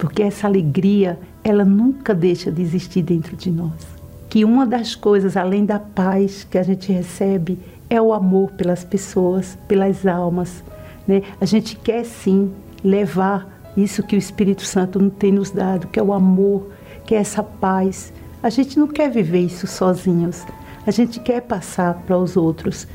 porque 0.00 0.22
essa 0.22 0.46
alegria, 0.46 1.20
ela 1.44 1.62
nunca 1.62 2.14
deixa 2.14 2.50
de 2.50 2.62
existir 2.62 3.02
dentro 3.02 3.36
de 3.36 3.50
nós. 3.50 3.86
Que 4.30 4.46
uma 4.46 4.66
das 4.66 4.94
coisas, 4.94 5.36
além 5.36 5.66
da 5.66 5.78
paz 5.78 6.42
que 6.42 6.56
a 6.56 6.62
gente 6.62 6.90
recebe, 6.90 7.58
é 7.90 8.00
o 8.00 8.14
amor 8.14 8.50
pelas 8.52 8.82
pessoas, 8.82 9.58
pelas 9.68 10.06
almas. 10.06 10.64
Né? 11.06 11.22
A 11.38 11.44
gente 11.44 11.76
quer 11.76 12.04
sim 12.04 12.50
levar 12.82 13.60
isso 13.76 14.02
que 14.02 14.16
o 14.16 14.18
Espírito 14.18 14.64
Santo 14.64 15.10
tem 15.10 15.32
nos 15.32 15.50
dado, 15.50 15.88
que 15.88 16.00
é 16.00 16.02
o 16.02 16.14
amor, 16.14 16.70
que 17.04 17.14
é 17.14 17.18
essa 17.18 17.42
paz. 17.42 18.10
A 18.42 18.48
gente 18.48 18.78
não 18.78 18.88
quer 18.88 19.10
viver 19.10 19.40
isso 19.40 19.66
sozinhos. 19.66 20.46
A 20.86 20.90
gente 20.90 21.20
quer 21.20 21.42
passar 21.42 21.92
para 22.06 22.16
os 22.16 22.38
outros. 22.38 22.88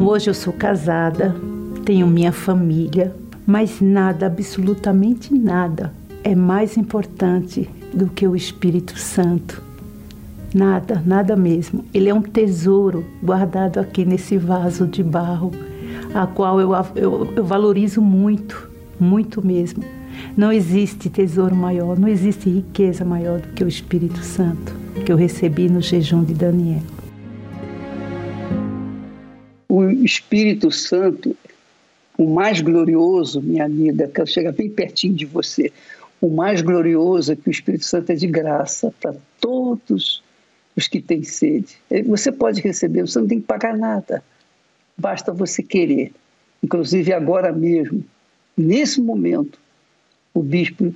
Hoje 0.00 0.28
eu 0.28 0.34
sou 0.34 0.52
casada, 0.52 1.36
tenho 1.86 2.08
minha 2.08 2.32
família, 2.32 3.14
mas 3.46 3.80
nada, 3.80 4.26
absolutamente 4.26 5.32
nada, 5.32 5.94
é 6.24 6.34
mais 6.34 6.76
importante 6.76 7.70
do 7.94 8.08
que 8.08 8.26
o 8.26 8.34
Espírito 8.34 8.98
Santo. 8.98 9.62
Nada, 10.52 11.00
nada 11.06 11.36
mesmo. 11.36 11.84
Ele 11.94 12.08
é 12.08 12.14
um 12.14 12.20
tesouro 12.20 13.04
guardado 13.22 13.78
aqui 13.78 14.04
nesse 14.04 14.36
vaso 14.36 14.84
de 14.84 15.00
barro, 15.00 15.52
a 16.12 16.26
qual 16.26 16.60
eu, 16.60 16.72
eu, 16.96 17.32
eu 17.36 17.44
valorizo 17.44 18.02
muito, 18.02 18.68
muito 18.98 19.46
mesmo. 19.46 19.84
Não 20.36 20.52
existe 20.52 21.08
tesouro 21.08 21.54
maior, 21.54 21.96
não 21.96 22.08
existe 22.08 22.50
riqueza 22.50 23.04
maior 23.04 23.40
do 23.40 23.48
que 23.48 23.62
o 23.62 23.68
Espírito 23.68 24.18
Santo 24.18 24.74
que 25.04 25.12
eu 25.12 25.16
recebi 25.16 25.68
no 25.68 25.80
jejum 25.80 26.24
de 26.24 26.34
Daniel 26.34 26.82
o 29.76 29.90
Espírito 29.90 30.70
Santo, 30.70 31.36
o 32.18 32.26
mais 32.28 32.60
glorioso, 32.60 33.42
minha 33.42 33.64
amiga, 33.64 34.08
que 34.08 34.26
chega 34.26 34.52
bem 34.52 34.70
pertinho 34.70 35.14
de 35.14 35.26
você, 35.26 35.72
o 36.20 36.28
mais 36.28 36.62
glorioso 36.62 37.32
é 37.32 37.36
que 37.36 37.48
o 37.48 37.50
Espírito 37.50 37.84
Santo 37.84 38.10
é 38.10 38.14
de 38.14 38.26
graça 38.26 38.92
para 39.00 39.14
todos 39.40 40.22
os 40.74 40.88
que 40.88 41.00
têm 41.00 41.22
sede. 41.22 41.76
Você 42.06 42.32
pode 42.32 42.60
receber, 42.60 43.02
você 43.02 43.18
não 43.18 43.28
tem 43.28 43.40
que 43.40 43.46
pagar 43.46 43.76
nada, 43.76 44.22
basta 44.96 45.32
você 45.32 45.62
querer. 45.62 46.12
Inclusive 46.62 47.12
agora 47.12 47.52
mesmo, 47.52 48.02
nesse 48.56 49.00
momento, 49.00 49.58
o 50.32 50.42
bispo 50.42 50.94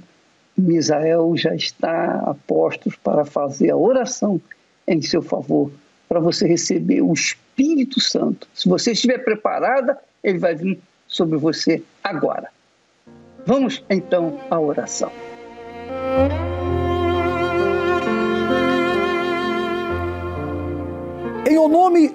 Misael 0.57 1.37
já 1.37 1.55
está 1.55 2.23
a 2.27 2.35
postos 2.47 2.97
para 2.97 3.25
fazer 3.25 3.71
a 3.71 3.77
oração 3.77 4.41
em 4.87 5.01
seu 5.03 5.23
favor, 5.23 5.71
para 6.09 6.18
você 6.18 6.47
receber 6.47 7.03
o 7.03 7.12
Espírito 7.12 8.01
Santo. 8.01 8.49
Se 8.55 8.68
você 8.68 8.93
estiver 8.93 9.18
preparada, 9.18 9.99
ele 10.25 10.39
vai 10.39 10.55
vir 10.55 10.81
sobre 11.11 11.37
você 11.37 11.83
agora. 12.03 12.49
Vamos 13.45 13.85
então 13.91 14.41
à 14.49 14.59
oração. 14.59 15.11
Em 21.51 21.59
o 21.59 21.69
nome 21.69 22.15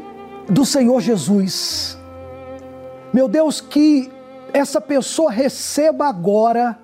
do 0.49 0.65
Senhor 0.65 1.01
Jesus, 1.01 1.97
meu 3.13 3.27
Deus, 3.27 3.59
que 3.59 4.09
essa 4.53 4.79
pessoa 4.79 5.29
receba 5.29 6.07
agora 6.07 6.79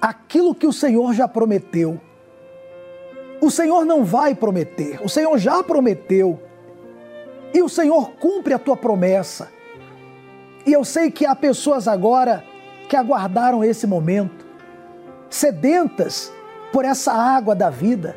aquilo 0.00 0.54
que 0.54 0.66
o 0.66 0.72
Senhor 0.72 1.14
já 1.14 1.26
prometeu. 1.26 1.98
O 3.40 3.50
Senhor 3.50 3.84
não 3.84 4.04
vai 4.04 4.34
prometer, 4.34 5.00
o 5.02 5.08
Senhor 5.08 5.38
já 5.38 5.62
prometeu 5.62 6.38
e 7.54 7.62
o 7.62 7.68
Senhor 7.68 8.10
cumpre 8.16 8.52
a 8.52 8.58
tua 8.58 8.76
promessa. 8.76 9.48
E 10.66 10.72
eu 10.72 10.84
sei 10.84 11.10
que 11.10 11.24
há 11.24 11.34
pessoas 11.34 11.88
agora 11.88 12.44
que 12.88 12.96
aguardaram 12.96 13.62
esse 13.62 13.86
momento, 13.86 14.46
sedentas 15.30 16.32
por 16.72 16.84
essa 16.84 17.12
água 17.12 17.54
da 17.54 17.70
vida, 17.70 18.16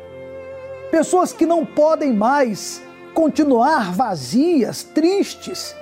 pessoas 0.90 1.32
que 1.32 1.46
não 1.46 1.64
podem 1.64 2.12
mais 2.12 2.82
continuar 3.14 3.92
vazias, 3.92 4.82
tristes. 4.82 5.74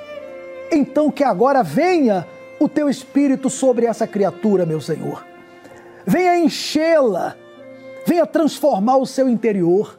Então 0.70 1.10
que 1.10 1.24
agora 1.24 1.62
venha 1.62 2.26
o 2.58 2.68
teu 2.68 2.88
espírito 2.88 3.48
sobre 3.48 3.86
essa 3.86 4.06
criatura, 4.06 4.66
meu 4.66 4.80
Senhor. 4.80 5.24
Venha 6.06 6.38
enchê-la, 6.38 7.36
venha 8.06 8.26
transformar 8.26 8.96
o 8.96 9.06
seu 9.06 9.28
interior, 9.28 9.98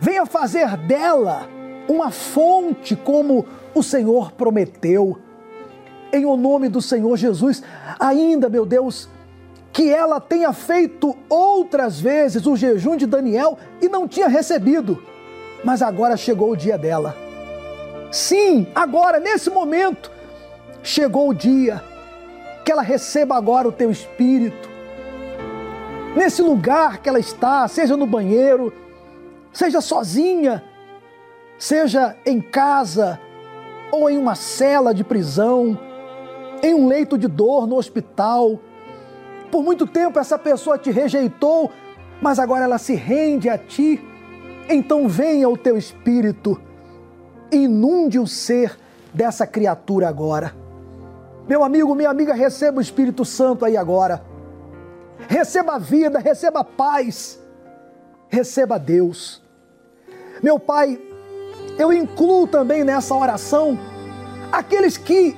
venha 0.00 0.26
fazer 0.26 0.76
dela 0.76 1.48
uma 1.88 2.10
fonte 2.10 2.96
como 2.96 3.46
o 3.74 3.82
Senhor 3.82 4.32
prometeu. 4.32 5.18
Em 6.14 6.24
o 6.24 6.36
nome 6.36 6.68
do 6.68 6.80
Senhor 6.80 7.16
Jesus, 7.16 7.60
ainda, 7.98 8.48
meu 8.48 8.64
Deus, 8.64 9.08
que 9.72 9.92
ela 9.92 10.20
tenha 10.20 10.52
feito 10.52 11.16
outras 11.28 11.98
vezes 11.98 12.46
o 12.46 12.54
jejum 12.54 12.96
de 12.96 13.04
Daniel 13.04 13.58
e 13.82 13.88
não 13.88 14.06
tinha 14.06 14.28
recebido, 14.28 15.02
mas 15.64 15.82
agora 15.82 16.16
chegou 16.16 16.52
o 16.52 16.56
dia 16.56 16.78
dela. 16.78 17.16
Sim, 18.12 18.68
agora, 18.76 19.18
nesse 19.18 19.50
momento, 19.50 20.08
chegou 20.84 21.30
o 21.30 21.34
dia 21.34 21.82
que 22.64 22.70
ela 22.70 22.82
receba 22.82 23.36
agora 23.36 23.66
o 23.66 23.72
teu 23.72 23.90
espírito. 23.90 24.70
Nesse 26.14 26.42
lugar 26.42 26.98
que 26.98 27.08
ela 27.08 27.18
está, 27.18 27.66
seja 27.66 27.96
no 27.96 28.06
banheiro, 28.06 28.72
seja 29.52 29.80
sozinha, 29.80 30.62
seja 31.58 32.16
em 32.24 32.40
casa 32.40 33.18
ou 33.90 34.08
em 34.08 34.16
uma 34.16 34.36
cela 34.36 34.94
de 34.94 35.02
prisão, 35.02 35.76
em 36.64 36.74
um 36.74 36.86
leito 36.86 37.18
de 37.18 37.28
dor 37.28 37.66
no 37.66 37.76
hospital. 37.76 38.58
Por 39.50 39.62
muito 39.62 39.86
tempo 39.86 40.18
essa 40.18 40.38
pessoa 40.38 40.78
te 40.78 40.90
rejeitou, 40.90 41.70
mas 42.22 42.38
agora 42.38 42.64
ela 42.64 42.78
se 42.78 42.94
rende 42.94 43.50
a 43.50 43.58
ti. 43.58 44.02
Então 44.66 45.06
venha 45.06 45.46
o 45.46 45.58
teu 45.58 45.76
espírito 45.76 46.58
inunde 47.52 48.18
o 48.18 48.26
ser 48.26 48.78
dessa 49.12 49.46
criatura 49.46 50.08
agora. 50.08 50.54
Meu 51.46 51.62
amigo, 51.62 51.94
minha 51.94 52.08
amiga, 52.08 52.32
receba 52.32 52.78
o 52.78 52.80
Espírito 52.80 53.24
Santo 53.26 53.66
aí 53.66 53.76
agora. 53.76 54.24
Receba 55.28 55.74
a 55.74 55.78
vida, 55.78 56.18
receba 56.18 56.60
a 56.60 56.64
paz, 56.64 57.38
receba 58.28 58.78
Deus 58.78 59.40
Meu 60.42 60.58
Pai, 60.58 61.00
eu 61.78 61.92
incluo 61.92 62.46
também 62.46 62.82
nessa 62.82 63.14
oração 63.14 63.78
aqueles 64.50 64.96
que, 64.96 65.36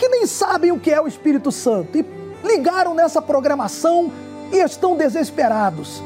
que 0.00 0.08
nem 0.08 0.26
sabem 0.26 0.72
o 0.72 0.80
que 0.80 0.90
é 0.90 0.98
o 0.98 1.06
Espírito 1.06 1.52
Santo 1.52 1.98
e 1.98 2.06
ligaram 2.42 2.94
nessa 2.94 3.20
programação 3.20 4.10
e 4.50 4.56
estão 4.56 4.96
desesperados, 4.96 6.02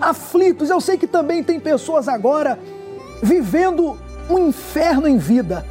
aflitos. 0.00 0.70
Eu 0.70 0.80
sei 0.80 0.96
que 0.96 1.08
também 1.08 1.42
tem 1.42 1.58
pessoas 1.58 2.06
agora 2.06 2.56
vivendo 3.20 3.98
um 4.30 4.38
inferno 4.38 5.08
em 5.08 5.18
vida, 5.18 5.66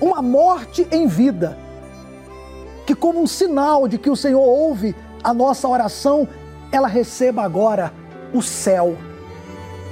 uma 0.00 0.22
morte 0.22 0.88
em 0.90 1.06
vida, 1.06 1.58
que, 2.86 2.94
como 2.94 3.20
um 3.20 3.26
sinal 3.26 3.86
de 3.86 3.98
que 3.98 4.08
o 4.08 4.16
Senhor 4.16 4.40
ouve 4.40 4.96
a 5.22 5.34
nossa 5.34 5.68
oração, 5.68 6.26
ela 6.72 6.88
receba 6.88 7.42
agora 7.42 7.92
o 8.32 8.40
céu. 8.40 8.96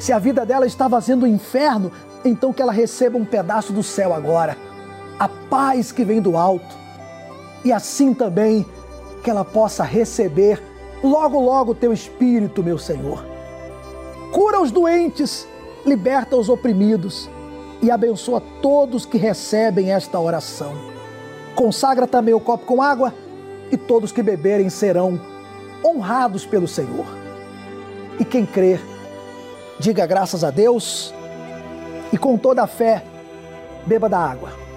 Se 0.01 0.11
a 0.11 0.19
vida 0.19 0.47
dela 0.47 0.67
estava 0.67 0.99
sendo 1.03 1.27
um 1.27 1.29
inferno, 1.29 1.93
então 2.25 2.51
que 2.51 2.63
ela 2.63 2.73
receba 2.73 3.19
um 3.19 3.27
pedaço 3.27 3.75
do 3.75 3.83
céu 3.83 4.15
agora. 4.15 4.57
A 5.19 5.29
paz 5.29 5.91
que 5.93 6.05
vem 6.05 6.21
do 6.21 6.37
alto. 6.37 6.77
E 7.65 7.73
assim 7.73 8.15
também 8.15 8.65
que 9.23 9.31
ela 9.31 9.45
possa 9.45 9.83
receber 9.83 10.63
logo, 11.03 11.41
logo 11.41 11.73
o 11.73 11.75
teu 11.75 11.93
espírito, 11.93 12.63
meu 12.63 12.79
Senhor. 12.79 13.25
Cura 14.33 14.61
os 14.61 14.71
doentes, 14.71 15.47
liberta 15.85 16.37
os 16.37 16.49
oprimidos 16.49 17.29
e 17.81 17.91
abençoa 17.91 18.43
todos 18.63 19.07
que 19.07 19.19
recebem 19.19 19.93
esta 19.93 20.19
oração. 20.19 20.73
Consagra 21.55 22.07
também 22.07 22.35
o 22.35 22.41
copo 22.41 22.65
com 22.67 22.83
água 22.83 23.13
e 23.71 23.77
todos 23.77 24.13
que 24.13 24.23
beberem 24.23 24.69
serão 24.69 25.21
honrados 25.85 26.45
pelo 26.45 26.69
Senhor. 26.69 27.07
E 28.19 28.25
quem 28.25 28.45
crer, 28.45 28.81
diga 29.79 30.07
graças 30.07 30.43
a 30.43 30.51
Deus 30.51 31.15
e 32.13 32.19
com 32.19 32.37
toda 32.37 32.63
a 32.63 32.67
fé, 32.67 33.05
beba 33.87 34.09
da 34.09 34.19
água. 34.19 34.68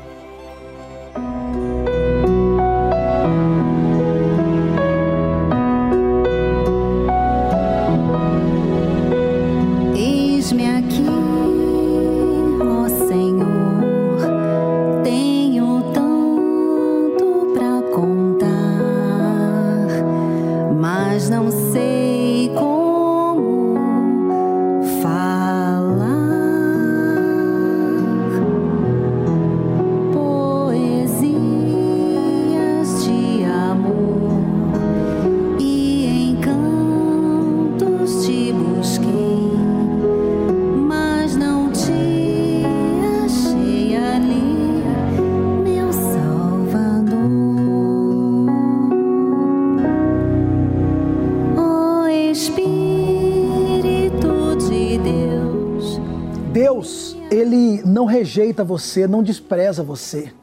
Rejeita 58.52 58.64
você, 58.64 59.08
não 59.08 59.24
despreza 59.24 59.82
você. 59.82 60.34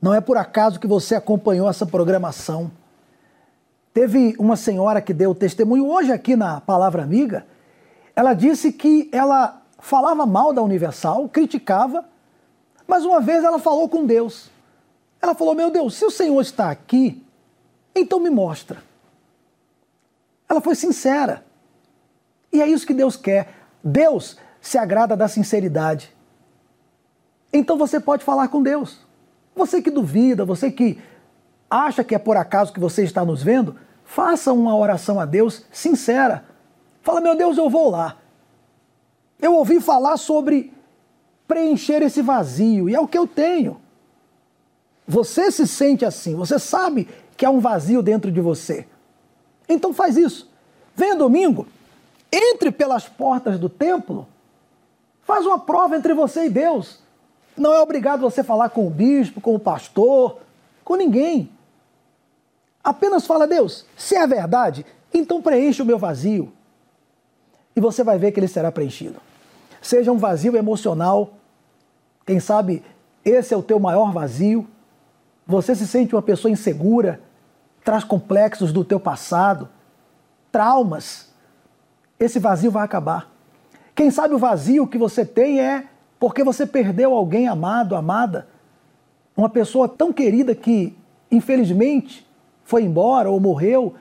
Não 0.00 0.14
é 0.14 0.20
por 0.20 0.36
acaso 0.36 0.78
que 0.78 0.86
você 0.86 1.14
acompanhou 1.14 1.68
essa 1.68 1.86
programação. 1.86 2.70
Teve 3.92 4.36
uma 4.38 4.56
senhora 4.56 5.00
que 5.00 5.12
deu 5.12 5.34
testemunho 5.34 5.86
hoje 5.86 6.12
aqui 6.12 6.36
na 6.36 6.60
Palavra 6.60 7.02
Amiga. 7.02 7.46
Ela 8.14 8.34
disse 8.34 8.72
que 8.72 9.08
ela 9.12 9.62
falava 9.78 10.26
mal 10.26 10.52
da 10.52 10.62
Universal, 10.62 11.28
criticava, 11.28 12.04
mas 12.86 13.04
uma 13.04 13.20
vez 13.20 13.42
ela 13.42 13.58
falou 13.58 13.88
com 13.88 14.04
Deus. 14.04 14.50
Ela 15.20 15.34
falou: 15.34 15.54
Meu 15.54 15.70
Deus, 15.70 15.94
se 15.94 16.04
o 16.04 16.10
Senhor 16.10 16.40
está 16.40 16.70
aqui, 16.70 17.24
então 17.94 18.20
me 18.20 18.30
mostra. 18.30 18.82
Ela 20.48 20.60
foi 20.60 20.74
sincera. 20.74 21.44
E 22.52 22.60
é 22.60 22.66
isso 22.66 22.86
que 22.86 22.94
Deus 22.94 23.16
quer. 23.16 23.48
Deus 23.82 24.36
se 24.60 24.76
agrada 24.76 25.16
da 25.16 25.28
sinceridade. 25.28 26.14
Então 27.52 27.76
você 27.76 27.98
pode 27.98 28.24
falar 28.24 28.48
com 28.48 28.62
Deus. 28.62 28.98
Você 29.54 29.82
que 29.82 29.90
duvida, 29.90 30.44
você 30.44 30.70
que 30.70 30.98
acha 31.68 32.02
que 32.02 32.14
é 32.14 32.18
por 32.18 32.36
acaso 32.36 32.72
que 32.72 32.80
você 32.80 33.04
está 33.04 33.24
nos 33.24 33.42
vendo, 33.42 33.76
faça 34.04 34.52
uma 34.52 34.76
oração 34.76 35.20
a 35.20 35.24
Deus 35.24 35.64
sincera. 35.72 36.44
Fala, 37.02 37.20
meu 37.20 37.36
Deus, 37.36 37.56
eu 37.56 37.68
vou 37.70 37.90
lá. 37.90 38.16
Eu 39.40 39.54
ouvi 39.54 39.80
falar 39.80 40.16
sobre 40.16 40.72
preencher 41.46 42.02
esse 42.02 42.22
vazio 42.22 42.88
e 42.88 42.94
é 42.94 43.00
o 43.00 43.08
que 43.08 43.18
eu 43.18 43.26
tenho. 43.26 43.80
Você 45.06 45.50
se 45.50 45.66
sente 45.66 46.04
assim, 46.04 46.36
você 46.36 46.58
sabe 46.58 47.08
que 47.36 47.44
há 47.44 47.50
um 47.50 47.58
vazio 47.58 48.02
dentro 48.02 48.30
de 48.30 48.40
você. 48.40 48.86
Então 49.68 49.92
faz 49.92 50.16
isso. 50.16 50.48
Venha 50.94 51.16
domingo, 51.16 51.66
entre 52.30 52.70
pelas 52.70 53.08
portas 53.08 53.58
do 53.58 53.68
templo, 53.68 54.28
faz 55.22 55.44
uma 55.46 55.58
prova 55.58 55.96
entre 55.96 56.14
você 56.14 56.46
e 56.46 56.50
Deus. 56.50 56.99
Não 57.60 57.74
é 57.74 57.80
obrigado 57.82 58.22
você 58.22 58.42
falar 58.42 58.70
com 58.70 58.86
o 58.86 58.90
bispo, 58.90 59.38
com 59.38 59.54
o 59.54 59.58
pastor, 59.58 60.38
com 60.82 60.94
ninguém. 60.94 61.50
Apenas 62.82 63.26
fala, 63.26 63.46
Deus, 63.46 63.84
se 63.98 64.16
é 64.16 64.26
verdade, 64.26 64.86
então 65.12 65.42
preencha 65.42 65.82
o 65.82 65.86
meu 65.86 65.98
vazio. 65.98 66.50
E 67.76 67.80
você 67.80 68.02
vai 68.02 68.16
ver 68.16 68.32
que 68.32 68.40
ele 68.40 68.48
será 68.48 68.72
preenchido. 68.72 69.20
Seja 69.82 70.10
um 70.10 70.16
vazio 70.16 70.56
emocional, 70.56 71.34
quem 72.24 72.40
sabe 72.40 72.82
esse 73.22 73.52
é 73.52 73.56
o 73.58 73.62
teu 73.62 73.78
maior 73.78 74.10
vazio. 74.10 74.66
Você 75.46 75.74
se 75.74 75.86
sente 75.86 76.14
uma 76.14 76.22
pessoa 76.22 76.50
insegura, 76.50 77.20
traz 77.84 78.04
complexos 78.04 78.72
do 78.72 78.82
teu 78.82 78.98
passado, 78.98 79.68
traumas. 80.50 81.28
Esse 82.18 82.38
vazio 82.38 82.70
vai 82.70 82.84
acabar. 82.86 83.30
Quem 83.94 84.10
sabe 84.10 84.32
o 84.32 84.38
vazio 84.38 84.86
que 84.86 84.96
você 84.96 85.26
tem 85.26 85.60
é 85.60 85.89
porque 86.20 86.44
você 86.44 86.66
perdeu 86.66 87.14
alguém 87.14 87.48
amado, 87.48 87.96
amada, 87.96 88.46
uma 89.34 89.48
pessoa 89.48 89.88
tão 89.88 90.12
querida 90.12 90.54
que, 90.54 90.94
infelizmente, 91.32 92.26
foi 92.62 92.82
embora 92.84 93.30
ou 93.30 93.40
morreu. 93.40 93.94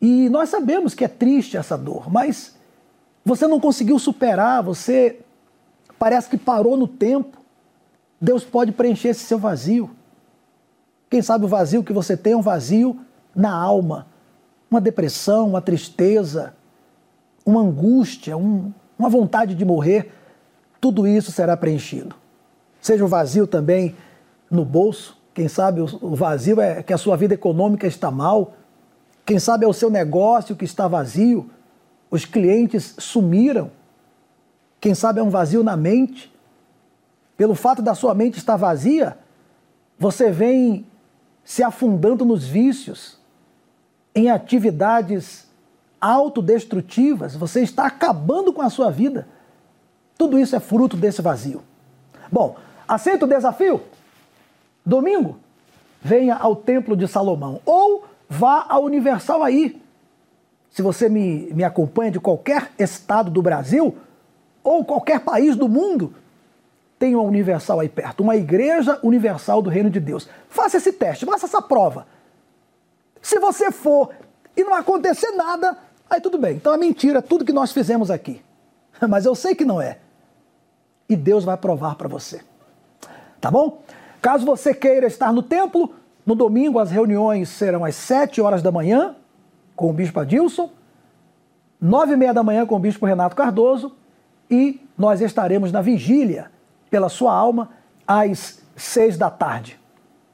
E 0.00 0.28
nós 0.28 0.50
sabemos 0.50 0.94
que 0.94 1.04
é 1.04 1.08
triste 1.08 1.56
essa 1.56 1.76
dor, 1.76 2.08
mas 2.08 2.56
você 3.24 3.48
não 3.48 3.58
conseguiu 3.58 3.98
superar, 3.98 4.62
você 4.62 5.18
parece 5.98 6.30
que 6.30 6.36
parou 6.36 6.76
no 6.76 6.86
tempo. 6.86 7.38
Deus 8.20 8.44
pode 8.44 8.70
preencher 8.70 9.08
esse 9.08 9.24
seu 9.24 9.38
vazio. 9.38 9.90
Quem 11.10 11.20
sabe 11.20 11.44
o 11.44 11.48
vazio 11.48 11.82
que 11.82 11.92
você 11.92 12.16
tem 12.16 12.34
é 12.34 12.36
um 12.36 12.42
vazio 12.42 13.00
na 13.34 13.52
alma, 13.52 14.06
uma 14.70 14.80
depressão, 14.80 15.48
uma 15.48 15.60
tristeza, 15.60 16.54
uma 17.44 17.62
angústia, 17.62 18.36
um, 18.36 18.72
uma 18.96 19.08
vontade 19.08 19.56
de 19.56 19.64
morrer 19.64 20.12
tudo 20.84 21.06
isso 21.06 21.32
será 21.32 21.56
preenchido. 21.56 22.14
Seja 22.78 23.02
o 23.02 23.08
vazio 23.08 23.46
também 23.46 23.96
no 24.50 24.66
bolso, 24.66 25.16
quem 25.32 25.48
sabe 25.48 25.80
o 25.80 26.14
vazio 26.14 26.60
é 26.60 26.82
que 26.82 26.92
a 26.92 26.98
sua 26.98 27.16
vida 27.16 27.32
econômica 27.32 27.86
está 27.86 28.10
mal, 28.10 28.52
quem 29.24 29.38
sabe 29.38 29.64
é 29.64 29.66
o 29.66 29.72
seu 29.72 29.88
negócio 29.88 30.54
que 30.54 30.66
está 30.66 30.86
vazio, 30.86 31.48
os 32.10 32.26
clientes 32.26 32.96
sumiram, 32.98 33.70
quem 34.78 34.94
sabe 34.94 35.20
é 35.20 35.22
um 35.22 35.30
vazio 35.30 35.64
na 35.64 35.74
mente. 35.74 36.30
Pelo 37.34 37.54
fato 37.54 37.80
da 37.80 37.94
sua 37.94 38.14
mente 38.14 38.36
estar 38.36 38.56
vazia, 38.56 39.16
você 39.98 40.30
vem 40.30 40.86
se 41.42 41.62
afundando 41.62 42.26
nos 42.26 42.44
vícios, 42.44 43.18
em 44.14 44.28
atividades 44.28 45.48
autodestrutivas, 45.98 47.34
você 47.34 47.62
está 47.62 47.86
acabando 47.86 48.52
com 48.52 48.60
a 48.60 48.68
sua 48.68 48.90
vida. 48.90 49.32
Tudo 50.16 50.38
isso 50.38 50.54
é 50.54 50.60
fruto 50.60 50.96
desse 50.96 51.20
vazio. 51.20 51.62
Bom, 52.30 52.56
aceita 52.86 53.24
o 53.24 53.28
desafio? 53.28 53.82
Domingo, 54.84 55.38
venha 56.00 56.36
ao 56.36 56.54
Templo 56.54 56.96
de 56.96 57.08
Salomão 57.08 57.60
ou 57.64 58.04
vá 58.28 58.66
à 58.68 58.78
Universal 58.78 59.42
aí. 59.42 59.80
Se 60.70 60.82
você 60.82 61.08
me, 61.08 61.48
me 61.52 61.64
acompanha 61.64 62.10
de 62.10 62.20
qualquer 62.20 62.70
estado 62.78 63.30
do 63.30 63.40
Brasil 63.40 63.96
ou 64.62 64.84
qualquer 64.84 65.20
país 65.20 65.56
do 65.56 65.68
mundo, 65.68 66.14
tem 66.98 67.14
uma 67.14 67.24
Universal 67.24 67.80
aí 67.80 67.88
perto, 67.88 68.22
uma 68.22 68.36
Igreja 68.36 68.98
Universal 69.02 69.62
do 69.62 69.70
Reino 69.70 69.90
de 69.90 70.00
Deus. 70.00 70.28
Faça 70.48 70.76
esse 70.76 70.92
teste, 70.92 71.26
faça 71.26 71.46
essa 71.46 71.62
prova. 71.62 72.06
Se 73.20 73.38
você 73.38 73.70
for 73.70 74.10
e 74.56 74.62
não 74.62 74.74
acontecer 74.74 75.30
nada, 75.32 75.76
aí 76.08 76.20
tudo 76.20 76.38
bem. 76.38 76.56
Então 76.56 76.74
é 76.74 76.76
mentira 76.76 77.22
tudo 77.22 77.44
que 77.44 77.52
nós 77.52 77.72
fizemos 77.72 78.10
aqui. 78.10 78.42
Mas 79.08 79.24
eu 79.24 79.34
sei 79.34 79.54
que 79.54 79.64
não 79.64 79.80
é. 79.80 79.98
E 81.08 81.16
Deus 81.16 81.44
vai 81.44 81.56
provar 81.56 81.96
para 81.96 82.08
você. 82.08 82.40
Tá 83.40 83.50
bom? 83.50 83.82
Caso 84.22 84.46
você 84.46 84.72
queira 84.72 85.06
estar 85.06 85.32
no 85.32 85.42
templo, 85.42 85.94
no 86.24 86.34
domingo 86.34 86.78
as 86.78 86.90
reuniões 86.90 87.48
serão 87.48 87.84
às 87.84 87.94
7 87.94 88.40
horas 88.40 88.62
da 88.62 88.72
manhã 88.72 89.16
com 89.76 89.90
o 89.90 89.92
Bispo 89.92 90.20
Adilson, 90.20 90.70
9 91.80 92.14
e 92.14 92.16
meia 92.16 92.32
da 92.32 92.42
manhã 92.42 92.64
com 92.64 92.76
o 92.76 92.78
Bispo 92.78 93.04
Renato 93.04 93.36
Cardoso 93.36 93.94
e 94.50 94.80
nós 94.96 95.20
estaremos 95.20 95.70
na 95.70 95.82
vigília 95.82 96.50
pela 96.88 97.08
sua 97.08 97.34
alma 97.34 97.70
às 98.06 98.62
6 98.76 99.18
da 99.18 99.30
tarde. 99.30 99.78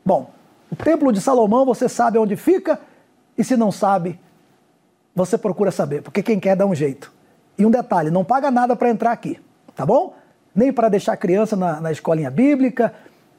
Bom, 0.04 0.30
o 0.70 0.76
Templo 0.76 1.12
de 1.12 1.20
Salomão 1.20 1.64
você 1.64 1.88
sabe 1.88 2.18
onde 2.18 2.36
fica 2.36 2.78
e 3.36 3.42
se 3.42 3.56
não 3.56 3.72
sabe, 3.72 4.20
você 5.14 5.36
procura 5.36 5.70
saber, 5.70 6.02
porque 6.02 6.22
quem 6.22 6.38
quer 6.38 6.54
dá 6.54 6.64
um 6.64 6.74
jeito. 6.74 7.12
E 7.58 7.66
um 7.66 7.70
detalhe, 7.70 8.10
não 8.10 8.24
paga 8.24 8.50
nada 8.50 8.76
para 8.76 8.88
entrar 8.88 9.12
aqui, 9.12 9.40
tá 9.74 9.84
bom? 9.84 10.14
Nem 10.54 10.72
para 10.72 10.88
deixar 10.88 11.12
a 11.12 11.16
criança 11.16 11.56
na, 11.56 11.80
na 11.80 11.92
escolinha 11.92 12.30
bíblica, 12.30 12.92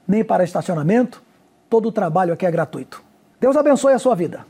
nem 0.07 0.23
para 0.23 0.43
estacionamento. 0.43 1.21
Todo 1.69 1.89
o 1.89 1.91
trabalho 1.91 2.33
aqui 2.33 2.45
é 2.45 2.51
gratuito. 2.51 3.03
Deus 3.39 3.55
abençoe 3.55 3.93
a 3.93 3.99
sua 3.99 4.15
vida. 4.15 4.45